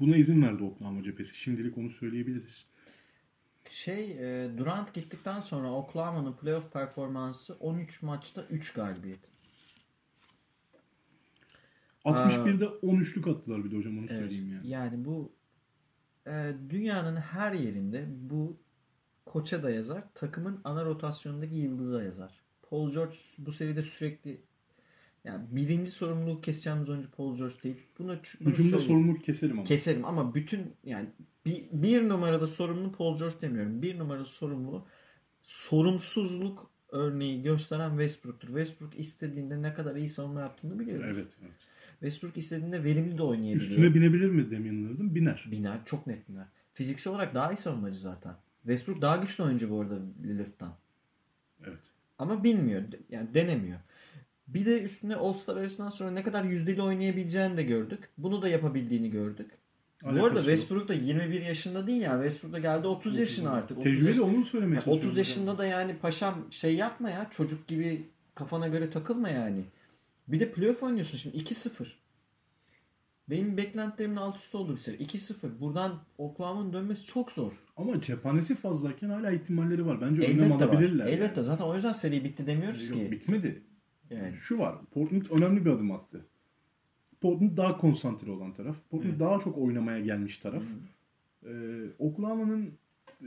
Buna 0.00 0.16
izin 0.16 0.42
verdi 0.42 0.62
Oklahoma 0.62 1.02
cephesi. 1.02 1.36
Şimdilik 1.36 1.78
onu 1.78 1.90
söyleyebiliriz. 1.90 2.66
Şey 3.70 4.10
e, 4.10 4.58
Durant 4.58 4.94
gittikten 4.94 5.40
sonra 5.40 5.72
Oklahoma'nın 5.72 6.36
playoff 6.36 6.72
performansı 6.72 7.54
13 7.54 8.02
maçta 8.02 8.46
3 8.50 8.72
galibiyet. 8.72 9.33
61'de 12.04 12.64
13'lük 12.64 13.30
attılar 13.30 13.64
bir 13.64 13.70
de 13.70 13.76
hocam 13.76 13.98
onu 13.98 14.06
Evet. 14.08 14.18
söyleyeyim 14.18 14.52
yani. 14.52 14.68
Yani 14.68 15.04
bu 15.04 15.32
e, 16.26 16.52
dünyanın 16.70 17.16
her 17.16 17.52
yerinde 17.52 18.06
bu 18.10 18.56
koça 19.26 19.62
da 19.62 19.70
yazar, 19.70 20.04
takımın 20.14 20.60
ana 20.64 20.84
rotasyonundaki 20.84 21.54
yıldıza 21.54 22.02
yazar. 22.02 22.42
Paul 22.70 22.90
George 22.90 23.16
bu 23.38 23.52
seride 23.52 23.82
sürekli 23.82 24.40
yani 25.24 25.44
birinci 25.50 25.90
sorumluluğu 25.90 26.40
keseceğimiz 26.40 26.90
oyuncu 26.90 27.10
Paul 27.10 27.36
George 27.36 27.54
değil. 27.62 27.86
Bunu, 27.98 28.16
bunu 28.40 28.50
Hücumda 28.50 28.78
sorumluluk 28.78 29.24
keserim 29.24 29.56
ama. 29.58 29.64
keserim 29.64 30.04
ama 30.04 30.34
bütün 30.34 30.72
yani 30.84 31.08
bir, 31.46 31.64
bir 31.72 32.08
numarada 32.08 32.46
sorumlu 32.46 32.92
Paul 32.92 33.16
George 33.18 33.34
demiyorum. 33.40 33.82
Bir 33.82 33.98
numarada 33.98 34.24
sorumlu 34.24 34.86
sorumsuzluk 35.42 36.70
örneği 36.88 37.42
gösteren 37.42 37.90
Westbrook'tur. 37.90 38.48
Westbrook 38.48 38.98
istediğinde 38.98 39.62
ne 39.62 39.74
kadar 39.74 39.96
iyi 39.96 40.08
savunma 40.08 40.40
yaptığını 40.40 40.78
biliyoruz. 40.78 41.16
Evet, 41.18 41.28
evet. 41.42 41.52
Westbrook 42.04 42.36
istediğinde 42.36 42.84
verimli 42.84 43.18
de 43.18 43.22
oynayabiliyor. 43.22 43.70
Üstüne 43.70 43.94
binebilir 43.94 44.28
mi 44.28 44.50
Damian 44.50 44.74
Lillard'ın? 44.74 45.14
Biner. 45.14 45.48
Biner. 45.50 45.78
Çok 45.84 46.06
net 46.06 46.28
biner. 46.28 46.46
Fiziksel 46.74 47.12
olarak 47.12 47.34
daha 47.34 47.52
iyi 47.52 47.56
savunmacı 47.56 47.98
zaten. 47.98 48.34
Westbrook 48.62 49.02
daha 49.02 49.16
güçlü 49.16 49.44
oyuncu 49.44 49.70
bu 49.70 49.80
arada 49.80 49.98
Lillard'dan. 50.24 50.72
Evet. 51.66 51.80
Ama 52.18 52.44
bilmiyor. 52.44 52.82
Yani 53.08 53.34
denemiyor. 53.34 53.78
Bir 54.48 54.66
de 54.66 54.82
üstüne 54.82 55.16
All-Star 55.16 55.56
arasından 55.56 55.88
sonra 55.88 56.10
ne 56.10 56.22
kadar 56.22 56.44
yüzdeli 56.44 56.82
oynayabileceğini 56.82 57.56
de 57.56 57.62
gördük. 57.62 58.08
Bunu 58.18 58.42
da 58.42 58.48
yapabildiğini 58.48 59.10
gördük. 59.10 59.50
bu 60.02 60.08
Alakası 60.08 60.26
arada 60.26 60.38
yok. 60.38 60.44
Westbrook 60.46 60.88
da 60.88 60.94
21 60.94 61.40
yaşında 61.40 61.86
değil 61.86 62.02
yani. 62.02 62.22
Westbrook 62.22 62.52
da 62.52 62.58
geldi 62.58 62.86
30 62.86 63.18
yaşına 63.18 63.50
artık. 63.50 63.78
30 63.78 63.84
Tecrübeli 63.84 64.22
onu 64.22 64.44
söylemeye 64.44 64.74
Yani 64.74 64.84
çalışıyorum. 64.84 65.06
30 65.06 65.18
yaşında 65.18 65.58
da 65.58 65.66
yani 65.66 65.96
paşam 65.96 66.46
şey 66.50 66.74
yapma 66.76 67.10
ya. 67.10 67.30
Çocuk 67.30 67.68
gibi 67.68 68.06
kafana 68.34 68.68
göre 68.68 68.90
takılma 68.90 69.28
yani. 69.28 69.64
Bir 70.28 70.40
de 70.40 70.50
playoff 70.52 70.82
oynuyorsun 70.82 71.18
şimdi 71.18 71.36
2-0. 71.36 71.86
Benim 73.30 73.56
beklentilerimin 73.56 74.16
alt 74.16 74.36
üstü 74.36 74.56
oldu 74.56 74.72
bir 74.72 74.78
seri. 74.78 74.96
2-0. 74.96 75.60
Buradan 75.60 76.00
Oklahoma'nın 76.18 76.72
dönmesi 76.72 77.04
çok 77.04 77.32
zor. 77.32 77.52
Ama 77.76 78.00
cephanesi 78.00 78.54
fazlayken 78.54 79.08
hala 79.08 79.30
ihtimalleri 79.30 79.86
var. 79.86 80.00
Bence 80.00 80.22
önlem 80.22 80.42
Elbette 80.42 80.64
var. 80.66 80.72
alabilirler. 80.72 81.06
Elbette. 81.06 81.42
Zaten 81.42 81.64
o 81.64 81.74
yüzden 81.74 81.92
seri 81.92 82.24
bitti 82.24 82.46
demiyoruz 82.46 82.88
Yok, 82.88 82.98
ki. 82.98 83.10
bitmedi. 83.12 83.62
Yani. 84.10 84.36
Şu 84.36 84.58
var. 84.58 84.74
Portland 84.90 85.22
önemli 85.30 85.64
bir 85.64 85.70
adım 85.70 85.90
attı. 85.92 86.26
Portland 87.20 87.56
daha 87.56 87.76
konsantre 87.78 88.30
olan 88.30 88.54
taraf. 88.54 88.76
Portland 88.90 89.10
Evet. 89.10 89.20
daha 89.20 89.38
çok 89.38 89.58
oynamaya 89.58 90.00
gelmiş 90.00 90.38
taraf. 90.38 90.62
Ee, 91.46 91.50
Oklahoma'nın 91.98 92.72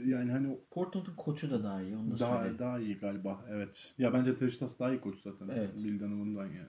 yani 0.06 0.30
hani 0.32 0.58
Portland'ın 0.70 1.14
koçu 1.16 1.50
da 1.50 1.64
daha 1.64 1.82
iyi. 1.82 1.96
Onu 1.96 2.10
da 2.10 2.18
daha 2.18 2.34
söyleyeyim. 2.36 2.58
daha 2.58 2.80
iyi 2.80 2.98
galiba. 2.98 3.44
Evet. 3.50 3.94
Ya 3.98 4.12
bence 4.12 4.38
Teştas 4.38 4.78
daha 4.78 4.90
iyi 4.92 5.00
koç 5.00 5.14
zaten. 5.24 5.48
Evet. 5.52 5.70
Bill 5.84 6.00
Donovan'dan 6.00 6.46
yani. 6.46 6.68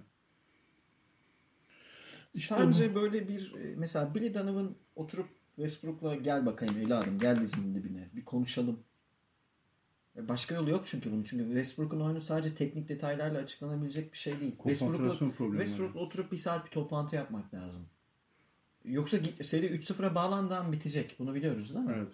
Sence 2.39 2.95
böyle 2.95 3.27
bir 3.27 3.53
e, 3.53 3.75
mesela 3.77 4.15
Billy 4.15 4.33
Donovan 4.33 4.75
oturup 4.95 5.27
Westbrook'la 5.55 6.15
gel 6.15 6.45
bakayım 6.45 6.77
evladım 6.77 7.19
gel 7.19 7.41
dizinin 7.41 7.75
dibine 7.75 8.09
bir 8.15 8.25
konuşalım. 8.25 8.79
E, 10.17 10.27
Başka 10.27 10.55
yolu 10.55 10.69
yok 10.69 10.83
çünkü 10.85 11.11
bunun. 11.11 11.23
Çünkü 11.23 11.43
Westbrook'un 11.45 11.99
oyunu 11.99 12.21
sadece 12.21 12.55
teknik 12.55 12.89
detaylarla 12.89 13.37
açıklanabilecek 13.37 14.13
bir 14.13 14.17
şey 14.17 14.39
değil. 14.39 14.55
Westbrook'la. 14.55 15.31
Westbrook'la 15.37 15.99
oturup 15.99 16.31
bir 16.31 16.37
saat 16.37 16.65
bir 16.65 16.71
toplantı 16.71 17.15
yapmak 17.15 17.53
lazım. 17.53 17.81
Yoksa 18.85 19.17
seri 19.41 19.65
3-0'a 19.65 20.15
bağlandığı 20.15 20.55
an 20.55 20.71
bitecek. 20.71 21.15
Bunu 21.19 21.35
biliyoruz 21.35 21.73
değil 21.75 21.85
mi? 21.85 21.93
Evet. 21.97 22.13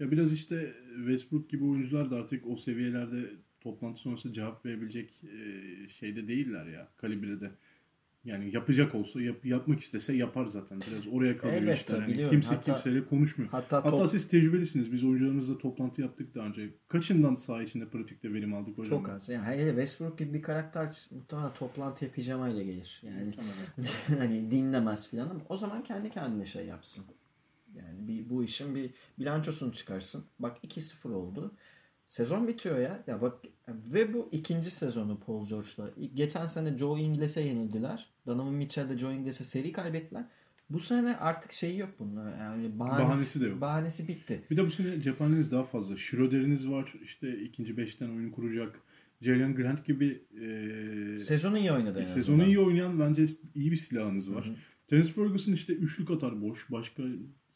Ya 0.00 0.10
biraz 0.10 0.32
işte 0.32 0.74
Westbrook 0.96 1.50
gibi 1.50 1.64
oyuncular 1.64 2.10
da 2.10 2.16
artık 2.16 2.46
o 2.46 2.56
seviyelerde 2.56 3.30
toplantı 3.60 4.00
sonrası 4.00 4.32
cevap 4.32 4.66
verebilecek 4.66 5.24
e, 5.24 5.88
şeyde 5.88 6.28
değiller 6.28 6.66
ya 6.66 6.88
kalibrede. 6.96 7.50
Yani 8.24 8.54
yapacak 8.54 8.94
olsa 8.94 9.20
yap- 9.22 9.44
yapmak 9.44 9.80
istese 9.80 10.12
yapar 10.14 10.46
zaten. 10.46 10.80
Biraz 10.90 11.06
oraya 11.12 11.38
kalıyor 11.38 11.62
Elbette, 11.62 11.80
işler. 11.82 11.98
Yani 12.00 12.08
biliyorum. 12.12 12.30
kimse 12.30 12.48
Hatta- 12.54 12.62
kimseyle 12.74 13.04
konuşmuyor. 13.06 13.50
Hatta, 13.50 13.76
Hatta 13.76 13.90
top- 13.90 14.08
siz 14.10 14.28
tecrübelisiniz. 14.28 14.92
Biz 14.92 15.04
oyuncularımızla 15.04 15.58
toplantı 15.58 16.02
yaptık 16.02 16.34
daha 16.34 16.46
önce. 16.46 16.70
Kaçından 16.88 17.34
saha 17.34 17.62
içinde 17.62 17.88
pratikte 17.88 18.32
verim 18.32 18.54
aldık 18.54 18.78
hocam? 18.78 18.98
çok 18.98 19.08
az. 19.08 19.28
Yani 19.28 19.44
hele 19.44 19.68
Westbrook 19.70 20.18
gibi 20.18 20.34
bir 20.34 20.42
karakter 20.42 21.06
muhtemelen 21.10 21.54
toplantıya 21.54 22.10
pijamayla 22.10 22.62
gelir. 22.62 23.02
Yani 23.02 23.34
hani 24.18 24.50
dinlemez 24.50 25.08
filan 25.10 25.28
ama 25.30 25.40
o 25.48 25.56
zaman 25.56 25.82
kendi 25.84 26.10
kendine 26.10 26.46
şey 26.46 26.66
yapsın. 26.66 27.04
Yani 27.76 28.08
bir, 28.08 28.28
bu 28.30 28.44
işin 28.44 28.74
bir 28.74 28.90
bilançosunu 29.18 29.72
çıkarsın. 29.72 30.24
Bak 30.38 30.56
2-0 30.64 31.08
oldu. 31.12 31.54
Sezon 32.06 32.48
bitiyor 32.48 32.78
ya. 32.78 33.04
Ya 33.06 33.22
bak 33.22 33.38
ve 33.68 34.14
bu 34.14 34.28
ikinci 34.32 34.70
sezonu 34.70 35.20
Paul 35.26 35.46
George'la. 35.48 35.90
Geçen 36.14 36.46
sene 36.46 36.78
Joe 36.78 36.98
Ingles'e 36.98 37.40
yenildiler. 37.40 38.08
Donovan 38.26 38.54
Mitchell'de 38.54 38.98
Joe 38.98 39.12
Ingles'e 39.12 39.44
seri 39.44 39.72
kaybettiler. 39.72 40.24
Bu 40.70 40.80
sene 40.80 41.16
artık 41.16 41.52
şeyi 41.52 41.78
yok 41.78 41.90
bunun. 41.98 42.38
Yani 42.38 42.78
bahanesi, 42.78 43.08
Bahanesi 43.08 43.40
de 43.40 43.46
yok. 43.46 43.60
Bahanesi 43.60 44.08
bitti. 44.08 44.42
Bir 44.50 44.56
de 44.56 44.66
bu 44.66 44.70
sene 44.70 45.02
cephaneniz 45.02 45.52
daha 45.52 45.64
fazla. 45.64 45.96
Schroeder'iniz 45.96 46.70
var. 46.70 46.94
İşte 47.04 47.38
ikinci 47.38 47.76
beşten 47.76 48.08
oyun 48.08 48.30
kuracak. 48.30 48.80
Jalen 49.20 49.54
Grant 49.54 49.86
gibi 49.86 50.22
e, 50.42 51.18
Sezonu 51.18 51.58
iyi 51.58 51.72
oynadı 51.72 52.00
en 52.00 52.06
sezonu 52.06 52.36
azından. 52.36 52.48
iyi 52.48 52.58
oynayan 52.58 53.00
bence 53.00 53.26
iyi 53.54 53.70
bir 53.70 53.76
silahınız 53.76 54.34
var. 54.34 54.44
Hı 54.46 54.50
hı. 54.50 54.54
Terence 54.88 55.12
Ferguson 55.12 55.52
işte 55.52 55.72
üçlük 55.72 56.10
atar 56.10 56.42
boş. 56.42 56.70
Başka 56.70 57.02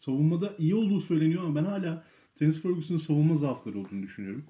savunmada 0.01 0.55
iyi 0.59 0.74
olduğu 0.74 1.01
söyleniyor 1.01 1.44
ama 1.44 1.55
ben 1.55 1.64
hala 1.64 2.05
Terence 2.39 2.61
Ferguson'ın 2.61 2.99
savunma 2.99 3.34
zaafları 3.34 3.78
olduğunu 3.78 4.03
düşünüyorum. 4.03 4.45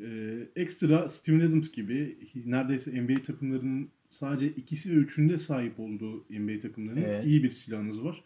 Ee, 0.00 0.38
ekstra 0.56 1.08
Steven 1.08 1.40
Adams 1.40 1.72
gibi 1.72 2.18
neredeyse 2.46 3.02
NBA 3.02 3.22
takımlarının 3.22 3.88
sadece 4.10 4.48
ikisi 4.48 4.90
ve 4.90 4.94
üçünde 4.94 5.38
sahip 5.38 5.80
olduğu 5.80 6.24
NBA 6.30 6.60
takımlarının 6.60 7.02
Evet. 7.02 7.24
iyi 7.26 7.42
bir 7.42 7.50
silahınız 7.50 8.04
var. 8.04 8.24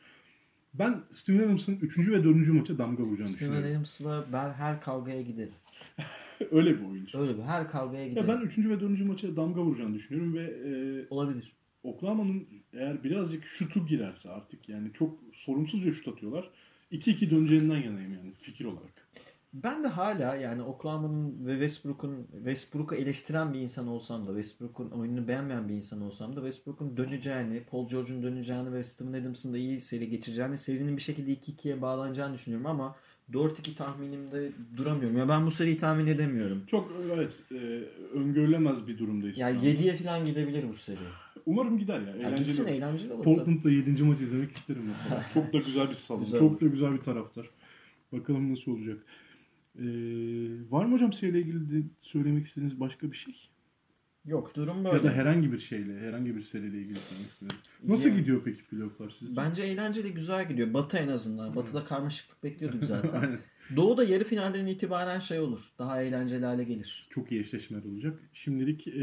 Ben 0.74 1.00
Steven 1.10 1.38
Adams'ın 1.38 1.78
3. 1.82 1.98
ve 1.98 2.24
4. 2.24 2.48
maça 2.48 2.78
damga 2.78 3.02
vuracağını 3.02 3.28
Steven 3.28 3.50
düşünüyorum. 3.50 3.70
Adams'la 3.70 4.24
ben 4.32 4.52
her 4.52 4.80
kavgaya 4.80 5.22
giderim. 5.22 5.54
Öyle 6.50 6.80
bir 6.80 6.84
oyuncu. 6.84 7.18
Öyle 7.18 7.38
bir 7.38 7.42
her 7.42 7.70
kavgaya 7.70 8.08
giderim. 8.08 8.28
Ya 8.28 8.34
ben 8.34 8.46
3. 8.46 8.58
ve 8.58 8.80
4. 8.80 9.00
maça 9.00 9.36
damga 9.36 9.62
vuracağını 9.62 9.94
düşünüyorum 9.94 10.34
ve 10.34 10.42
e, 10.42 11.06
Olabilir. 11.10 11.52
Oklahoma'nın 11.82 12.46
eğer 12.72 13.04
birazcık 13.04 13.44
şutu 13.44 13.86
girerse 13.86 14.30
artık 14.30 14.68
yani 14.68 14.92
çok 14.94 15.20
sorumsuzca 15.32 15.92
şut 15.92 16.08
atıyorlar. 16.08 16.50
2-2 16.94 17.30
döneceğinden 17.30 17.76
yanayım 17.76 18.12
yani 18.12 18.32
fikir 18.42 18.64
olarak. 18.64 19.04
Ben 19.54 19.84
de 19.84 19.88
hala 19.88 20.36
yani 20.36 20.62
Oklahoma'nın 20.62 21.46
ve 21.46 21.52
Westbrook'un 21.52 22.28
Westbrook'u 22.32 22.94
eleştiren 22.94 23.54
bir 23.54 23.60
insan 23.60 23.88
olsam 23.88 24.26
da 24.26 24.30
Westbrook'un 24.30 24.90
oyununu 24.90 25.28
beğenmeyen 25.28 25.68
bir 25.68 25.74
insan 25.74 26.00
olsam 26.00 26.36
da 26.36 26.40
Westbrook'un 26.40 26.96
döneceğini, 26.96 27.62
Paul 27.70 27.88
George'un 27.88 28.22
döneceğini 28.22 28.72
ve 28.72 28.84
Steven 28.84 29.12
Adams'ın 29.12 29.52
da 29.52 29.58
iyi 29.58 29.80
seri 29.80 30.10
geçireceğini, 30.10 30.58
serinin 30.58 30.96
bir 30.96 31.02
şekilde 31.02 31.32
2-2'ye 31.32 31.82
bağlanacağını 31.82 32.34
düşünüyorum 32.34 32.66
ama 32.66 32.96
4-2 33.32 33.74
tahminimde 33.74 34.52
duramıyorum. 34.76 35.18
Ya 35.18 35.28
ben 35.28 35.46
bu 35.46 35.50
seriyi 35.50 35.76
tahmin 35.76 36.06
edemiyorum. 36.06 36.62
Çok 36.66 36.92
evet 37.14 37.36
e, 37.52 37.56
öngörülemez 38.18 38.88
bir 38.88 38.98
durumdayız. 38.98 39.38
Yani 39.38 39.60
şu 39.60 39.66
an. 39.66 39.72
7'ye 39.72 39.96
falan 39.96 40.24
gidebilir 40.24 40.68
bu 40.68 40.74
seri. 40.74 40.98
Umarım 41.46 41.78
gider 41.78 42.00
ya. 42.00 42.06
Ya 42.06 42.14
Eğlenceli. 42.14 42.46
gitsin 42.46 42.66
eğlenceli 42.66 43.12
olur. 43.12 43.24
Portland'da 43.24 43.70
7. 43.70 44.02
maç 44.02 44.20
izlemek 44.20 44.52
isterim 44.52 44.82
mesela. 44.88 45.26
Çok 45.34 45.52
da 45.52 45.58
güzel 45.58 45.88
bir 45.88 45.94
salon. 45.94 46.20
Güzel 46.24 46.38
çok 46.38 46.60
da 46.60 46.66
güzel 46.66 46.92
bir 46.92 46.98
taraftar. 47.00 47.50
Bakalım 48.12 48.52
nasıl 48.52 48.72
olacak. 48.72 48.98
Ee, 49.78 49.82
var 50.70 50.84
mı 50.84 50.92
hocam 50.94 51.12
seriyle 51.12 51.38
ilgili 51.38 51.70
de 51.70 51.86
söylemek 52.02 52.46
istediğiniz 52.46 52.80
başka 52.80 53.12
bir 53.12 53.16
şey? 53.16 53.34
Yok 54.26 54.54
durum 54.54 54.84
böyle. 54.84 54.96
Ya 54.96 55.02
da 55.02 55.10
herhangi 55.12 55.52
bir 55.52 55.58
şeyle, 55.58 56.00
herhangi 56.00 56.36
bir 56.36 56.42
seriyle 56.42 56.78
ilgili 56.78 56.98
sormak 56.98 57.30
istedim. 57.32 57.56
Nasıl 57.88 58.08
Ya- 58.08 58.16
gidiyor 58.16 58.42
peki 58.44 58.64
playofflar 58.64 59.10
sizce? 59.10 59.36
Bence 59.36 59.62
eğlenceli 59.62 60.14
güzel 60.14 60.48
gidiyor. 60.48 60.74
Batı 60.74 60.98
en 60.98 61.08
azından. 61.08 61.56
Batı'da 61.56 61.84
karmaşıklık 61.84 62.44
bekliyorduk 62.44 62.84
zaten. 62.84 63.38
Doğu'da 63.76 64.04
yarı 64.04 64.24
finalden 64.24 64.66
itibaren 64.66 65.18
şey 65.18 65.40
olur. 65.40 65.72
Daha 65.78 66.02
eğlenceli 66.02 66.44
hale 66.44 66.64
gelir. 66.64 67.06
Çok 67.10 67.32
iyi 67.32 67.40
eşleşmeler 67.40 67.84
olacak. 67.84 68.18
Şimdilik 68.32 68.88
e, 68.88 69.00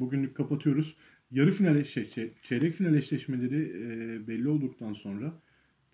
bugünlük 0.00 0.34
kapatıyoruz. 0.36 0.96
Yarı 1.30 1.50
final 1.52 1.76
çey- 1.84 2.30
çeyrek 2.42 2.74
final 2.74 2.94
eşleşmeleri 2.94 3.62
e, 3.62 4.28
belli 4.28 4.48
olduktan 4.48 4.92
sonra 4.92 5.32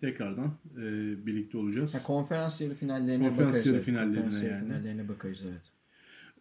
tekrardan 0.01 0.53
e, 0.77 0.81
birlikte 1.25 1.57
olacağız. 1.57 1.93
Ha, 1.93 2.03
konferans 2.03 2.61
yarı 2.61 2.73
finallerine 2.73 3.27
Konferans 3.27 3.53
bakarız. 3.53 3.71
yarı 3.71 3.81
finallerine 3.81 4.15
Konferans 4.21 4.43
yarı 4.43 4.53
yani. 4.53 4.65
finallerine 4.67 5.09
bakarız 5.09 5.41
evet. 5.49 5.61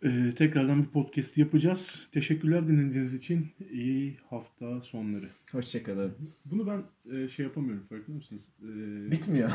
E, 0.03 0.35
tekrardan 0.35 0.83
bir 0.83 0.89
podcast 0.89 1.39
yapacağız. 1.39 2.09
Teşekkürler 2.13 2.69
dinlediğiniz 2.69 3.15
için. 3.15 3.47
İyi 3.73 4.17
hafta 4.31 4.81
sonları. 4.81 5.29
Hoşçakalın. 5.53 6.13
Bunu 6.45 6.67
ben 6.67 6.83
e, 7.17 7.29
şey 7.29 7.45
yapamıyorum 7.47 7.85
farkında 7.89 8.17
mısınız? 8.17 8.49
E, 8.63 9.11
Bitmiyor. 9.11 9.51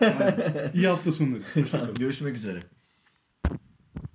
aynen. 0.00 0.70
İyi 0.74 0.86
hafta 0.86 1.12
sonları. 1.12 1.42
Hoşçakalın. 1.54 1.94
Görüşmek 1.94 2.36
üzere. 2.36 2.58